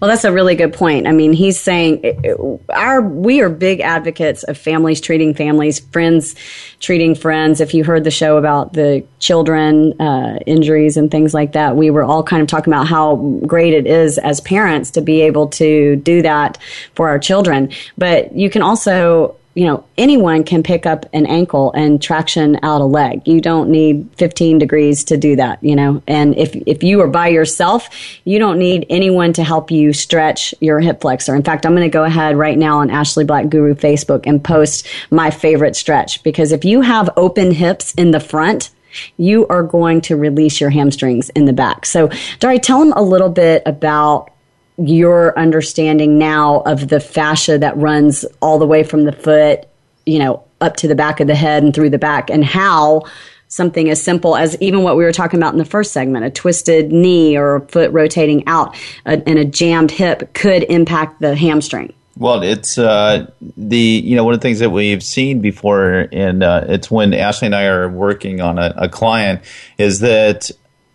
Well, 0.00 0.08
that's 0.08 0.24
a 0.24 0.32
really 0.32 0.54
good 0.54 0.72
point. 0.72 1.08
I 1.08 1.12
mean, 1.12 1.32
he's 1.32 1.60
saying 1.60 2.20
our 2.68 3.00
we 3.00 3.40
are 3.40 3.48
big 3.48 3.80
advocates 3.80 4.44
of 4.44 4.56
families 4.56 5.00
treating 5.00 5.34
families, 5.34 5.80
friends 5.80 6.36
treating 6.78 7.16
friends. 7.16 7.60
If 7.60 7.74
you 7.74 7.82
heard 7.82 8.04
the 8.04 8.10
show 8.10 8.36
about 8.36 8.74
the 8.74 9.04
children 9.18 10.00
uh, 10.00 10.38
injuries 10.46 10.96
and 10.96 11.10
things 11.10 11.34
like 11.34 11.52
that, 11.52 11.74
we 11.74 11.90
were 11.90 12.04
all 12.04 12.22
kind 12.22 12.42
of 12.42 12.48
talking 12.48 12.72
about 12.72 12.86
how 12.86 13.16
great 13.46 13.74
it 13.74 13.88
is 13.88 14.18
as 14.18 14.40
parents 14.40 14.92
to 14.92 15.00
be 15.00 15.22
able 15.22 15.48
to 15.48 15.96
do 15.96 16.22
that 16.22 16.58
for 16.94 17.08
our 17.08 17.18
children. 17.18 17.70
But 17.96 18.32
you 18.36 18.50
can 18.50 18.62
also 18.62 19.34
you 19.58 19.66
know, 19.66 19.84
anyone 19.96 20.44
can 20.44 20.62
pick 20.62 20.86
up 20.86 21.04
an 21.12 21.26
ankle 21.26 21.72
and 21.72 22.00
traction 22.00 22.60
out 22.62 22.80
a 22.80 22.84
leg. 22.84 23.26
You 23.26 23.40
don't 23.40 23.70
need 23.70 24.08
15 24.16 24.56
degrees 24.56 25.02
to 25.04 25.16
do 25.16 25.34
that, 25.34 25.60
you 25.64 25.74
know. 25.74 26.00
And 26.06 26.38
if 26.38 26.54
if 26.64 26.84
you 26.84 27.00
are 27.00 27.08
by 27.08 27.26
yourself, 27.26 27.88
you 28.22 28.38
don't 28.38 28.60
need 28.60 28.86
anyone 28.88 29.32
to 29.32 29.42
help 29.42 29.72
you 29.72 29.92
stretch 29.92 30.54
your 30.60 30.78
hip 30.78 31.00
flexor. 31.00 31.34
In 31.34 31.42
fact, 31.42 31.66
I'm 31.66 31.72
going 31.72 31.82
to 31.82 31.92
go 31.92 32.04
ahead 32.04 32.36
right 32.36 32.56
now 32.56 32.78
on 32.78 32.88
Ashley 32.88 33.24
Black 33.24 33.48
Guru 33.48 33.74
Facebook 33.74 34.28
and 34.28 34.44
post 34.44 34.86
my 35.10 35.28
favorite 35.28 35.74
stretch 35.74 36.22
because 36.22 36.52
if 36.52 36.64
you 36.64 36.80
have 36.82 37.10
open 37.16 37.50
hips 37.50 37.94
in 37.94 38.12
the 38.12 38.20
front, 38.20 38.70
you 39.16 39.44
are 39.48 39.64
going 39.64 40.02
to 40.02 40.14
release 40.14 40.60
your 40.60 40.70
hamstrings 40.70 41.30
in 41.30 41.46
the 41.46 41.52
back. 41.52 41.84
So, 41.84 42.10
Dari, 42.38 42.60
tell 42.60 42.78
them 42.78 42.92
a 42.92 43.02
little 43.02 43.28
bit 43.28 43.64
about 43.66 44.30
your 44.78 45.38
understanding 45.38 46.18
now 46.18 46.60
of 46.60 46.88
the 46.88 47.00
fascia 47.00 47.58
that 47.58 47.76
runs 47.76 48.24
all 48.40 48.58
the 48.58 48.66
way 48.66 48.84
from 48.84 49.04
the 49.04 49.12
foot, 49.12 49.66
you 50.06 50.18
know, 50.18 50.44
up 50.60 50.76
to 50.76 50.88
the 50.88 50.94
back 50.94 51.20
of 51.20 51.26
the 51.26 51.34
head 51.34 51.62
and 51.62 51.74
through 51.74 51.90
the 51.90 51.98
back, 51.98 52.30
and 52.30 52.44
how 52.44 53.02
something 53.48 53.88
as 53.88 54.00
simple 54.00 54.36
as 54.36 54.60
even 54.60 54.82
what 54.82 54.96
we 54.96 55.04
were 55.04 55.12
talking 55.12 55.38
about 55.38 55.52
in 55.52 55.58
the 55.58 55.64
first 55.64 55.92
segment 55.92 56.24
a 56.24 56.30
twisted 56.30 56.92
knee 56.92 57.36
or 57.36 57.56
a 57.56 57.60
foot 57.62 57.90
rotating 57.92 58.46
out 58.46 58.76
and 59.04 59.38
a 59.38 59.44
jammed 59.44 59.90
hip 59.90 60.32
could 60.34 60.64
impact 60.64 61.20
the 61.20 61.34
hamstring. 61.34 61.92
Well, 62.18 62.42
it's 62.42 62.78
uh, 62.78 63.30
the 63.56 63.78
you 63.78 64.16
know 64.16 64.24
one 64.24 64.34
of 64.34 64.40
the 64.40 64.42
things 64.42 64.58
that 64.58 64.70
we've 64.70 65.04
seen 65.04 65.40
before, 65.40 66.08
and 66.12 66.42
uh, 66.42 66.64
it's 66.68 66.90
when 66.90 67.14
Ashley 67.14 67.46
and 67.46 67.54
I 67.54 67.66
are 67.66 67.88
working 67.88 68.40
on 68.40 68.58
a, 68.58 68.74
a 68.76 68.88
client, 68.88 69.40
is 69.78 70.00
that 70.00 70.50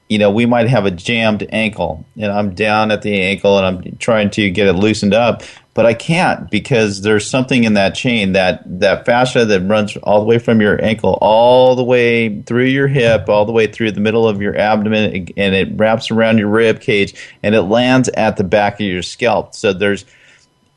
you 0.10 0.18
know, 0.20 0.30
we 0.30 0.45
might 0.45 0.68
have 0.68 0.86
a 0.86 0.91
jammed 0.91 1.47
ankle 1.51 2.06
and 2.18 2.32
I'm 2.32 2.54
down 2.54 2.91
at 2.91 3.01
the 3.01 3.20
ankle 3.22 3.58
and 3.58 3.66
I'm 3.66 3.97
trying 3.97 4.30
to 4.32 4.49
get 4.51 4.68
it 4.68 4.74
loosened 4.74 5.14
up, 5.14 5.41
but 5.74 5.86
I 5.88 5.93
can't 5.95 6.51
because 6.51 7.01
there's 7.01 7.28
something 7.28 7.64
in 7.64 7.74
that 7.76 7.95
chain 7.95 8.34
that 8.34 8.62
that 8.80 9.06
fascia 9.06 9.45
that 9.45 9.62
runs 9.62 9.95
all 9.97 10.20
the 10.20 10.26
way 10.26 10.38
from 10.39 10.62
your 10.62 10.84
ankle 10.84 11.18
all 11.22 11.76
the 11.76 11.84
way 11.84 12.41
through 12.43 12.66
your 12.66 12.88
hip, 12.88 13.28
all 13.30 13.45
the 13.45 13.51
way 13.54 13.66
through 13.66 13.91
the 13.93 14.01
middle 14.01 14.28
of 14.28 14.41
your 14.41 14.56
abdomen 14.58 15.30
and 15.38 15.56
it 15.56 15.70
wraps 15.76 16.12
around 16.12 16.38
your 16.38 16.49
rib 16.49 16.80
cage 16.82 17.16
and 17.41 17.56
it 17.56 17.64
lands 17.64 18.08
at 18.10 18.38
the 18.38 18.43
back 18.43 18.76
of 18.76 18.82
your 18.86 19.01
scalp. 19.01 19.56
So 19.56 19.74
there's 19.74 20.06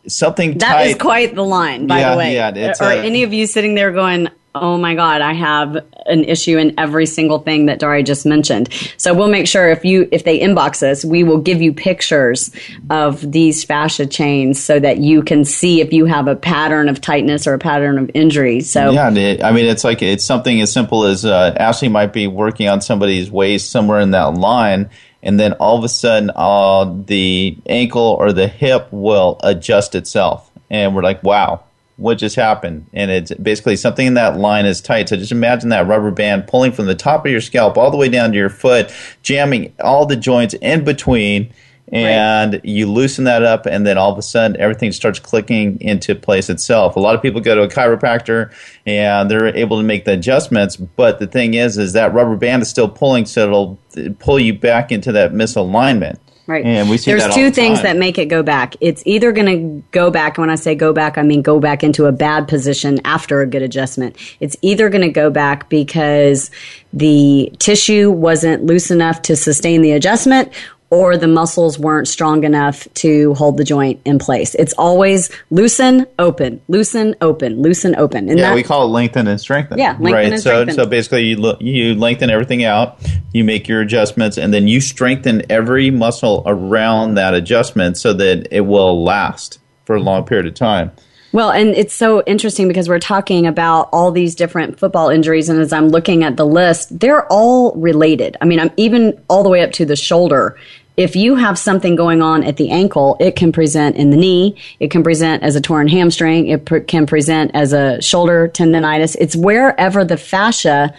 something 0.06 0.58
That 0.58 0.72
tight. 0.72 0.86
is 0.90 0.94
quite 0.96 1.34
the 1.34 1.44
line, 1.44 1.86
by 1.88 1.98
Yeah, 1.98 2.12
the 2.12 2.16
way. 2.18 2.34
yeah, 2.34 2.52
it's 2.54 2.80
Are 2.80 2.92
a- 2.92 2.96
any 3.04 3.22
of 3.24 3.32
you 3.32 3.46
sitting 3.46 3.74
there 3.74 3.90
going, 3.90 4.28
oh 4.60 4.78
my 4.78 4.94
God, 4.94 5.20
I 5.20 5.32
have 5.32 5.84
an 6.06 6.24
issue 6.24 6.58
in 6.58 6.74
every 6.78 7.06
single 7.06 7.38
thing 7.38 7.66
that 7.66 7.78
Dari 7.78 8.02
just 8.02 8.26
mentioned. 8.26 8.68
So 8.96 9.14
we'll 9.14 9.28
make 9.28 9.46
sure 9.46 9.70
if 9.70 9.84
you, 9.84 10.08
if 10.12 10.24
they 10.24 10.38
inbox 10.40 10.82
us, 10.82 11.04
we 11.04 11.24
will 11.24 11.38
give 11.38 11.60
you 11.60 11.72
pictures 11.72 12.50
of 12.90 13.32
these 13.32 13.64
fascia 13.64 14.06
chains 14.06 14.62
so 14.62 14.78
that 14.78 14.98
you 14.98 15.22
can 15.22 15.44
see 15.44 15.80
if 15.80 15.92
you 15.92 16.06
have 16.06 16.28
a 16.28 16.36
pattern 16.36 16.88
of 16.88 17.00
tightness 17.00 17.46
or 17.46 17.54
a 17.54 17.58
pattern 17.58 17.98
of 17.98 18.10
injury. 18.14 18.60
So 18.60 18.90
Yeah, 18.90 19.08
I 19.08 19.52
mean, 19.52 19.66
it's 19.66 19.84
like 19.84 20.02
it's 20.02 20.24
something 20.24 20.60
as 20.60 20.72
simple 20.72 21.04
as 21.04 21.24
uh, 21.24 21.54
Ashley 21.56 21.88
might 21.88 22.12
be 22.12 22.26
working 22.26 22.68
on 22.68 22.80
somebody's 22.80 23.30
waist 23.30 23.70
somewhere 23.70 24.00
in 24.00 24.12
that 24.12 24.34
line, 24.34 24.90
and 25.22 25.40
then 25.40 25.54
all 25.54 25.78
of 25.78 25.84
a 25.84 25.88
sudden, 25.88 26.30
uh, 26.34 26.84
the 27.06 27.56
ankle 27.66 28.16
or 28.18 28.32
the 28.32 28.48
hip 28.48 28.88
will 28.92 29.40
adjust 29.42 29.94
itself, 29.94 30.50
and 30.70 30.94
we're 30.94 31.02
like, 31.02 31.22
"Wow, 31.22 31.64
what 31.96 32.18
just 32.18 32.36
happened?" 32.36 32.86
And 32.92 33.10
it's 33.10 33.32
basically 33.34 33.76
something 33.76 34.06
in 34.06 34.14
that 34.14 34.38
line 34.38 34.66
is 34.66 34.80
tight. 34.80 35.08
So 35.08 35.16
just 35.16 35.32
imagine 35.32 35.68
that 35.70 35.86
rubber 35.86 36.10
band 36.10 36.46
pulling 36.46 36.72
from 36.72 36.86
the 36.86 36.94
top 36.94 37.24
of 37.24 37.32
your 37.32 37.40
scalp 37.40 37.76
all 37.76 37.90
the 37.90 37.96
way 37.96 38.08
down 38.08 38.32
to 38.32 38.36
your 38.38 38.50
foot, 38.50 38.92
jamming 39.22 39.72
all 39.80 40.06
the 40.06 40.16
joints 40.16 40.54
in 40.54 40.84
between. 40.84 41.52
And 41.92 42.60
you 42.64 42.90
loosen 42.90 43.26
that 43.26 43.44
up, 43.44 43.64
and 43.64 43.86
then 43.86 43.96
all 43.96 44.10
of 44.10 44.18
a 44.18 44.22
sudden, 44.22 44.60
everything 44.60 44.90
starts 44.90 45.20
clicking 45.20 45.80
into 45.80 46.16
place 46.16 46.50
itself. 46.50 46.96
A 46.96 46.98
lot 46.98 47.14
of 47.14 47.22
people 47.22 47.40
go 47.40 47.54
to 47.54 47.62
a 47.62 47.68
chiropractor, 47.68 48.50
and 48.84 49.30
they're 49.30 49.54
able 49.56 49.76
to 49.76 49.84
make 49.84 50.04
the 50.04 50.14
adjustments. 50.14 50.74
But 50.74 51.20
the 51.20 51.28
thing 51.28 51.54
is, 51.54 51.78
is 51.78 51.92
that 51.92 52.12
rubber 52.12 52.34
band 52.34 52.62
is 52.62 52.68
still 52.68 52.88
pulling, 52.88 53.24
so 53.24 53.44
it'll 53.44 53.78
pull 54.18 54.40
you 54.40 54.52
back 54.52 54.90
into 54.90 55.12
that 55.12 55.32
misalignment. 55.32 56.16
Right. 56.46 56.64
And 56.64 56.88
we 56.88 56.96
see 56.96 57.10
There's 57.10 57.34
two 57.34 57.46
the 57.46 57.50
things 57.50 57.82
that 57.82 57.96
make 57.96 58.18
it 58.18 58.26
go 58.26 58.42
back. 58.42 58.76
It's 58.80 59.02
either 59.04 59.32
going 59.32 59.46
to 59.46 59.82
go 59.90 60.10
back, 60.10 60.38
and 60.38 60.42
when 60.42 60.50
I 60.50 60.54
say 60.54 60.76
go 60.76 60.92
back, 60.92 61.18
I 61.18 61.22
mean 61.22 61.42
go 61.42 61.58
back 61.58 61.82
into 61.82 62.06
a 62.06 62.12
bad 62.12 62.46
position 62.46 63.00
after 63.04 63.40
a 63.40 63.46
good 63.46 63.62
adjustment. 63.62 64.16
It's 64.38 64.56
either 64.62 64.88
going 64.88 65.02
to 65.02 65.10
go 65.10 65.28
back 65.28 65.68
because 65.68 66.52
the 66.92 67.52
tissue 67.58 68.12
wasn't 68.12 68.64
loose 68.64 68.92
enough 68.92 69.22
to 69.22 69.34
sustain 69.34 69.82
the 69.82 69.92
adjustment, 69.92 70.52
or 70.90 71.16
the 71.16 71.26
muscles 71.26 71.78
weren't 71.78 72.06
strong 72.06 72.44
enough 72.44 72.86
to 72.94 73.34
hold 73.34 73.56
the 73.56 73.64
joint 73.64 74.00
in 74.04 74.18
place. 74.18 74.54
It's 74.54 74.72
always 74.74 75.30
loosen, 75.50 76.06
open, 76.18 76.60
loosen, 76.68 77.16
open, 77.20 77.60
loosen, 77.60 77.96
open. 77.96 78.28
And 78.28 78.38
Yeah, 78.38 78.50
that- 78.50 78.54
we 78.54 78.62
call 78.62 78.84
it 78.84 78.90
lengthen 78.90 79.26
and 79.26 79.40
strengthen. 79.40 79.78
Yeah, 79.78 79.96
lengthen 79.98 80.12
right. 80.12 80.32
and 80.32 80.40
so, 80.40 80.50
strengthen. 80.62 80.74
so 80.76 80.86
basically, 80.86 81.24
you 81.24 81.36
lo- 81.36 81.56
you 81.60 81.94
lengthen 81.96 82.30
everything 82.30 82.64
out, 82.64 82.98
you 83.32 83.42
make 83.42 83.66
your 83.66 83.80
adjustments, 83.80 84.38
and 84.38 84.54
then 84.54 84.68
you 84.68 84.80
strengthen 84.80 85.42
every 85.50 85.90
muscle 85.90 86.42
around 86.46 87.14
that 87.14 87.34
adjustment 87.34 87.96
so 87.98 88.12
that 88.12 88.46
it 88.50 88.60
will 88.66 89.02
last 89.02 89.58
for 89.84 89.96
a 89.96 90.00
long 90.00 90.24
period 90.24 90.46
of 90.46 90.54
time. 90.54 90.92
Well, 91.32 91.50
and 91.50 91.70
it's 91.70 91.94
so 91.94 92.22
interesting 92.24 92.68
because 92.68 92.88
we're 92.88 92.98
talking 92.98 93.46
about 93.46 93.88
all 93.92 94.10
these 94.10 94.34
different 94.34 94.78
football 94.78 95.10
injuries, 95.10 95.48
and 95.48 95.60
as 95.60 95.72
I'm 95.72 95.88
looking 95.88 96.22
at 96.24 96.36
the 96.36 96.46
list, 96.46 96.98
they're 96.98 97.26
all 97.26 97.72
related. 97.74 98.36
I 98.40 98.44
mean, 98.44 98.60
I'm 98.60 98.70
even 98.76 99.20
all 99.28 99.42
the 99.42 99.48
way 99.48 99.62
up 99.62 99.72
to 99.72 99.84
the 99.84 99.96
shoulder. 99.96 100.56
If 100.96 101.14
you 101.14 101.34
have 101.34 101.58
something 101.58 101.94
going 101.94 102.22
on 102.22 102.42
at 102.42 102.56
the 102.56 102.70
ankle, 102.70 103.18
it 103.20 103.36
can 103.36 103.52
present 103.52 103.96
in 103.96 104.10
the 104.10 104.16
knee. 104.16 104.56
It 104.80 104.90
can 104.90 105.02
present 105.02 105.42
as 105.42 105.54
a 105.54 105.60
torn 105.60 105.88
hamstring. 105.88 106.46
It 106.46 106.64
pr- 106.64 106.78
can 106.78 107.04
present 107.04 107.50
as 107.52 107.74
a 107.74 108.00
shoulder 108.00 108.48
tendonitis. 108.48 109.14
It's 109.20 109.36
wherever 109.36 110.04
the 110.06 110.16
fascia 110.16 110.94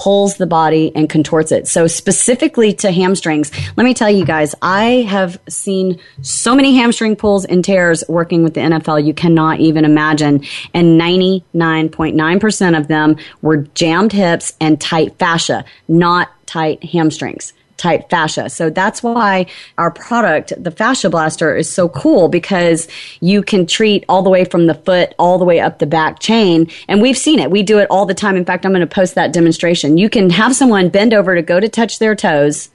pulls 0.00 0.36
the 0.36 0.46
body 0.46 0.90
and 0.94 1.10
contorts 1.10 1.52
it. 1.52 1.68
So 1.68 1.86
specifically 1.86 2.72
to 2.74 2.90
hamstrings, 2.90 3.52
let 3.76 3.84
me 3.84 3.92
tell 3.92 4.08
you 4.08 4.24
guys, 4.24 4.54
I 4.62 5.06
have 5.08 5.38
seen 5.46 6.00
so 6.22 6.54
many 6.54 6.74
hamstring 6.74 7.16
pulls 7.16 7.44
and 7.44 7.62
tears 7.62 8.02
working 8.08 8.42
with 8.42 8.54
the 8.54 8.60
NFL 8.60 9.04
you 9.04 9.12
cannot 9.12 9.60
even 9.60 9.84
imagine. 9.84 10.42
And 10.72 10.98
99.9% 10.98 12.78
of 12.78 12.88
them 12.88 13.16
were 13.42 13.58
jammed 13.58 14.12
hips 14.12 14.54
and 14.58 14.80
tight 14.80 15.18
fascia, 15.18 15.66
not 15.86 16.30
tight 16.46 16.82
hamstrings 16.82 17.52
type 17.80 18.10
fascia. 18.10 18.50
So 18.50 18.68
that's 18.68 19.02
why 19.02 19.46
our 19.78 19.90
product, 19.90 20.52
the 20.62 20.70
Fascia 20.70 21.08
Blaster, 21.08 21.56
is 21.56 21.68
so 21.68 21.88
cool 21.88 22.28
because 22.28 22.86
you 23.20 23.42
can 23.42 23.66
treat 23.66 24.04
all 24.08 24.22
the 24.22 24.28
way 24.28 24.44
from 24.44 24.66
the 24.66 24.74
foot 24.74 25.14
all 25.18 25.38
the 25.38 25.46
way 25.46 25.60
up 25.60 25.78
the 25.78 25.86
back 25.86 26.20
chain. 26.20 26.70
And 26.88 27.00
we've 27.00 27.16
seen 27.16 27.38
it. 27.38 27.50
We 27.50 27.62
do 27.62 27.78
it 27.78 27.88
all 27.90 28.04
the 28.04 28.14
time. 28.14 28.36
In 28.36 28.44
fact, 28.44 28.66
I'm 28.66 28.72
going 28.72 28.80
to 28.80 28.86
post 28.86 29.14
that 29.14 29.32
demonstration. 29.32 29.96
You 29.96 30.10
can 30.10 30.28
have 30.28 30.54
someone 30.54 30.90
bend 30.90 31.14
over 31.14 31.34
to 31.34 31.42
go 31.42 31.58
to 31.58 31.68
touch 31.68 31.98
their 31.98 32.14
toes, 32.14 32.68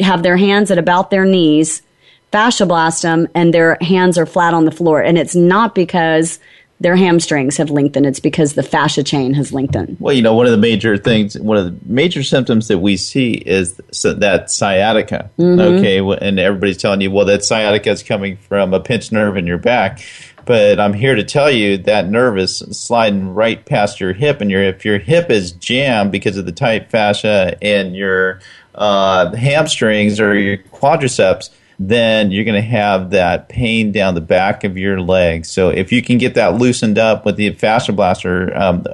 have 0.00 0.22
their 0.22 0.38
hands 0.38 0.70
at 0.70 0.78
about 0.78 1.10
their 1.10 1.26
knees, 1.26 1.82
fascia 2.32 2.64
blast 2.64 3.02
them, 3.02 3.28
and 3.34 3.52
their 3.52 3.76
hands 3.82 4.16
are 4.16 4.26
flat 4.26 4.54
on 4.54 4.64
the 4.64 4.70
floor. 4.70 5.02
And 5.02 5.18
it's 5.18 5.34
not 5.34 5.74
because 5.74 6.40
their 6.80 6.96
hamstrings 6.96 7.56
have 7.56 7.70
lengthened. 7.70 8.06
It's 8.06 8.20
because 8.20 8.54
the 8.54 8.62
fascia 8.62 9.02
chain 9.02 9.34
has 9.34 9.52
lengthened. 9.52 9.96
Well, 9.98 10.14
you 10.14 10.22
know, 10.22 10.34
one 10.34 10.46
of 10.46 10.52
the 10.52 10.58
major 10.58 10.96
things, 10.96 11.38
one 11.38 11.56
of 11.56 11.64
the 11.64 11.76
major 11.92 12.22
symptoms 12.22 12.68
that 12.68 12.78
we 12.78 12.96
see 12.96 13.32
is 13.32 13.74
that 14.02 14.50
sciatica. 14.50 15.30
Mm-hmm. 15.38 15.60
Okay, 15.60 16.26
and 16.26 16.38
everybody's 16.38 16.76
telling 16.76 17.00
you, 17.00 17.10
well, 17.10 17.26
that 17.26 17.44
sciatica 17.44 17.90
is 17.90 18.02
coming 18.02 18.36
from 18.36 18.74
a 18.74 18.80
pinched 18.80 19.12
nerve 19.12 19.36
in 19.36 19.46
your 19.46 19.58
back. 19.58 20.00
But 20.44 20.80
I'm 20.80 20.94
here 20.94 21.14
to 21.14 21.24
tell 21.24 21.50
you 21.50 21.76
that 21.78 22.08
nerve 22.08 22.38
is 22.38 22.58
sliding 22.58 23.34
right 23.34 23.62
past 23.66 24.00
your 24.00 24.14
hip, 24.14 24.40
and 24.40 24.50
your 24.50 24.62
if 24.62 24.84
your 24.84 24.98
hip 24.98 25.30
is 25.30 25.52
jammed 25.52 26.10
because 26.12 26.38
of 26.38 26.46
the 26.46 26.52
tight 26.52 26.90
fascia 26.90 27.58
in 27.60 27.94
your 27.94 28.40
uh, 28.74 29.34
hamstrings 29.34 30.20
or 30.20 30.38
your 30.38 30.56
quadriceps, 30.56 31.50
then 31.78 32.30
you're 32.32 32.44
going 32.44 32.60
to 32.60 32.68
have 32.68 33.10
that 33.10 33.48
pain 33.48 33.92
down 33.92 34.14
the 34.14 34.20
back 34.20 34.64
of 34.64 34.76
your 34.76 35.00
leg. 35.00 35.44
So 35.44 35.68
if 35.68 35.92
you 35.92 36.02
can 36.02 36.18
get 36.18 36.34
that 36.34 36.54
loosened 36.54 36.98
up 36.98 37.24
with 37.24 37.36
the 37.36 37.50
fascia 37.50 37.92
blaster, 37.92 38.56
um, 38.56 38.84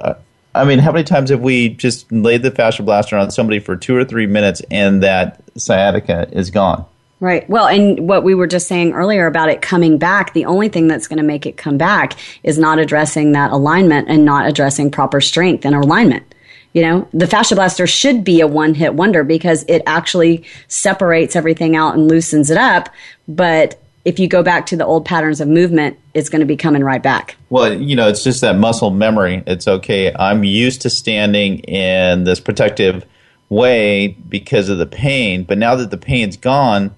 I 0.53 0.65
mean, 0.65 0.79
how 0.79 0.91
many 0.91 1.03
times 1.03 1.31
have 1.31 1.41
we 1.41 1.69
just 1.69 2.11
laid 2.11 2.43
the 2.43 2.51
fascia 2.51 2.83
blaster 2.83 3.17
on 3.17 3.31
somebody 3.31 3.59
for 3.59 3.75
two 3.75 3.95
or 3.95 4.05
three 4.05 4.27
minutes 4.27 4.61
and 4.69 5.03
that 5.03 5.41
sciatica 5.57 6.29
is 6.31 6.51
gone? 6.51 6.85
Right. 7.19 7.49
Well, 7.49 7.67
and 7.67 8.07
what 8.07 8.23
we 8.23 8.35
were 8.35 8.45
just 8.45 8.67
saying 8.67 8.93
earlier 8.93 9.25
about 9.25 9.49
it 9.49 9.61
coming 9.61 9.97
back, 9.97 10.33
the 10.33 10.45
only 10.45 10.69
thing 10.69 10.87
that's 10.87 11.07
going 11.07 11.17
to 11.17 11.23
make 11.23 11.45
it 11.45 11.57
come 11.57 11.77
back 11.77 12.17
is 12.43 12.59
not 12.59 12.77
addressing 12.77 13.31
that 13.31 13.51
alignment 13.51 14.09
and 14.09 14.25
not 14.25 14.47
addressing 14.47 14.91
proper 14.91 15.21
strength 15.21 15.65
and 15.65 15.73
alignment. 15.73 16.34
You 16.75 16.81
know, 16.81 17.07
the 17.13 17.25
fascia 17.25 17.55
blaster 17.55 17.87
should 17.87 18.25
be 18.25 18.41
a 18.41 18.47
one 18.47 18.73
hit 18.73 18.95
wonder 18.95 19.23
because 19.23 19.63
it 19.69 19.81
actually 19.87 20.43
separates 20.67 21.33
everything 21.33 21.77
out 21.77 21.95
and 21.95 22.09
loosens 22.09 22.49
it 22.49 22.57
up. 22.57 22.89
But 23.29 23.81
if 24.03 24.19
you 24.19 24.27
go 24.27 24.43
back 24.43 24.65
to 24.67 24.75
the 24.75 24.85
old 24.85 25.05
patterns 25.05 25.39
of 25.39 25.47
movement, 25.47 25.97
it's 26.13 26.27
going 26.27 26.41
to 26.41 26.45
be 26.45 26.57
coming 26.57 26.83
right 26.83 27.01
back. 27.01 27.37
Well, 27.49 27.73
you 27.73 27.95
know, 27.95 28.09
it's 28.09 28.25
just 28.25 28.41
that 28.41 28.57
muscle 28.57 28.91
memory. 28.91 29.41
It's 29.47 29.69
okay. 29.69 30.13
I'm 30.13 30.43
used 30.43 30.81
to 30.81 30.89
standing 30.89 31.59
in 31.59 32.25
this 32.25 32.41
protective 32.41 33.05
way 33.47 34.09
because 34.27 34.67
of 34.67 34.77
the 34.77 34.85
pain, 34.85 35.45
but 35.45 35.57
now 35.57 35.75
that 35.75 35.91
the 35.91 35.97
pain's 35.97 36.35
gone, 36.35 36.93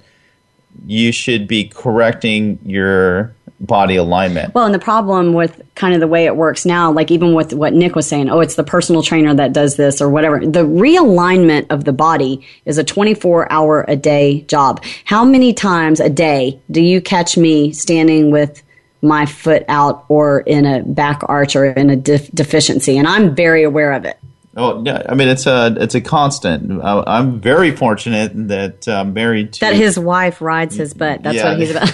you 0.88 1.12
should 1.12 1.48
be 1.48 1.66
correcting 1.66 2.58
your 2.66 3.36
body 3.60 3.96
alignment. 3.96 4.54
Well, 4.54 4.66
and 4.66 4.74
the 4.74 4.80
problem 4.80 5.34
with 5.34 5.62
kind 5.76 5.94
of 5.94 6.00
the 6.00 6.08
way 6.08 6.26
it 6.26 6.36
works 6.36 6.66
now, 6.66 6.92
like 6.92 7.12
even 7.12 7.34
with 7.34 7.54
what 7.54 7.74
Nick 7.74 7.96
was 7.96 8.08
saying, 8.08 8.30
oh, 8.30 8.40
it's 8.40 8.56
the 8.56 8.64
personal 8.64 9.02
trainer 9.02 9.34
that 9.34 9.54
does 9.54 9.76
this 9.76 10.02
or 10.02 10.10
whatever. 10.10 10.40
The 10.40 10.64
realignment 10.64 11.68
of 11.70 11.84
the 11.84 11.94
body 11.94 12.46
is 12.66 12.78
a 12.78 12.84
24 12.84 13.52
hour 13.52 13.86
a 13.88 13.96
day 13.96 14.42
job. 14.42 14.84
How 15.06 15.26
many 15.26 15.54
times 15.54 16.00
a 16.00 16.10
day 16.10 16.60
do 16.70 16.82
you 16.82 17.02
catch 17.02 17.38
me 17.38 17.72
standing 17.72 18.32
with 18.32 18.62
my 19.02 19.26
foot 19.26 19.64
out 19.68 20.06
or 20.08 20.42
in 20.42 20.66
a 20.66 20.84
back 20.84 21.22
arch 21.24 21.56
or 21.56 21.66
in 21.66 21.90
a 21.90 21.96
def- 21.96 22.32
deficiency? 22.32 22.98
And 22.98 23.08
I'm 23.08 23.36
very 23.36 23.64
aware 23.64 23.94
of 23.94 24.06
it. 24.06 24.18
Oh 24.60 24.82
yeah, 24.84 25.04
I 25.08 25.14
mean 25.14 25.28
it's 25.28 25.46
a 25.46 25.76
it's 25.80 25.94
a 25.94 26.02
constant. 26.02 26.84
I'm 26.84 27.40
very 27.40 27.76
fortunate 27.76 28.32
that 28.48 28.88
I'm 28.88 29.14
married 29.14 29.54
to 29.54 29.60
that 29.60 29.76
his 29.76 30.00
wife 30.00 30.42
rides 30.42 30.76
his 30.76 30.96
butt. 30.96 31.22
That's 31.22 31.36
yeah, 31.36 31.50
what 31.50 31.60
he's 31.60 31.70
about. 31.70 31.92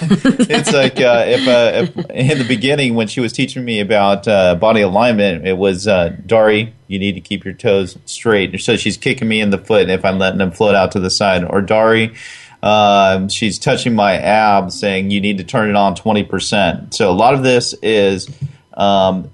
it's 0.50 0.72
like 0.72 0.98
uh, 0.98 1.24
if, 1.26 1.46
uh, 1.46 1.92
if, 1.98 2.10
in 2.10 2.38
the 2.38 2.46
beginning 2.48 2.94
when 2.94 3.06
she 3.06 3.20
was 3.20 3.34
teaching 3.34 3.66
me 3.66 3.80
about 3.80 4.26
uh, 4.26 4.54
body 4.54 4.80
alignment, 4.80 5.46
it 5.46 5.58
was 5.58 5.86
uh, 5.86 6.16
Dari, 6.24 6.74
you 6.86 6.98
need 6.98 7.12
to 7.16 7.20
keep 7.20 7.44
your 7.44 7.52
toes 7.52 7.98
straight. 8.06 8.58
So 8.62 8.76
she's 8.76 8.96
kicking 8.96 9.28
me 9.28 9.42
in 9.42 9.50
the 9.50 9.58
foot 9.58 9.90
if 9.90 10.02
I'm 10.02 10.18
letting 10.18 10.38
them 10.38 10.50
float 10.50 10.74
out 10.74 10.92
to 10.92 11.00
the 11.00 11.10
side, 11.10 11.44
or 11.44 11.60
Dari. 11.60 12.14
Um, 12.62 13.28
she's 13.28 13.58
touching 13.58 13.94
my 13.94 14.14
abs, 14.14 14.80
saying 14.80 15.10
you 15.10 15.20
need 15.20 15.36
to 15.36 15.44
turn 15.44 15.68
it 15.68 15.76
on 15.76 15.96
twenty 15.96 16.24
percent. 16.24 16.94
So 16.94 17.10
a 17.10 17.12
lot 17.12 17.34
of 17.34 17.42
this 17.42 17.74
is 17.82 18.26
um, 18.72 19.30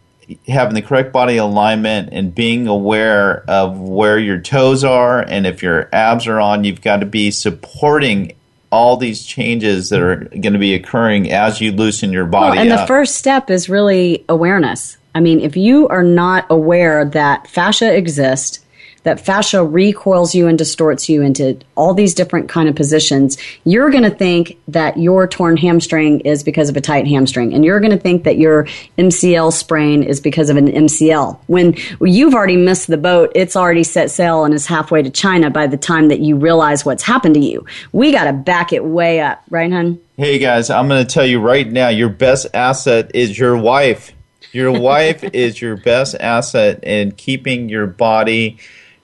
having 0.47 0.75
the 0.75 0.83
correct 0.83 1.13
body 1.13 1.37
alignment 1.37 2.11
and 2.13 2.35
being 2.35 2.67
aware 2.67 3.45
of 3.49 3.79
where 3.79 4.19
your 4.19 4.39
toes 4.39 4.85
are 4.85 5.21
and 5.21 5.47
if 5.47 5.63
your 5.63 5.89
abs 5.93 6.27
are 6.27 6.41
on, 6.41 6.65
you've 6.65 6.83
got 6.83 6.99
to 6.99 7.07
be 7.07 7.31
supporting 7.31 8.35
all 8.71 8.97
these 8.97 9.25
changes 9.25 9.89
that 9.89 10.01
are 10.01 10.17
going 10.17 10.53
to 10.53 10.59
be 10.59 10.75
occurring 10.75 11.31
as 11.33 11.61
you 11.61 11.73
loosen 11.73 12.13
your 12.13 12.27
body. 12.27 12.57
Well, 12.57 12.61
and 12.61 12.73
up. 12.73 12.81
the 12.81 12.87
first 12.87 13.17
step 13.17 13.51
is 13.51 13.69
really 13.69 14.25
awareness. 14.29 14.97
I 15.15 15.21
mean, 15.21 15.41
if 15.41 15.57
you 15.57 15.89
are 15.89 16.05
not 16.05 16.47
aware 16.51 17.05
that 17.05 17.49
fascia 17.49 17.93
exists, 17.93 18.60
that 19.03 19.19
fascia 19.19 19.65
recoils 19.65 20.35
you 20.35 20.47
and 20.47 20.59
distorts 20.59 21.09
you 21.09 21.23
into 21.23 21.59
all 21.75 21.95
these 21.95 22.15
different 22.15 22.49
kind 22.49 22.69
of 22.69 22.75
positions 22.75 23.39
you're 23.65 23.91
going 23.91 24.03
to 24.03 24.11
think 24.11 24.59
that 24.69 24.99
your 24.99 25.27
torn 25.27 25.57
hamstring 25.57 26.21
is 26.21 26.43
because 26.43 26.69
of 26.69 26.77
a 26.77 26.81
tight 26.81 27.07
hamstring 27.07 27.55
and 27.55 27.65
you're 27.65 27.81
going 27.81 27.91
to 27.91 27.99
think 27.99 28.25
that 28.25 28.39
your 28.39 28.65
mcl 28.99 29.53
sprain 29.53 30.03
is 30.03 30.21
because 30.21 30.51
of 30.51 30.57
an 30.57 30.67
mcl 30.67 31.39
when 31.47 31.75
you've 32.01 32.35
already 32.35 32.57
missed 32.57 32.87
the 32.87 32.99
boat 32.99 33.31
it's 33.35 33.57
already 33.57 33.85
set 33.85 34.11
sail 34.11 34.45
and 34.45 34.55
is 34.55 34.67
halfway 34.67 35.03
to 35.03 35.11
china 35.11 35.51
by 35.51 35.67
the 35.67 35.77
time 35.77 36.09
that 36.09 36.21
you 36.21 36.37
realize 36.37 36.85
what's 36.85 37.03
happened 37.03 37.35
to 37.35 37.41
you. 37.41 37.65
We 37.93 38.13
got 38.13 38.25
to 38.25 38.33
back 38.33 38.73
it 38.73 38.85
way 38.85 39.21
up 39.21 39.43
right 39.51 39.71
hun? 39.71 40.01
Hey 40.17 40.39
guys 40.39 40.71
i'm 40.71 40.89
going 40.89 41.07
to 41.07 41.13
tell 41.13 41.27
you 41.27 41.41
right 41.41 41.71
now 41.71 41.89
your 41.89 42.09
best 42.09 42.47
asset 42.55 43.11
is 43.15 43.39
your 43.39 43.57
wife. 43.57 44.13
Your 44.53 44.73
wife 44.79 45.23
is 45.33 45.61
your 45.61 45.77
best 45.77 46.17
asset 46.19 46.83
in 46.85 47.13
keeping 47.13 47.69
your 47.69 47.87
body 47.87 48.59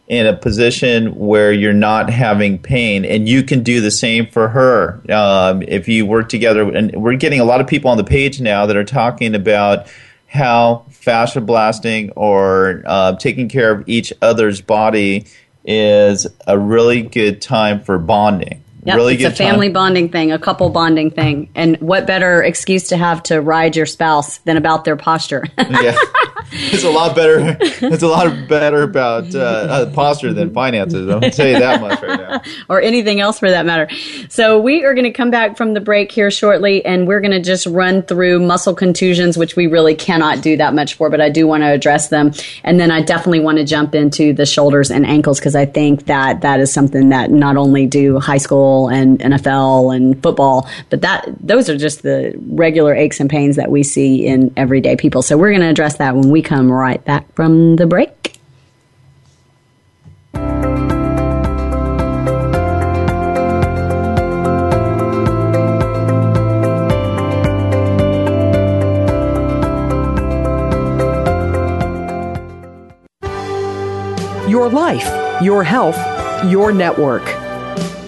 in 0.09 0.27
a 0.27 0.37
position 0.37 1.15
where 1.17 1.53
you're 1.53 1.73
not 1.73 2.09
having 2.09 2.59
pain 2.59 3.05
and 3.05 3.29
you 3.29 3.43
can 3.43 3.63
do 3.63 3.81
the 3.81 3.91
same 3.91 4.27
for 4.27 4.49
her 4.49 5.01
um, 5.11 5.63
if 5.63 5.89
you 5.89 6.07
work 6.07 6.29
together 6.29 6.63
and 6.63 6.95
we're 6.95 7.17
getting 7.17 7.41
a 7.41 7.45
lot 7.45 7.61
of 7.61 7.67
people 7.67 7.91
on 7.91 7.97
the 7.97 8.05
page 8.05 8.41
now 8.41 8.67
that 8.67 8.77
are 8.77 8.85
talking 8.85 9.35
about 9.35 9.87
how 10.29 10.85
fascia 10.91 11.41
blasting 11.41 12.11
or 12.13 12.83
uh, 12.87 13.17
taking 13.17 13.49
care 13.49 13.73
of 13.73 13.89
each 13.89 14.13
other's 14.23 14.61
body 14.61 15.27
is 15.65 16.27
a 16.47 16.57
really 16.57 17.03
good 17.03 17.43
time 17.43 17.83
for 17.83 17.99
bonding 17.99 18.63
Yep, 18.87 18.97
really 18.97 19.15
it's 19.17 19.25
a 19.25 19.31
family 19.33 19.67
time. 19.67 19.73
bonding 19.73 20.09
thing, 20.11 20.31
a 20.31 20.39
couple 20.39 20.71
bonding 20.71 21.11
thing. 21.11 21.51
And 21.57 21.77
what 21.79 22.07
better 22.07 22.41
excuse 22.41 22.91
to 22.91 22.97
have 22.97 23.21
to 23.25 23.41
ride 23.41 23.75
your 23.75 23.85
spouse 23.85 24.39
than 24.39 24.57
about 24.57 24.85
their 24.85 24.95
posture? 24.95 25.45
yeah. 25.59 25.97
It's 26.53 26.85
a 26.85 26.91
lot 26.91 27.15
better. 27.15 27.57
It's 27.61 28.03
a 28.03 28.09
lot 28.09 28.49
better 28.49 28.83
about 28.83 29.35
uh, 29.35 29.39
uh, 29.39 29.91
posture 29.93 30.33
than 30.33 30.53
finances. 30.53 31.07
To 31.07 31.31
tell 31.31 31.47
you 31.47 31.59
that 31.59 31.81
much 31.81 32.03
right 32.03 32.21
now. 32.21 32.43
or 32.69 32.81
anything 32.81 33.21
else 33.21 33.39
for 33.39 33.51
that 33.51 33.67
matter. 33.67 33.89
So 34.29 34.61
we 34.61 34.85
are 34.85 34.95
going 34.95 35.05
to 35.05 35.13
come 35.13 35.31
back 35.31 35.57
from 35.57 35.75
the 35.75 35.81
break 35.81 36.13
here 36.13 36.31
shortly, 36.31 36.85
and 36.85 37.07
we're 37.07 37.21
going 37.21 37.33
to 37.33 37.41
just 37.41 37.67
run 37.67 38.03
through 38.03 38.41
muscle 38.41 38.75
contusions, 38.75 39.37
which 39.37 39.57
we 39.57 39.67
really 39.67 39.95
cannot 39.95 40.43
do 40.43 40.57
that 40.57 40.75
much 40.75 40.95
for, 40.95 41.11
but 41.11 41.21
I 41.21 41.31
do 41.31 41.47
want 41.47 41.63
to 41.63 41.69
address 41.69 42.09
them. 42.09 42.33
And 42.65 42.79
then 42.79 42.91
I 42.91 43.03
definitely 43.03 43.41
want 43.41 43.59
to 43.59 43.65
jump 43.65 43.95
into 43.95 44.33
the 44.33 44.47
shoulders 44.47 44.91
and 44.91 45.07
ankles 45.07 45.39
because 45.39 45.55
I 45.55 45.67
think 45.67 46.07
that 46.07 46.41
that 46.43 46.61
is 46.61 46.73
something 46.73 47.11
that 47.11 47.31
not 47.31 47.57
only 47.57 47.87
do 47.87 48.19
high 48.19 48.39
school 48.39 48.89
and 48.89 49.19
NFL 49.19 49.95
and 49.95 50.23
football, 50.23 50.69
but 50.91 51.01
that 51.03 51.29
those 51.41 51.69
are 51.69 51.77
just 51.77 52.03
the 52.03 52.35
regular 52.49 52.95
aches 52.95 53.21
and 53.21 53.29
pains 53.29 53.57
that 53.57 53.71
we 53.71 53.83
see 53.83 54.27
in 54.27 54.53
everyday 54.57 54.97
people. 54.97 55.23
So 55.23 55.37
we're 55.37 55.51
going 55.51 55.63
to 55.63 55.69
address 55.69 55.97
that 55.97 56.15
when 56.15 56.31
we 56.31 56.36
come 56.43 56.71
right 56.71 57.05
back 57.05 57.33
from 57.35 57.77
the 57.77 57.87
break. 57.87 58.13
Your 74.49 74.69
life, 74.69 75.43
your 75.43 75.65
health, 75.65 75.99
your 76.47 76.73
network. 76.73 77.25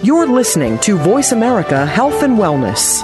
You're 0.01 0.27
listening 0.27 0.77
to 0.79 0.97
Voice 0.97 1.33
America 1.33 1.85
Health 1.85 2.23
and 2.23 2.37
Wellness. 2.37 3.03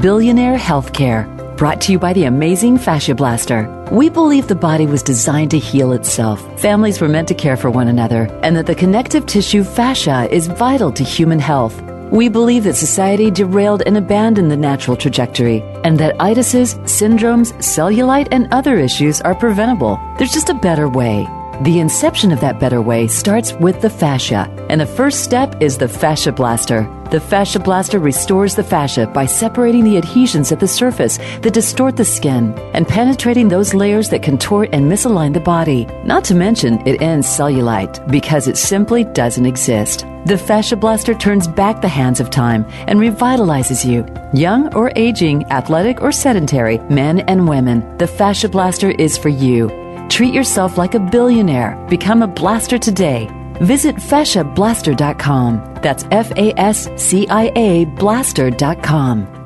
Billionaire 0.00 0.56
Healthcare, 0.56 1.26
brought 1.58 1.80
to 1.80 1.92
you 1.92 1.98
by 1.98 2.12
the 2.12 2.24
amazing 2.24 2.78
Fascia 2.78 3.16
Blaster. 3.16 3.68
We 3.90 4.08
believe 4.08 4.46
the 4.46 4.54
body 4.54 4.86
was 4.86 5.02
designed 5.02 5.50
to 5.50 5.58
heal 5.58 5.92
itself. 5.92 6.40
Families 6.60 7.00
were 7.00 7.08
meant 7.08 7.26
to 7.28 7.34
care 7.34 7.56
for 7.56 7.68
one 7.68 7.88
another, 7.88 8.28
and 8.44 8.56
that 8.56 8.66
the 8.66 8.76
connective 8.76 9.26
tissue 9.26 9.64
fascia 9.64 10.32
is 10.32 10.46
vital 10.46 10.92
to 10.92 11.02
human 11.02 11.40
health. 11.40 11.82
We 12.12 12.28
believe 12.28 12.64
that 12.64 12.76
society 12.76 13.30
derailed 13.30 13.82
and 13.82 13.96
abandoned 13.96 14.52
the 14.52 14.56
natural 14.56 14.96
trajectory, 14.96 15.60
and 15.82 15.98
that 15.98 16.16
itises, 16.18 16.78
syndromes, 16.84 17.52
cellulite, 17.54 18.28
and 18.30 18.46
other 18.52 18.78
issues 18.78 19.20
are 19.20 19.34
preventable. 19.34 19.98
There's 20.16 20.32
just 20.32 20.48
a 20.48 20.54
better 20.54 20.88
way. 20.88 21.26
The 21.62 21.80
inception 21.80 22.30
of 22.30 22.40
that 22.40 22.60
better 22.60 22.80
way 22.80 23.08
starts 23.08 23.52
with 23.54 23.80
the 23.80 23.90
fascia, 23.90 24.48
and 24.70 24.80
the 24.80 24.86
first 24.86 25.24
step 25.24 25.60
is 25.60 25.76
the 25.76 25.88
fascia 25.88 26.30
blaster. 26.30 26.88
The 27.10 27.18
fascia 27.18 27.58
blaster 27.58 27.98
restores 27.98 28.54
the 28.54 28.62
fascia 28.62 29.08
by 29.08 29.26
separating 29.26 29.82
the 29.82 29.96
adhesions 29.96 30.52
at 30.52 30.60
the 30.60 30.68
surface 30.68 31.16
that 31.16 31.54
distort 31.54 31.96
the 31.96 32.04
skin 32.04 32.56
and 32.74 32.86
penetrating 32.86 33.48
those 33.48 33.74
layers 33.74 34.08
that 34.10 34.22
contort 34.22 34.68
and 34.72 34.92
misalign 34.92 35.34
the 35.34 35.40
body. 35.40 35.86
Not 36.04 36.22
to 36.26 36.36
mention, 36.36 36.86
it 36.86 37.02
ends 37.02 37.26
cellulite 37.26 38.08
because 38.08 38.46
it 38.46 38.56
simply 38.56 39.02
doesn't 39.02 39.46
exist. 39.46 40.06
The 40.26 40.38
fascia 40.38 40.76
blaster 40.76 41.14
turns 41.14 41.48
back 41.48 41.80
the 41.80 41.88
hands 41.88 42.20
of 42.20 42.30
time 42.30 42.66
and 42.86 43.00
revitalizes 43.00 43.84
you. 43.84 44.06
Young 44.32 44.72
or 44.74 44.92
aging, 44.94 45.44
athletic 45.50 46.02
or 46.02 46.12
sedentary, 46.12 46.78
men 46.90 47.20
and 47.20 47.48
women, 47.48 47.98
the 47.98 48.06
fascia 48.06 48.48
blaster 48.48 48.90
is 48.90 49.18
for 49.18 49.30
you. 49.30 49.87
Treat 50.08 50.34
yourself 50.34 50.78
like 50.78 50.94
a 50.94 51.00
billionaire. 51.00 51.76
Become 51.88 52.22
a 52.22 52.26
blaster 52.26 52.78
today. 52.78 53.28
Visit 53.60 53.96
fasciablaster.com. 53.96 55.74
That's 55.82 56.04
F 56.10 56.30
A 56.32 56.58
S 56.58 56.88
C 56.96 57.26
I 57.28 57.52
A 57.54 57.84
blaster.com. 57.84 59.37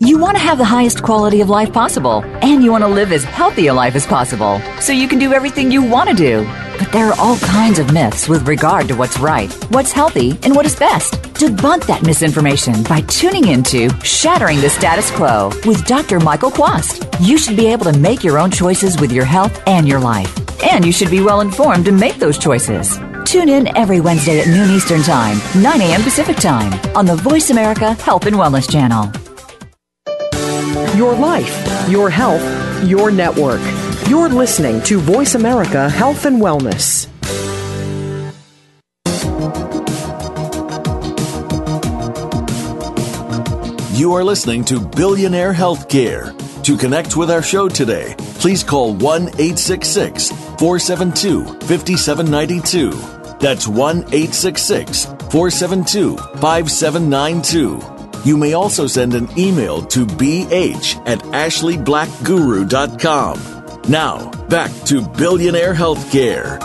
You 0.00 0.16
want 0.16 0.36
to 0.36 0.42
have 0.44 0.58
the 0.58 0.64
highest 0.64 1.02
quality 1.02 1.40
of 1.40 1.48
life 1.48 1.72
possible, 1.72 2.22
and 2.40 2.62
you 2.62 2.70
want 2.70 2.84
to 2.84 2.88
live 2.88 3.10
as 3.10 3.24
healthy 3.24 3.66
a 3.66 3.74
life 3.74 3.96
as 3.96 4.06
possible, 4.06 4.60
so 4.78 4.92
you 4.92 5.08
can 5.08 5.18
do 5.18 5.32
everything 5.32 5.72
you 5.72 5.82
want 5.82 6.08
to 6.08 6.14
do. 6.14 6.44
But 6.78 6.92
there 6.92 7.08
are 7.08 7.18
all 7.18 7.36
kinds 7.38 7.80
of 7.80 7.92
myths 7.92 8.28
with 8.28 8.46
regard 8.46 8.86
to 8.86 8.94
what's 8.94 9.18
right, 9.18 9.52
what's 9.72 9.90
healthy, 9.90 10.38
and 10.44 10.54
what 10.54 10.66
is 10.66 10.76
best. 10.76 11.14
Debunk 11.34 11.84
that 11.86 12.04
misinformation 12.04 12.84
by 12.84 13.00
tuning 13.08 13.48
into 13.48 13.90
Shattering 14.04 14.60
the 14.60 14.70
Status 14.70 15.10
Quo 15.10 15.50
with 15.66 15.84
Dr. 15.84 16.20
Michael 16.20 16.52
Quast. 16.52 17.04
You 17.20 17.36
should 17.36 17.56
be 17.56 17.66
able 17.66 17.86
to 17.92 17.98
make 17.98 18.22
your 18.22 18.38
own 18.38 18.52
choices 18.52 19.00
with 19.00 19.10
your 19.10 19.24
health 19.24 19.60
and 19.66 19.88
your 19.88 19.98
life. 19.98 20.32
And 20.62 20.86
you 20.86 20.92
should 20.92 21.10
be 21.10 21.22
well 21.22 21.40
informed 21.40 21.86
to 21.86 21.92
make 21.92 22.20
those 22.20 22.38
choices. 22.38 23.00
Tune 23.24 23.48
in 23.48 23.76
every 23.76 24.00
Wednesday 24.00 24.38
at 24.38 24.46
noon 24.46 24.70
Eastern 24.70 25.02
Time, 25.02 25.40
9 25.60 25.80
a.m. 25.80 26.02
Pacific 26.02 26.36
Time 26.36 26.72
on 26.96 27.04
the 27.04 27.16
Voice 27.16 27.50
America 27.50 27.94
Health 27.94 28.26
and 28.26 28.36
Wellness 28.36 28.70
Channel. 28.70 29.10
Your 30.98 31.14
life, 31.14 31.88
your 31.88 32.10
health, 32.10 32.42
your 32.82 33.12
network. 33.12 33.60
You're 34.08 34.28
listening 34.28 34.82
to 34.82 34.98
Voice 34.98 35.36
America 35.36 35.88
Health 35.88 36.24
and 36.24 36.42
Wellness. 36.42 37.06
You 43.96 44.12
are 44.14 44.24
listening 44.24 44.64
to 44.64 44.80
Billionaire 44.80 45.54
Healthcare. 45.54 46.34
To 46.64 46.76
connect 46.76 47.16
with 47.16 47.30
our 47.30 47.44
show 47.44 47.68
today, 47.68 48.16
please 48.40 48.64
call 48.64 48.92
1 48.92 49.22
866 49.22 50.30
472 50.30 51.44
5792. 51.44 52.90
That's 53.38 53.68
1 53.68 53.98
866 53.98 55.04
472 55.04 56.16
5792. 56.16 57.97
You 58.24 58.36
may 58.36 58.52
also 58.52 58.86
send 58.86 59.14
an 59.14 59.28
email 59.38 59.82
to 59.82 60.06
bh 60.06 61.06
at 61.06 61.18
ashleyblackguru.com. 61.20 63.40
Now, 63.88 64.30
back 64.48 64.70
to 64.86 65.02
Billionaire 65.02 65.74
Healthcare. 65.74 66.58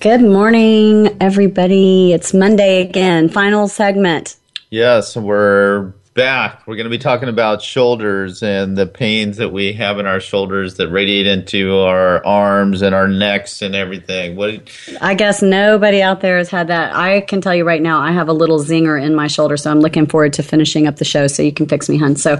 Good 0.00 0.22
morning, 0.22 1.16
everybody. 1.20 2.12
It's 2.12 2.32
Monday 2.32 2.80
again, 2.80 3.28
final 3.28 3.68
segment. 3.68 4.36
Yes, 4.70 5.16
we're 5.16 5.92
back. 6.20 6.66
We're 6.66 6.76
going 6.76 6.84
to 6.84 6.90
be 6.90 6.98
talking 6.98 7.30
about 7.30 7.62
shoulders 7.62 8.42
and 8.42 8.76
the 8.76 8.84
pains 8.84 9.38
that 9.38 9.54
we 9.54 9.72
have 9.72 9.98
in 9.98 10.04
our 10.04 10.20
shoulders 10.20 10.74
that 10.74 10.90
radiate 10.90 11.26
into 11.26 11.78
our 11.78 12.22
arms 12.26 12.82
and 12.82 12.94
our 12.94 13.08
necks 13.08 13.62
and 13.62 13.74
everything. 13.74 14.36
What 14.36 14.70
I 15.00 15.14
guess 15.14 15.40
nobody 15.40 16.02
out 16.02 16.20
there 16.20 16.36
has 16.36 16.50
had 16.50 16.66
that. 16.66 16.94
I 16.94 17.22
can 17.22 17.40
tell 17.40 17.54
you 17.54 17.64
right 17.64 17.80
now, 17.80 18.00
I 18.00 18.12
have 18.12 18.28
a 18.28 18.34
little 18.34 18.58
zinger 18.58 19.02
in 19.02 19.14
my 19.14 19.28
shoulder, 19.28 19.56
so 19.56 19.70
I'm 19.70 19.80
looking 19.80 20.04
forward 20.04 20.34
to 20.34 20.42
finishing 20.42 20.86
up 20.86 20.96
the 20.96 21.06
show 21.06 21.26
so 21.26 21.42
you 21.42 21.52
can 21.52 21.66
fix 21.66 21.88
me, 21.88 21.96
hun. 21.96 22.16
So, 22.16 22.38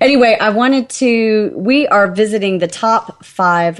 anyway, 0.00 0.38
I 0.40 0.48
wanted 0.48 0.88
to. 0.88 1.52
We 1.54 1.86
are 1.86 2.10
visiting 2.10 2.60
the 2.60 2.68
top 2.68 3.22
five 3.26 3.78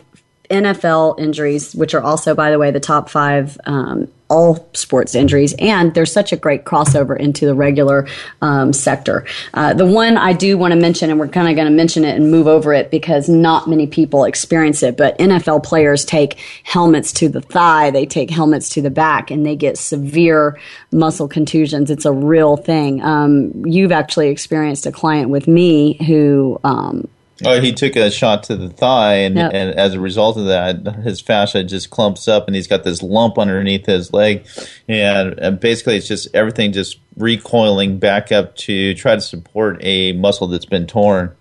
NFL 0.51 1.19
injuries, 1.19 1.75
which 1.75 1.95
are 1.95 2.03
also, 2.03 2.35
by 2.35 2.51
the 2.51 2.59
way, 2.59 2.71
the 2.71 2.81
top 2.81 3.09
five 3.09 3.59
um, 3.65 4.09
all 4.29 4.69
sports 4.75 5.15
injuries, 5.15 5.55
and 5.59 5.95
there's 5.95 6.13
such 6.13 6.33
a 6.33 6.37
great 6.37 6.65
crossover 6.65 7.19
into 7.19 7.47
the 7.47 7.55
regular 7.55 8.07
um, 8.43 8.73
sector. 8.73 9.25
Uh, 9.55 9.73
the 9.73 9.87
one 9.87 10.17
I 10.17 10.35
do 10.35 10.59
want 10.59 10.73
to 10.73 10.79
mention, 10.79 11.11
and 11.11 11.19
we're 11.19 11.29
kind 11.29 11.49
of 11.49 11.55
going 11.57 11.67
to 11.67 11.75
mention 11.75 12.05
it 12.05 12.15
and 12.15 12.31
move 12.31 12.47
over 12.47 12.75
it 12.75 12.91
because 12.91 13.29
not 13.29 13.69
many 13.69 13.87
people 13.87 14.25
experience 14.25 14.83
it, 14.83 14.97
but 14.97 15.19
NFL 15.19 15.65
players 15.65 16.05
take 16.05 16.39
helmets 16.63 17.13
to 17.15 17.29
the 17.29 17.41
thigh, 17.41 17.91
they 17.91 18.05
take 18.05 18.31
helmets 18.31 18.69
to 18.71 18.83
the 18.83 18.91
back, 18.91 19.31
and 19.31 19.47
they 19.47 19.57
get 19.57 19.79
severe 19.79 20.59
muscle 20.93 21.29
contusions. 21.29 21.91
It's 21.91 22.05
a 22.05 22.13
real 22.13 22.57
thing. 22.57 23.03
Um, 23.03 23.65
you've 23.65 23.93
actually 23.93 24.29
experienced 24.29 24.85
a 24.85 24.93
client 24.93 25.31
with 25.31 25.49
me 25.49 25.95
who 26.05 26.61
um, 26.65 27.09
Oh, 27.45 27.61
he 27.61 27.73
took 27.73 27.95
a 27.95 28.11
shot 28.11 28.45
to 28.45 28.57
the 28.57 28.69
thigh, 28.69 29.15
and, 29.19 29.37
yep. 29.37 29.53
and 29.55 29.75
as 29.79 29.95
a 29.95 30.01
result 30.01 30.37
of 30.37 30.47
that, 30.47 30.97
his 31.05 31.21
fascia 31.21 31.63
just 31.63 31.91
clumps 31.91 32.27
up, 32.27 32.49
and 32.49 32.57
he's 32.57 32.67
got 32.67 32.83
this 32.83 33.03
lump 33.03 33.39
underneath 33.39 33.87
his 33.87 34.13
leg, 34.13 34.47
and, 34.89 35.39
and, 35.39 35.61
basically 35.61 35.97
it's 35.97 36.09
just 36.09 36.29
everything 36.35 36.73
just 36.73 36.99
recoiling 37.17 37.99
back 37.99 38.33
up 38.33 38.57
to 38.57 38.95
try 38.95 39.15
to 39.15 39.21
support 39.21 39.79
a 39.83 40.13
muscle 40.13 40.49
that's 40.49 40.65
been 40.65 40.87
torn. 40.87 41.35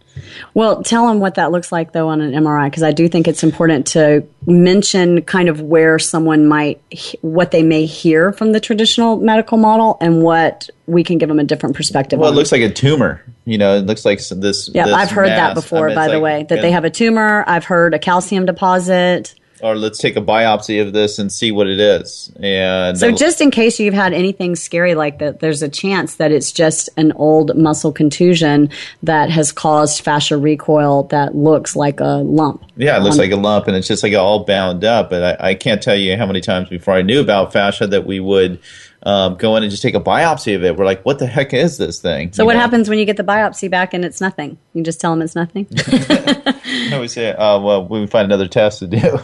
Well, 0.53 0.83
tell 0.83 1.07
them 1.07 1.19
what 1.19 1.35
that 1.35 1.51
looks 1.51 1.71
like 1.71 1.91
though 1.91 2.09
on 2.09 2.21
an 2.21 2.31
MRI 2.31 2.67
because 2.67 2.83
I 2.83 2.91
do 2.91 3.07
think 3.07 3.27
it's 3.27 3.43
important 3.43 3.87
to 3.87 4.25
mention 4.45 5.21
kind 5.21 5.49
of 5.49 5.61
where 5.61 5.99
someone 5.99 6.47
might 6.47 6.81
what 7.21 7.51
they 7.51 7.63
may 7.63 7.85
hear 7.85 8.31
from 8.31 8.51
the 8.51 8.59
traditional 8.59 9.17
medical 9.17 9.57
model 9.57 9.97
and 10.01 10.21
what 10.21 10.69
we 10.85 11.03
can 11.03 11.17
give 11.17 11.29
them 11.29 11.39
a 11.39 11.43
different 11.43 11.75
perspective. 11.75 12.19
Well, 12.19 12.29
on. 12.29 12.33
it 12.33 12.37
looks 12.37 12.51
like 12.51 12.61
a 12.61 12.71
tumor. 12.71 13.23
You 13.45 13.57
know, 13.57 13.77
it 13.77 13.85
looks 13.85 14.05
like 14.05 14.19
this. 14.19 14.69
Yeah, 14.73 14.85
this 14.85 14.93
I've 14.93 15.11
heard 15.11 15.27
mass. 15.27 15.39
that 15.39 15.53
before. 15.55 15.85
I 15.85 15.87
mean, 15.89 15.95
by 15.95 16.07
the 16.09 16.19
way, 16.19 16.43
that 16.43 16.61
they 16.61 16.71
have 16.71 16.85
a 16.85 16.89
tumor. 16.89 17.43
I've 17.47 17.65
heard 17.65 17.93
a 17.93 17.99
calcium 17.99 18.45
deposit 18.45 19.35
or 19.61 19.75
let's 19.75 19.99
take 19.99 20.15
a 20.15 20.21
biopsy 20.21 20.81
of 20.81 20.93
this 20.93 21.19
and 21.19 21.31
see 21.31 21.51
what 21.51 21.67
it 21.67 21.79
is. 21.79 22.31
And 22.39 22.97
so, 22.97 23.11
just 23.11 23.41
in 23.41 23.51
case 23.51 23.79
you've 23.79 23.93
had 23.93 24.13
anything 24.13 24.55
scary 24.55 24.95
like 24.95 25.19
that, 25.19 25.39
there's 25.39 25.61
a 25.61 25.69
chance 25.69 26.15
that 26.15 26.31
it's 26.31 26.51
just 26.51 26.89
an 26.97 27.11
old 27.13 27.55
muscle 27.55 27.91
contusion 27.91 28.69
that 29.03 29.29
has 29.29 29.51
caused 29.51 30.01
fascia 30.01 30.37
recoil 30.37 31.03
that 31.03 31.35
looks 31.35 31.75
like 31.75 31.99
a 31.99 32.21
lump. 32.23 32.63
Yeah, 32.75 32.97
it 32.97 33.01
looks 33.01 33.17
like 33.17 33.31
a 33.31 33.37
lump, 33.37 33.67
and 33.67 33.75
it's 33.75 33.87
just 33.87 34.03
like 34.03 34.13
all 34.13 34.45
bound 34.45 34.83
up. 34.83 35.09
But 35.09 35.41
I, 35.41 35.49
I 35.49 35.55
can't 35.55 35.81
tell 35.81 35.95
you 35.95 36.17
how 36.17 36.25
many 36.25 36.41
times 36.41 36.69
before 36.69 36.93
I 36.93 37.01
knew 37.01 37.21
about 37.21 37.53
fascia 37.53 37.87
that 37.87 38.05
we 38.05 38.19
would 38.19 38.59
um, 39.07 39.35
go 39.35 39.55
in 39.55 39.63
and 39.63 39.71
just 39.71 39.81
take 39.81 39.95
a 39.95 40.01
biopsy 40.01 40.53
of 40.53 40.65
it. 40.65 40.75
We're 40.75 40.83
like, 40.83 41.01
what 41.05 41.17
the 41.17 41.27
heck 41.27 41.53
is 41.53 41.77
this 41.77 42.01
thing? 42.01 42.33
So, 42.33 42.43
you 42.43 42.47
what 42.47 42.55
know? 42.55 42.59
happens 42.59 42.89
when 42.89 42.99
you 42.99 43.05
get 43.05 43.15
the 43.15 43.23
biopsy 43.23 43.71
back 43.71 43.93
and 43.93 44.03
it's 44.03 44.19
nothing? 44.19 44.57
You 44.73 44.83
just 44.83 44.99
tell 44.99 45.11
them 45.11 45.21
it's 45.21 45.33
nothing? 45.33 45.65
no, 46.89 46.99
we 46.99 47.07
say, 47.07 47.31
uh, 47.31 47.57
well, 47.57 47.87
we 47.87 48.05
find 48.07 48.25
another 48.25 48.49
test 48.49 48.79
to 48.79 48.87
do. 48.87 49.17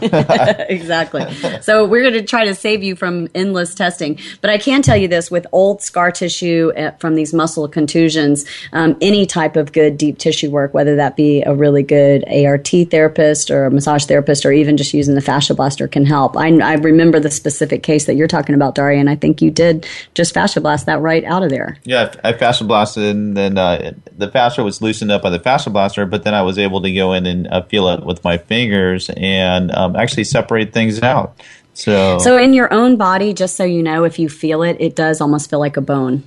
exactly. 0.70 1.30
So, 1.60 1.84
we're 1.84 2.00
going 2.00 2.14
to 2.14 2.22
try 2.22 2.46
to 2.46 2.54
save 2.54 2.82
you 2.82 2.96
from 2.96 3.28
endless 3.34 3.74
testing. 3.74 4.18
But 4.40 4.48
I 4.48 4.56
can 4.56 4.80
tell 4.80 4.96
you 4.96 5.06
this 5.06 5.30
with 5.30 5.46
old 5.52 5.82
scar 5.82 6.10
tissue 6.10 6.72
uh, 6.78 6.92
from 6.92 7.14
these 7.14 7.34
muscle 7.34 7.68
contusions, 7.68 8.46
um, 8.72 8.96
any 9.02 9.26
type 9.26 9.54
of 9.54 9.72
good 9.72 9.98
deep 9.98 10.16
tissue 10.16 10.50
work, 10.50 10.72
whether 10.72 10.96
that 10.96 11.14
be 11.14 11.42
a 11.42 11.54
really 11.54 11.82
good 11.82 12.24
ART 12.26 12.70
therapist 12.90 13.50
or 13.50 13.66
a 13.66 13.70
massage 13.70 14.06
therapist 14.06 14.46
or 14.46 14.52
even 14.52 14.78
just 14.78 14.94
using 14.94 15.14
the 15.14 15.20
fascia 15.20 15.52
blaster, 15.52 15.86
can 15.86 16.06
help. 16.06 16.38
I, 16.38 16.58
I 16.60 16.74
remember 16.76 17.20
the 17.20 17.30
specific 17.30 17.82
case 17.82 18.06
that 18.06 18.14
you're 18.14 18.28
talking 18.28 18.54
about, 18.54 18.76
Daria, 18.76 18.98
and 18.98 19.10
I 19.10 19.16
think 19.16 19.42
you 19.42 19.50
did 19.50 19.73
just 20.14 20.34
fascia 20.34 20.60
blast 20.60 20.86
that 20.86 21.00
right 21.00 21.24
out 21.24 21.42
of 21.42 21.50
there. 21.50 21.78
Yeah, 21.84 22.12
I 22.22 22.32
fascia 22.32 22.64
blasted, 22.64 23.04
and 23.04 23.36
then 23.36 23.56
uh, 23.56 23.92
the 24.16 24.30
fascia 24.30 24.62
was 24.62 24.82
loosened 24.82 25.10
up 25.10 25.22
by 25.22 25.30
the 25.30 25.40
fascia 25.40 25.70
blaster, 25.70 26.06
but 26.06 26.24
then 26.24 26.34
I 26.34 26.42
was 26.42 26.58
able 26.58 26.82
to 26.82 26.92
go 26.92 27.12
in 27.12 27.26
and 27.26 27.46
uh, 27.46 27.62
feel 27.62 27.88
it 27.88 28.04
with 28.04 28.22
my 28.24 28.38
fingers 28.38 29.10
and 29.16 29.70
um, 29.72 29.96
actually 29.96 30.24
separate 30.24 30.72
things 30.72 31.02
out. 31.02 31.40
So, 31.74 32.18
so 32.18 32.38
in 32.38 32.54
your 32.54 32.72
own 32.72 32.96
body, 32.96 33.32
just 33.32 33.56
so 33.56 33.64
you 33.64 33.82
know, 33.82 34.04
if 34.04 34.18
you 34.18 34.28
feel 34.28 34.62
it, 34.62 34.76
it 34.78 34.94
does 34.94 35.20
almost 35.20 35.50
feel 35.50 35.58
like 35.58 35.76
a 35.76 35.80
bone. 35.80 36.22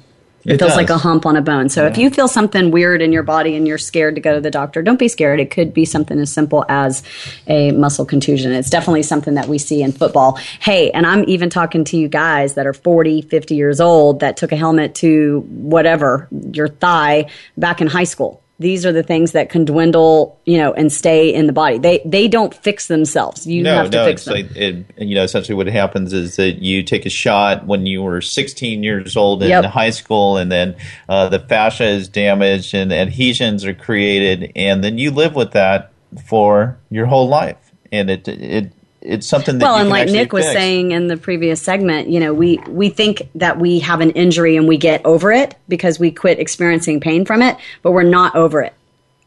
It, 0.47 0.53
it 0.53 0.59
feels 0.59 0.71
does. 0.71 0.77
like 0.77 0.89
a 0.89 0.97
hump 0.97 1.25
on 1.25 1.35
a 1.35 1.41
bone. 1.41 1.67
So 1.67 1.83
yeah. 1.83 1.89
if 1.89 1.97
you 1.97 2.09
feel 2.09 2.29
something 2.29 2.71
weird 2.71 3.01
in 3.01 3.11
your 3.11 3.23
body 3.23 3.55
and 3.55 3.67
you're 3.67 3.77
scared 3.77 4.15
to 4.15 4.21
go 4.21 4.33
to 4.33 4.39
the 4.39 4.49
doctor, 4.49 4.81
don't 4.81 4.97
be 4.97 5.09
scared. 5.09 5.41
It 5.41 5.51
could 5.51 5.73
be 5.73 5.83
something 5.83 6.17
as 6.19 6.31
simple 6.31 6.63
as 6.69 7.03
a 7.47 7.71
muscle 7.71 8.05
contusion. 8.05 8.53
It's 8.53 8.69
definitely 8.69 9.03
something 9.03 9.33
that 9.33 9.49
we 9.49 9.57
see 9.57 9.81
in 9.83 9.91
football. 9.91 10.39
Hey, 10.61 10.89
and 10.91 11.05
I'm 11.05 11.25
even 11.27 11.49
talking 11.49 11.83
to 11.85 11.97
you 11.97 12.07
guys 12.07 12.53
that 12.53 12.65
are 12.65 12.73
40, 12.73 13.23
50 13.23 13.55
years 13.55 13.81
old 13.81 14.21
that 14.21 14.37
took 14.37 14.53
a 14.53 14.55
helmet 14.55 14.95
to 14.95 15.41
whatever, 15.49 16.29
your 16.31 16.69
thigh 16.69 17.29
back 17.57 17.81
in 17.81 17.87
high 17.87 18.05
school 18.05 18.41
these 18.59 18.85
are 18.85 18.91
the 18.91 19.03
things 19.03 19.33
that 19.33 19.49
can 19.49 19.65
dwindle, 19.65 20.39
you 20.45 20.57
know, 20.57 20.73
and 20.73 20.91
stay 20.91 21.33
in 21.33 21.45
the 21.45 21.53
body. 21.53 21.77
They 21.77 22.01
they 22.05 22.27
don't 22.27 22.53
fix 22.53 22.87
themselves. 22.87 23.45
You 23.45 23.61
no, 23.63 23.75
have 23.75 23.91
to 23.91 23.97
no, 23.97 24.05
fix 24.05 24.25
them. 24.25 24.33
Like 24.33 24.55
it, 24.55 24.85
you 24.97 25.15
know, 25.15 25.23
essentially 25.23 25.55
what 25.55 25.67
happens 25.67 26.11
is 26.11 26.37
that 26.37 26.61
you 26.63 26.81
take 26.81 27.05
a 27.05 27.09
shot 27.09 27.65
when 27.67 27.85
you 27.85 28.01
were 28.01 28.21
16 28.21 28.83
years 28.83 29.15
old 29.15 29.43
in 29.43 29.49
Yep. 29.49 29.65
high 29.65 29.91
school, 29.91 30.37
and 30.37 30.51
then 30.51 30.75
uh, 31.07 31.29
the 31.29 31.39
fascia 31.39 31.85
is 31.85 32.07
damaged 32.07 32.73
and 32.73 32.91
adhesions 32.91 33.63
are 33.63 33.73
created, 33.75 34.51
and 34.55 34.83
then 34.83 34.97
you 34.97 35.11
live 35.11 35.35
with 35.35 35.51
that 35.51 35.91
for 36.25 36.79
your 36.89 37.05
whole 37.05 37.27
life, 37.27 37.73
and 37.91 38.09
it 38.09 38.27
it 38.27 38.71
it's 39.07 39.27
something 39.27 39.57
that 39.57 39.65
well, 39.65 39.77
and 39.77 39.89
like 39.89 40.09
Nick 40.09 40.33
was 40.33 40.43
fix. 40.43 40.53
saying 40.53 40.91
in 40.91 41.07
the 41.07 41.17
previous 41.17 41.61
segment, 41.61 42.09
you 42.09 42.19
know, 42.19 42.33
we 42.33 42.57
we 42.67 42.89
think 42.89 43.29
that 43.35 43.57
we 43.57 43.79
have 43.79 44.01
an 44.01 44.11
injury 44.11 44.57
and 44.57 44.67
we 44.67 44.77
get 44.77 45.05
over 45.05 45.31
it 45.31 45.55
because 45.67 45.99
we 45.99 46.11
quit 46.11 46.39
experiencing 46.39 46.99
pain 46.99 47.25
from 47.25 47.41
it, 47.41 47.57
but 47.81 47.91
we're 47.91 48.03
not 48.03 48.35
over 48.35 48.61
it. 48.61 48.73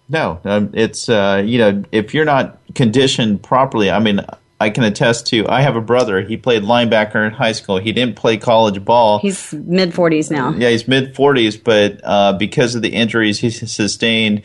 No, 0.08 0.40
um, 0.44 0.70
it's 0.74 1.08
uh, 1.08 1.42
you 1.44 1.58
know 1.58 1.82
if 1.92 2.14
you're 2.14 2.24
not 2.24 2.58
conditioned 2.74 3.42
properly. 3.42 3.90
I 3.90 4.00
mean, 4.00 4.20
I 4.60 4.68
can 4.68 4.84
attest 4.84 5.26
to. 5.28 5.48
I 5.48 5.62
have 5.62 5.76
a 5.76 5.80
brother. 5.80 6.20
He 6.20 6.36
played 6.36 6.62
linebacker 6.62 7.26
in 7.26 7.32
high 7.32 7.52
school. 7.52 7.78
He 7.78 7.92
didn't 7.92 8.16
play 8.16 8.36
college 8.36 8.84
ball. 8.84 9.18
He's 9.20 9.54
mid 9.54 9.94
forties 9.94 10.30
now. 10.30 10.50
Yeah, 10.50 10.68
he's 10.68 10.86
mid 10.86 11.16
forties, 11.16 11.56
but 11.56 12.00
uh, 12.04 12.34
because 12.34 12.74
of 12.74 12.82
the 12.82 12.90
injuries 12.90 13.40
he's 13.40 13.72
sustained 13.72 14.42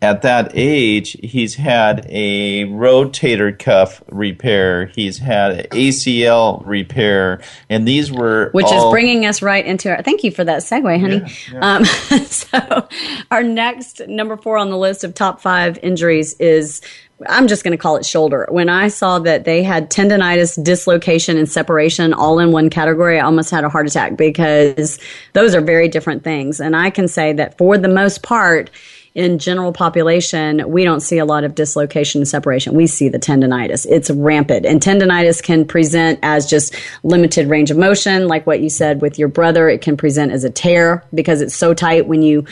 at 0.00 0.22
that 0.22 0.52
age, 0.54 1.16
he's 1.22 1.56
had 1.56 2.06
a 2.08 2.64
rotator 2.66 3.58
cuff 3.58 4.00
repair. 4.08 4.86
He's 4.86 5.18
had 5.18 5.50
an 5.50 5.66
ACL 5.70 6.62
repair, 6.64 7.40
and 7.68 7.86
these 7.86 8.12
were 8.12 8.50
Which 8.52 8.66
all- 8.66 8.88
is 8.88 8.92
bringing 8.92 9.26
us 9.26 9.42
right 9.42 9.64
into 9.64 9.90
our. 9.90 10.02
Thank 10.02 10.22
you 10.22 10.30
for 10.30 10.44
that 10.44 10.60
segue, 10.62 11.00
honey. 11.00 11.22
Um, 11.60 11.84
so, 12.26 12.88
our 13.32 13.42
next 13.42 14.06
number 14.06 14.36
four 14.36 14.56
on 14.56 14.70
the 14.70 14.78
list 14.78 15.02
of 15.02 15.14
top 15.14 15.40
five 15.40 15.78
injuries 15.82 16.34
is 16.34 16.80
I'm 17.26 17.48
just 17.48 17.64
going 17.64 17.72
to 17.72 17.78
call 17.78 17.96
it 17.96 18.06
shoulder. 18.06 18.46
When 18.50 18.68
I 18.68 18.88
saw 18.88 19.18
that 19.20 19.44
they 19.44 19.64
had 19.64 19.90
tendonitis, 19.90 20.62
dislocation, 20.62 21.36
and 21.36 21.48
separation 21.48 22.14
all 22.14 22.38
in 22.38 22.52
one 22.52 22.70
category, 22.70 23.18
I 23.18 23.24
almost 23.24 23.50
had 23.50 23.64
a 23.64 23.68
heart 23.68 23.88
attack 23.88 24.16
because 24.16 25.00
those 25.32 25.54
are 25.56 25.60
very 25.60 25.88
different 25.88 26.22
things. 26.22 26.60
And 26.60 26.76
I 26.76 26.90
can 26.90 27.08
say 27.08 27.32
that 27.32 27.58
for 27.58 27.76
the 27.76 27.88
most 27.88 28.22
part, 28.22 28.70
in 29.14 29.38
general 29.38 29.72
population, 29.72 30.70
we 30.70 30.84
don't 30.84 31.00
see 31.00 31.18
a 31.18 31.24
lot 31.24 31.44
of 31.44 31.54
dislocation 31.54 32.20
and 32.20 32.28
separation. 32.28 32.74
We 32.74 32.86
see 32.86 33.08
the 33.08 33.18
tendonitis. 33.18 33.86
It's 33.88 34.10
rampant. 34.10 34.66
And 34.66 34.80
tendonitis 34.80 35.42
can 35.42 35.66
present 35.66 36.18
as 36.22 36.46
just 36.46 36.74
limited 37.02 37.48
range 37.48 37.70
of 37.70 37.76
motion, 37.76 38.28
like 38.28 38.46
what 38.46 38.60
you 38.60 38.68
said 38.68 39.00
with 39.00 39.18
your 39.18 39.28
brother. 39.28 39.68
It 39.68 39.82
can 39.82 39.96
present 39.96 40.32
as 40.32 40.44
a 40.44 40.50
tear 40.50 41.04
because 41.14 41.40
it's 41.40 41.54
so 41.54 41.74
tight 41.74 42.06
when 42.06 42.22
you 42.22 42.44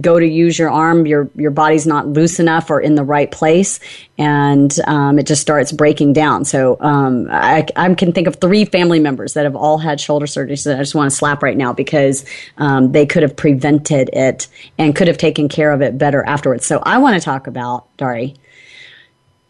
go 0.00 0.18
to 0.18 0.26
use 0.26 0.58
your 0.58 0.70
arm, 0.70 1.06
your 1.06 1.30
your 1.36 1.50
body's 1.50 1.86
not 1.86 2.08
loose 2.08 2.40
enough 2.40 2.70
or 2.70 2.80
in 2.80 2.96
the 2.96 3.04
right 3.04 3.30
place, 3.30 3.80
and 4.18 4.78
um, 4.86 5.18
it 5.18 5.26
just 5.26 5.40
starts 5.40 5.72
breaking 5.72 6.12
down. 6.12 6.44
So 6.44 6.76
um, 6.80 7.28
I, 7.30 7.66
I, 7.76 7.94
can 7.94 8.12
think 8.12 8.26
of 8.26 8.36
three 8.36 8.64
family 8.64 8.98
members 8.98 9.34
that 9.34 9.44
have 9.44 9.56
all 9.56 9.78
had 9.78 10.00
shoulder 10.00 10.26
surgeries 10.26 10.64
that 10.64 10.76
I 10.76 10.82
just 10.82 10.94
want 10.94 11.10
to 11.10 11.16
slap 11.16 11.42
right 11.42 11.56
now 11.56 11.72
because 11.72 12.24
um, 12.58 12.92
they 12.92 13.06
could 13.06 13.22
have 13.22 13.36
prevented 13.36 14.10
it 14.12 14.48
and 14.76 14.94
could 14.94 15.08
have 15.08 15.18
taken 15.18 15.48
care 15.48 15.70
of 15.70 15.82
it 15.82 15.96
better 15.96 16.24
afterwards. 16.24 16.66
So 16.66 16.80
I 16.82 16.98
want 16.98 17.14
to 17.14 17.24
talk 17.24 17.46
about 17.46 17.86
Dari. 17.96 18.34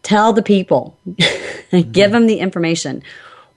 Tell 0.03 0.31
the 0.31 0.43
people, 0.43 0.97
give 1.91 2.11
them 2.11 2.27
the 2.27 2.39
information. 2.39 3.03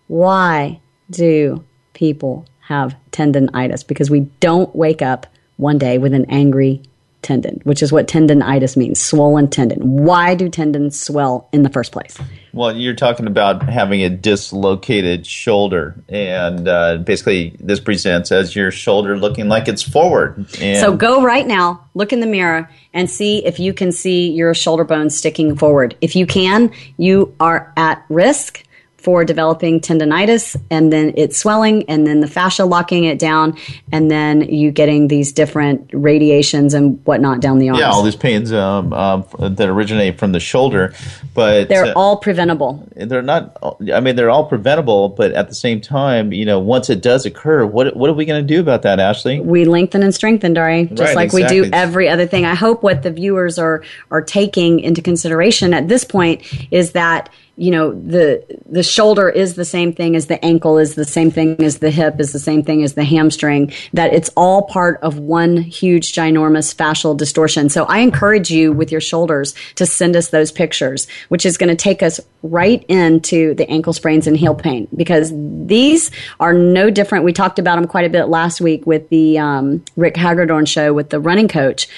Why 0.09 0.81
do 1.11 1.65
people 1.93 2.47
have 2.61 2.97
tendonitis? 3.13 3.87
Because 3.87 4.11
we 4.11 4.21
don't 4.41 4.75
wake 4.75 5.03
up 5.03 5.27
one 5.61 5.79
day 5.79 5.99
with 5.99 6.15
an 6.15 6.27
angry 6.29 6.83
tendon, 7.23 7.61
which 7.65 7.83
is 7.83 7.93
what 7.93 8.09
tendonitis 8.09 8.77
means 8.77 9.01
swollen 9.01 9.49
tendon. 9.49 10.05
Why 10.05 10.35
do 10.35 10.49
tendons 10.49 10.99
swell 10.99 11.49
in 11.53 11.63
the 11.63 11.69
first 11.69 11.93
place? 11.93 12.17
Well, 12.53 12.75
you're 12.75 12.95
talking 12.95 13.27
about 13.27 13.63
having 13.63 14.03
a 14.03 14.11
dislocated 14.11 15.27
shoulder, 15.27 15.95
and 16.09 16.67
uh, 16.67 16.97
basically, 16.99 17.57
this 17.61 17.79
presents 17.79 18.33
as 18.33 18.57
your 18.57 18.71
shoulder 18.71 19.19
looking 19.19 19.49
like 19.49 19.69
it's 19.69 19.83
forward. 19.83 20.47
And 20.61 20.81
so, 20.81 20.97
go 20.97 21.23
right 21.23 21.47
now, 21.47 21.89
look 21.95 22.13
in 22.13 22.21
the 22.21 22.27
mirror, 22.27 22.69
and 22.93 23.09
see 23.09 23.45
if 23.45 23.61
you 23.61 23.73
can 23.73 23.93
see 23.93 24.31
your 24.31 24.55
shoulder 24.55 24.85
bone 24.85 25.11
sticking 25.11 25.57
forward. 25.57 25.97
If 26.01 26.17
you 26.17 26.27
can, 26.27 26.73
you 26.97 27.35
are 27.39 27.73
at 27.77 28.05
risk 28.09 28.65
for 29.01 29.25
developing 29.25 29.81
tendonitis 29.81 30.57
and 30.71 30.93
then 30.93 31.15
it's 31.17 31.39
swelling 31.39 31.89
and 31.89 32.07
then 32.07 32.21
the 32.21 32.27
fascia 32.27 32.65
locking 32.65 33.05
it 33.05 33.19
down 33.19 33.57
and 33.91 34.11
then 34.11 34.43
you 34.43 34.71
getting 34.71 35.09
these 35.09 35.33
different 35.33 35.91
radiations 35.93 36.75
and 36.75 37.05
whatnot 37.07 37.41
down 37.41 37.59
the 37.59 37.71
arm. 37.71 37.79
Yeah, 37.79 37.91
all 37.91 38.03
these 38.03 38.17
pains 38.17 38.53
um, 38.53 38.93
um, 38.93 39.25
that 39.39 39.69
originate 39.69 40.19
from 40.19 40.33
the 40.33 40.41
shoulder, 40.41 40.93
but 41.35 41.69
they're 41.69 41.87
uh, 41.87 41.93
all 41.97 42.19
preventable. 42.19 42.87
They're 42.95 43.23
not. 43.23 43.57
I 43.93 44.01
mean, 44.01 44.17
they're 44.17 44.31
all 44.31 44.47
preventable, 44.47 45.09
but 45.09 45.33
at 45.33 45.49
the 45.49 45.55
same 45.55 45.81
time, 45.81 46.33
you 46.33 46.45
know, 46.45 46.59
once 46.59 46.91
it 46.91 47.03
does 47.03 47.25
occur, 47.25 47.65
what 47.65 47.97
what 47.97 48.11
are 48.11 48.15
we 48.15 48.27
going 48.27 48.47
to 48.47 48.55
do 48.55 48.61
about 48.61 48.83
that, 48.83 49.01
Ashley? 49.01 49.41
We 49.41 49.65
lengthen 49.65 50.03
and 50.03 50.15
strengthen, 50.15 50.53
Dari, 50.53 50.87
just 50.87 51.01
right, 51.01 51.17
like 51.17 51.27
exactly. 51.27 51.61
we 51.61 51.69
do 51.69 51.73
every 51.73 52.09
other 52.09 52.27
thing. 52.27 52.45
I 52.45 52.55
hope 52.55 52.83
what 52.83 53.03
the 53.03 53.11
viewers 53.11 53.59
are 53.59 53.83
are 54.11 54.23
taking 54.23 54.81
into 54.81 55.01
consideration 55.01 55.73
at 55.73 55.89
this 55.89 56.05
point 56.05 56.43
is 56.71 56.93
that 56.93 57.31
you 57.61 57.71
know 57.71 57.93
the 57.93 58.43
the 58.71 58.83
shoulder 58.83 59.29
is 59.29 59.55
the 59.55 59.67
same 59.67 59.93
thing 59.93 60.17
as 60.17 60.29
the 60.29 60.43
ankle 60.43 60.79
is 60.79 60.95
the 60.95 61.05
same 61.05 61.31
thing 61.31 61.63
as 61.63 61.81
the 61.81 61.91
hip 61.91 62.19
is 62.19 62.33
the 62.33 62.39
same 62.39 62.63
thing 62.63 62.83
as 62.83 62.95
the 62.95 63.05
hamstring 63.05 63.71
that 63.93 64.15
it's 64.15 64.31
all 64.35 64.63
part 64.63 64.99
of 65.03 65.19
one 65.19 65.59
huge 65.59 66.13
ginormous 66.13 66.75
fascial 66.75 67.15
distortion. 67.15 67.69
So 67.69 67.85
i 67.85 67.99
encourage 67.99 68.51
you 68.51 68.73
with 68.73 68.91
your 68.91 69.03
shoulders 69.03 69.55
to 69.75 69.85
send 69.85 70.17
us 70.17 70.31
those 70.31 70.51
pictures 70.51 71.07
which 71.29 71.45
is 71.45 71.59
going 71.59 71.69
to 71.69 71.77
take 71.77 72.03
us 72.03 72.19
right 72.43 72.83
into 72.89 73.53
the 73.55 73.69
ankle 73.69 73.93
sprains 73.93 74.27
and 74.27 74.39
heel 74.39 74.55
pain 74.55 74.89
because 74.97 75.31
these 75.35 76.11
are 76.41 76.55
no 76.55 76.89
different. 76.89 77.27
We 77.27 77.35
talked 77.35 77.59
about 77.59 77.77
them 77.77 77.87
quite 77.87 78.07
a 78.07 78.11
bit 78.11 78.25
last 78.25 78.63
week 78.63 78.87
with 78.87 79.11
the 79.11 79.39
um, 79.39 79.85
rick 79.97 80.17
hagedorn 80.17 80.65
show 80.65 80.95
with 80.95 81.11
the 81.11 81.21
running 81.21 81.49
coach 81.49 81.89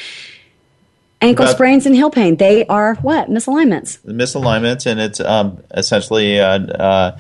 ankle 1.23 1.47
but 1.47 1.53
sprains 1.53 1.87
and 1.87 1.95
heel 1.95 2.11
pain 2.11 2.37
they 2.37 2.67
are 2.67 2.95
what 2.97 3.29
misalignments 3.29 3.99
misalignments 4.05 4.87
and 4.87 5.01
it's 5.01 5.21
um, 5.21 5.63
essentially 5.75 6.41
uh, 6.41 6.59
uh, 6.59 7.19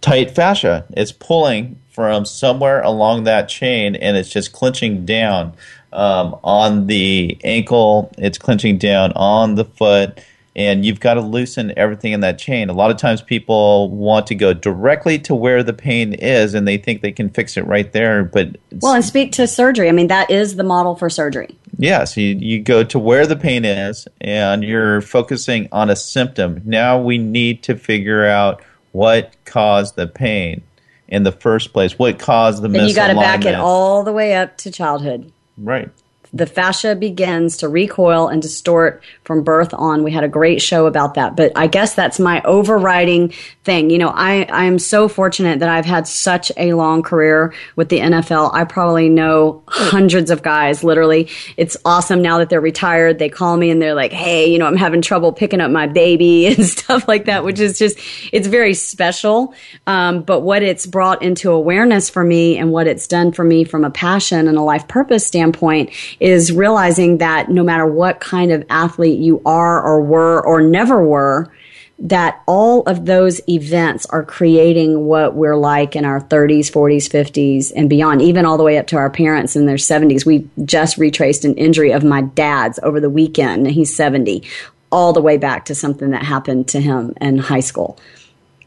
tight 0.00 0.30
fascia 0.30 0.84
it's 0.90 1.12
pulling 1.12 1.80
from 1.88 2.24
somewhere 2.24 2.82
along 2.82 3.24
that 3.24 3.48
chain 3.48 3.94
and 3.96 4.16
it's 4.16 4.28
just 4.28 4.52
clenching 4.52 5.04
down 5.04 5.54
um, 5.92 6.36
on 6.42 6.86
the 6.86 7.38
ankle 7.44 8.12
it's 8.18 8.38
clenching 8.38 8.76
down 8.78 9.12
on 9.12 9.54
the 9.54 9.64
foot 9.64 10.20
and 10.56 10.84
you've 10.84 11.00
got 11.00 11.14
to 11.14 11.20
loosen 11.20 11.72
everything 11.76 12.12
in 12.12 12.20
that 12.20 12.38
chain. 12.38 12.68
A 12.68 12.72
lot 12.72 12.90
of 12.90 12.96
times 12.96 13.20
people 13.20 13.90
want 13.90 14.26
to 14.28 14.34
go 14.34 14.52
directly 14.54 15.18
to 15.20 15.34
where 15.34 15.62
the 15.62 15.72
pain 15.72 16.14
is 16.14 16.54
and 16.54 16.66
they 16.66 16.76
think 16.76 17.02
they 17.02 17.12
can 17.12 17.28
fix 17.28 17.56
it 17.56 17.62
right 17.62 17.92
there. 17.92 18.24
But 18.24 18.56
well, 18.80 18.94
and 18.94 19.04
speak 19.04 19.32
to 19.32 19.46
surgery. 19.46 19.88
I 19.88 19.92
mean, 19.92 20.08
that 20.08 20.30
is 20.30 20.56
the 20.56 20.62
model 20.62 20.94
for 20.94 21.10
surgery. 21.10 21.56
Yes, 21.78 22.16
you, 22.16 22.36
you 22.36 22.60
go 22.60 22.84
to 22.84 22.98
where 22.98 23.26
the 23.26 23.36
pain 23.36 23.64
is 23.64 24.06
and 24.20 24.62
you're 24.62 25.00
focusing 25.00 25.68
on 25.72 25.90
a 25.90 25.96
symptom. 25.96 26.62
Now 26.64 27.00
we 27.00 27.18
need 27.18 27.62
to 27.64 27.76
figure 27.76 28.26
out 28.26 28.62
what 28.92 29.34
caused 29.44 29.96
the 29.96 30.06
pain 30.06 30.62
in 31.08 31.22
the 31.22 31.32
first 31.32 31.72
place, 31.72 31.98
what 31.98 32.18
caused 32.18 32.62
the 32.62 32.68
And 32.68 32.88
you 32.88 32.94
got 32.94 33.08
to 33.08 33.14
back 33.14 33.44
it 33.44 33.54
all 33.54 34.02
the 34.04 34.12
way 34.12 34.34
up 34.34 34.56
to 34.58 34.70
childhood. 34.70 35.32
Right 35.58 35.90
the 36.34 36.46
fascia 36.46 36.96
begins 36.96 37.56
to 37.58 37.68
recoil 37.68 38.26
and 38.26 38.42
distort 38.42 39.02
from 39.24 39.42
birth 39.42 39.72
on. 39.74 40.04
We 40.04 40.12
had 40.12 40.24
a 40.24 40.28
great 40.28 40.60
show 40.62 40.86
about 40.86 41.14
that, 41.14 41.34
but 41.34 41.52
I 41.56 41.66
guess 41.66 41.94
that's 41.94 42.20
my 42.20 42.42
overriding 42.42 43.30
thing. 43.64 43.90
You 43.90 43.98
know, 43.98 44.10
I, 44.10 44.42
I 44.44 44.64
am 44.64 44.78
so 44.78 45.08
fortunate 45.08 45.60
that 45.60 45.68
I've 45.68 45.86
had 45.86 46.06
such 46.06 46.52
a 46.56 46.74
long 46.74 47.02
career 47.02 47.54
with 47.76 47.88
the 47.88 47.98
NFL. 47.98 48.52
I 48.52 48.64
probably 48.64 49.08
know 49.08 49.62
hundreds 49.66 50.30
of 50.30 50.42
guys, 50.42 50.84
literally. 50.84 51.30
It's 51.56 51.76
awesome 51.84 52.20
now 52.20 52.38
that 52.38 52.50
they're 52.50 52.60
retired. 52.60 53.18
They 53.18 53.30
call 53.30 53.56
me 53.56 53.70
and 53.70 53.80
they're 53.80 53.94
like, 53.94 54.12
Hey, 54.12 54.50
you 54.50 54.58
know, 54.58 54.66
I'm 54.66 54.76
having 54.76 55.00
trouble 55.00 55.32
picking 55.32 55.60
up 55.60 55.70
my 55.70 55.86
baby 55.86 56.46
and 56.54 56.64
stuff 56.64 57.08
like 57.08 57.24
that, 57.24 57.44
which 57.44 57.60
is 57.60 57.78
just, 57.78 57.98
it's 58.32 58.46
very 58.46 58.74
special. 58.74 59.54
Um, 59.86 60.22
but 60.22 60.40
what 60.40 60.62
it's 60.62 60.84
brought 60.86 61.22
into 61.22 61.50
awareness 61.50 62.10
for 62.10 62.22
me 62.22 62.58
and 62.58 62.72
what 62.72 62.86
it's 62.86 63.06
done 63.06 63.32
for 63.32 63.44
me 63.44 63.64
from 63.64 63.84
a 63.84 63.90
passion 63.90 64.48
and 64.48 64.58
a 64.58 64.62
life 64.62 64.86
purpose 64.86 65.26
standpoint 65.26 65.90
is 66.20 66.52
realizing 66.52 67.18
that 67.18 67.48
no 67.48 67.62
matter 67.62 67.86
what 67.86 68.20
kind 68.20 68.52
of 68.52 68.64
athlete 68.68 69.13
you 69.16 69.42
are 69.44 69.82
or 69.82 70.00
were 70.00 70.44
or 70.44 70.60
never 70.60 71.04
were, 71.04 71.52
that 71.98 72.42
all 72.46 72.82
of 72.82 73.06
those 73.06 73.40
events 73.48 74.04
are 74.06 74.24
creating 74.24 75.04
what 75.06 75.34
we're 75.34 75.56
like 75.56 75.94
in 75.94 76.04
our 76.04 76.20
30s, 76.20 76.70
40s, 76.70 77.08
50s, 77.08 77.72
and 77.74 77.88
beyond, 77.88 78.20
even 78.20 78.44
all 78.44 78.56
the 78.56 78.64
way 78.64 78.78
up 78.78 78.88
to 78.88 78.96
our 78.96 79.10
parents 79.10 79.54
in 79.54 79.66
their 79.66 79.76
70s. 79.76 80.26
We 80.26 80.48
just 80.64 80.98
retraced 80.98 81.44
an 81.44 81.54
injury 81.54 81.92
of 81.92 82.02
my 82.02 82.22
dad's 82.22 82.80
over 82.82 83.00
the 83.00 83.10
weekend. 83.10 83.70
He's 83.70 83.94
70, 83.94 84.42
all 84.90 85.12
the 85.12 85.22
way 85.22 85.36
back 85.36 85.66
to 85.66 85.74
something 85.74 86.10
that 86.10 86.24
happened 86.24 86.68
to 86.68 86.80
him 86.80 87.14
in 87.20 87.38
high 87.38 87.60
school. 87.60 87.98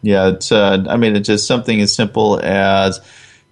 Yeah, 0.02 0.30
it's, 0.30 0.52
uh, 0.52 0.86
I 0.88 0.95
mean, 0.95 1.16
it's 1.16 1.28
just 1.28 1.48
something 1.48 1.82
as 1.82 1.93
simple 1.93 2.39
as 2.41 3.02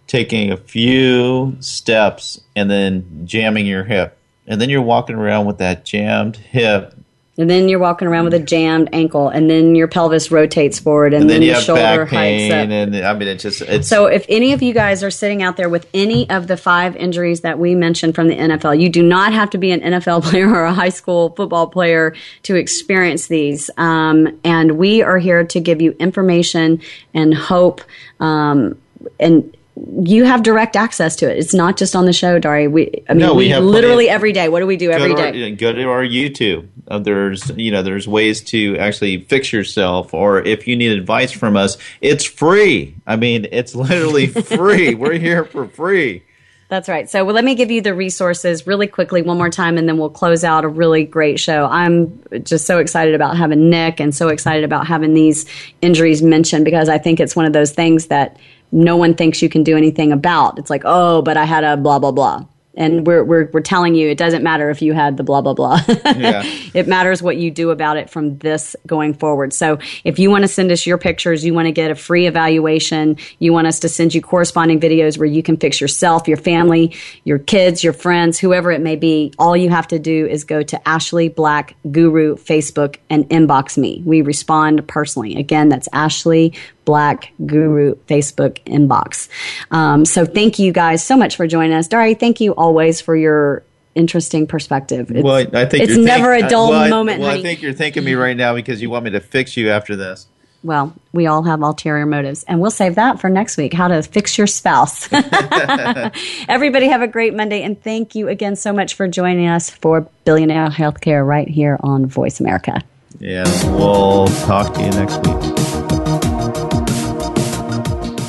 taking 0.08 0.52
a 0.52 0.58
few 0.58 1.58
steps 1.60 2.40
and 2.56 2.70
then 2.70 3.26
jamming 3.26 3.66
your 3.66 3.84
hip. 3.84 4.18
And 4.48 4.62
then 4.62 4.70
you're 4.70 4.82
walking 4.82 5.16
around 5.16 5.46
with 5.46 5.58
that 5.58 5.86
jammed 5.86 6.38
hip. 6.38 6.94
And 7.38 7.50
then 7.50 7.68
you're 7.68 7.80
walking 7.80 8.08
around 8.08 8.24
with 8.24 8.34
a 8.34 8.40
jammed 8.40 8.88
ankle, 8.94 9.28
and 9.28 9.50
then 9.50 9.76
your 9.76 9.90
pelvis 9.90 10.32
rotates 10.32 10.80
forward, 10.80 11.14
and, 11.14 11.24
and 11.24 11.30
then, 11.30 11.42
then 11.42 11.50
your 11.50 11.60
shoulder 11.60 12.06
hikes 12.06 12.54
up. 12.54 12.70
And 12.70 12.96
I 12.96 13.14
mean, 13.14 13.28
it's 13.28 13.44
just 13.44 13.62
it's 13.62 13.90
so. 13.90 14.06
If 14.06 14.26
any 14.30 14.54
of 14.54 14.62
you 14.62 14.74
guys 14.74 15.04
are 15.04 15.12
sitting 15.12 15.44
out 15.44 15.58
there 15.58 15.68
with 15.68 15.86
any 15.94 16.30
of 16.30 16.48
the 16.48 16.56
five 16.56 16.96
injuries 16.96 17.42
that 17.42 17.60
we 17.60 17.76
mentioned 17.76 18.16
from 18.16 18.30
the 18.30 18.36
NFL, 18.36 18.80
you 18.80 18.88
do 18.88 19.04
not 19.04 19.34
have 19.34 19.50
to 19.50 19.58
be 19.58 19.72
an 19.72 19.82
NFL 19.82 20.24
player 20.30 20.50
or 20.50 20.64
a 20.64 20.74
high 20.74 20.88
school 20.88 21.32
football 21.32 21.68
player 21.68 22.16
to 22.44 22.56
experience 22.56 23.28
these. 23.28 23.70
Um, 23.76 24.40
and 24.46 24.78
we 24.78 25.02
are 25.02 25.18
here 25.18 25.44
to 25.44 25.60
give 25.60 25.82
you 25.82 25.92
information 26.00 26.82
and 27.14 27.34
hope 27.34 27.82
um, 28.22 28.80
and 29.20 29.56
you 30.04 30.24
have 30.24 30.44
direct 30.44 30.76
access 30.76 31.16
to 31.18 31.30
it. 31.30 31.38
It's 31.38 31.54
not 31.54 31.78
just 31.78 31.96
on 31.96 32.06
the 32.06 32.14
show, 32.14 32.40
Dari. 32.40 32.68
We, 32.68 33.04
I 33.10 33.14
mean, 33.14 33.20
no, 33.20 33.34
we, 33.34 33.50
we 33.50 33.60
literally 33.60 34.10
every 34.10 34.32
day. 34.32 34.48
What 34.48 34.62
do 34.62 34.68
we 34.68 34.78
do 34.78 34.90
every 34.90 35.14
day? 35.14 35.52
Our, 35.52 35.56
go 35.56 35.74
to 35.74 35.84
our 35.90 36.04
YouTube. 36.04 36.68
Uh, 36.88 37.00
there's, 37.00 37.50
you 37.58 37.72
know, 37.72 37.84
there's 37.84 38.08
ways 38.08 38.42
to 38.42 38.78
actually 38.78 39.24
fix 39.24 39.52
yourself, 39.52 40.14
or 40.14 40.40
if 40.42 40.68
you 40.68 40.76
need 40.76 40.92
advice 40.92 41.32
from 41.32 41.58
us, 41.58 41.78
it's 42.00 42.24
free. 42.24 42.96
I 43.06 43.18
mean, 43.18 43.48
it's 43.52 43.76
literally 43.76 44.28
free. 44.28 44.96
We're 44.96 45.18
here 45.18 45.44
for 45.44 45.68
free. 45.68 46.24
That's 46.68 46.90
right. 46.90 47.08
So, 47.10 47.24
well, 47.24 47.36
let 47.36 47.46
me 47.46 47.54
give 47.54 47.70
you 47.70 47.82
the 47.82 47.94
resources 47.94 48.66
really 48.66 48.88
quickly 48.88 49.22
one 49.22 49.38
more 49.38 49.52
time, 49.52 49.78
and 49.78 49.88
then 49.88 49.98
we'll 49.98 50.10
close 50.10 50.44
out 50.44 50.64
a 50.64 50.68
really 50.68 51.04
great 51.04 51.40
show. 51.40 51.66
I'm 51.66 52.20
just 52.44 52.66
so 52.66 52.80
excited 52.80 53.14
about 53.14 53.38
having 53.38 53.70
Nick 53.70 54.00
and 54.00 54.16
so 54.16 54.30
excited 54.30 54.64
about 54.64 54.88
having 54.88 55.14
these 55.14 55.46
injuries 55.82 56.24
mentioned 56.24 56.66
because 56.66 56.90
I 56.90 56.98
think 56.98 57.20
it's 57.20 57.36
one 57.36 57.46
of 57.46 57.54
those 57.54 57.72
things 57.72 58.08
that 58.08 58.38
no 58.72 58.98
one 58.98 59.14
thinks 59.14 59.42
you 59.42 59.50
can 59.50 59.64
do 59.64 59.78
anything 59.78 60.12
about. 60.12 60.60
It's 60.60 60.70
like, 60.70 60.84
oh, 60.86 61.22
but 61.22 61.38
I 61.38 61.46
had 61.46 61.64
a 61.64 61.78
blah, 61.78 62.00
blah, 62.00 62.12
blah. 62.12 62.46
and 62.78 63.08
we're, 63.08 63.24
we're, 63.24 63.50
we're 63.54 63.62
telling 63.62 63.96
you 63.96 64.10
it 64.10 64.18
doesn't 64.18 64.44
matter 64.44 64.70
if 64.70 64.82
you 64.82 64.94
had 64.94 65.18
the 65.18 65.24
blah, 65.24 65.42
blah, 65.42 65.54
blah. 65.54 65.80
yeah. 65.88 66.44
It 66.74 66.88
matters 66.88 67.24
what 67.24 67.38
you 67.38 67.50
do 67.52 67.70
about 67.70 67.96
it 67.98 68.10
from 68.10 68.38
this 68.40 68.76
going 68.86 69.14
forward. 69.14 69.54
So 69.54 69.80
if 70.04 70.20
you 70.20 70.30
want 70.30 70.44
to 70.44 70.48
send 70.48 70.72
us 70.72 70.86
your 70.86 70.98
pictures, 70.98 71.46
you 71.46 71.54
want 71.54 71.68
to 71.68 71.72
get 71.72 71.90
a 71.90 71.96
free 71.96 72.28
evaluation, 72.28 73.18
you 73.40 73.54
want 73.54 73.68
us 73.68 73.80
to 73.80 73.90
send 73.90 74.14
you 74.14 74.22
corresponding 74.22 74.80
videos 74.80 75.18
where 75.18 75.26
you 75.26 75.42
can 75.42 75.56
fix 75.58 75.80
yourself, 75.80 76.28
your 76.28 76.38
family, 76.38 76.94
your 77.24 77.40
kids, 77.40 77.84
your 77.84 77.94
friends, 77.94 78.38
whoever 78.40 78.72
it 78.72 78.82
may 78.82 78.98
be, 78.98 79.34
all 79.40 79.56
you 79.56 79.70
have 79.70 79.88
to 79.88 80.00
do 80.00 80.28
is 80.28 80.44
go 80.44 80.62
to 80.64 80.88
Ashley 80.88 81.30
Black 81.30 81.76
Guru 81.90 82.36
Facebook 82.36 82.98
and 83.10 83.24
inbox 83.30 83.78
me. 83.78 84.02
We 84.06 84.22
respond 84.22 84.86
personally. 84.88 85.38
Again, 85.38 85.70
that's 85.70 85.88
Ashley 85.94 86.54
Black 86.86 87.34
Guru 87.46 87.96
Facebook 88.08 88.64
inbox. 88.66 89.28
Um, 89.72 90.06
so 90.06 90.26
thank 90.26 90.60
you 90.60 90.72
guys 90.72 91.04
so 91.04 91.18
much 91.18 91.36
for 91.36 91.48
joining 91.48 91.74
us. 91.74 91.88
Dari, 91.88 92.14
thank 92.14 92.40
you 92.40 92.54
always 92.54 93.02
for 93.02 93.16
your 93.16 93.64
interesting 93.96 94.46
perspective. 94.46 95.10
It's, 95.10 95.24
well, 95.24 95.46
I 95.54 95.66
think 95.66 95.84
it's 95.84 95.98
never 95.98 96.36
think, 96.36 96.46
a 96.46 96.50
dull 96.50 96.70
well, 96.70 96.90
moment. 96.90 97.22
well, 97.22 97.32
I 97.32 97.42
think 97.42 97.62
you're 97.62 97.74
thinking 97.74 98.04
me 98.04 98.14
right 98.14 98.38
now 98.38 98.54
because 98.54 98.82
you 98.82 98.90
want 98.90 99.06
me 99.06 99.12
to 99.12 99.20
fix 99.20 99.58
you 99.58 99.70
after 99.70 99.96
this. 99.96 100.28
Well, 100.64 100.96
we 101.12 101.28
all 101.28 101.44
have 101.44 101.62
ulterior 101.62 102.08
motives, 102.08 102.44
and 102.48 102.60
we'll 102.60 102.72
save 102.72 102.96
that 102.96 103.20
for 103.20 103.30
next 103.30 103.56
week 103.56 103.72
how 103.72 103.88
to 103.88 104.02
fix 104.02 104.36
your 104.36 104.48
spouse. 104.48 105.08
Everybody, 106.50 106.88
have 106.88 107.04
a 107.04 107.08
great 107.08 107.36
Monday, 107.36 107.62
and 107.62 107.80
thank 107.82 108.16
you 108.16 108.30
again 108.30 108.56
so 108.56 108.74
much 108.74 108.96
for 108.96 109.08
joining 109.08 109.48
us 109.48 109.70
for 109.70 110.10
Billionaire 110.26 110.70
Healthcare 110.70 111.26
right 111.26 111.48
here 111.48 111.78
on 111.82 112.08
Voice 112.08 112.40
America. 112.40 112.82
Yeah, 113.20 113.44
we'll 113.76 114.28
talk 114.28 114.74
to 114.74 114.82
you 114.82 114.90
next 114.90 115.18
week. 115.28 115.55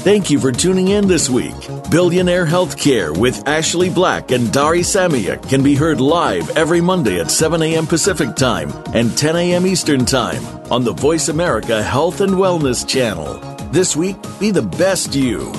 Thank 0.07 0.31
you 0.31 0.39
for 0.39 0.53
tuning 0.53 0.87
in 0.87 1.09
this 1.09 1.29
week. 1.29 1.57
Billionaire 1.91 2.47
Healthcare 2.47 3.19
with 3.19 3.49
Ashley 3.49 3.91
Black 3.91 4.31
and 4.31 4.53
Dari 4.53 4.83
Samiak 4.83 5.49
can 5.49 5.65
be 5.65 5.75
heard 5.75 6.01
live 6.01 6.49
every 6.57 6.81
Monday 6.81 7.19
at 7.19 7.29
7 7.29 7.61
a.m. 7.61 7.89
Pacific 7.89 8.37
Time 8.37 8.73
and 8.95 9.19
10 9.19 9.35
a.m. 9.35 9.67
Eastern 9.67 10.05
Time 10.05 10.45
on 10.71 10.85
the 10.85 10.93
Voice 10.93 11.29
America 11.29 11.83
Health 11.83 12.21
and 12.21 12.35
Wellness 12.35 12.87
channel. 12.87 13.35
This 13.73 13.97
week, 13.97 14.15
be 14.39 14.53
the 14.53 14.63
best 14.63 15.17
you. 15.17 15.53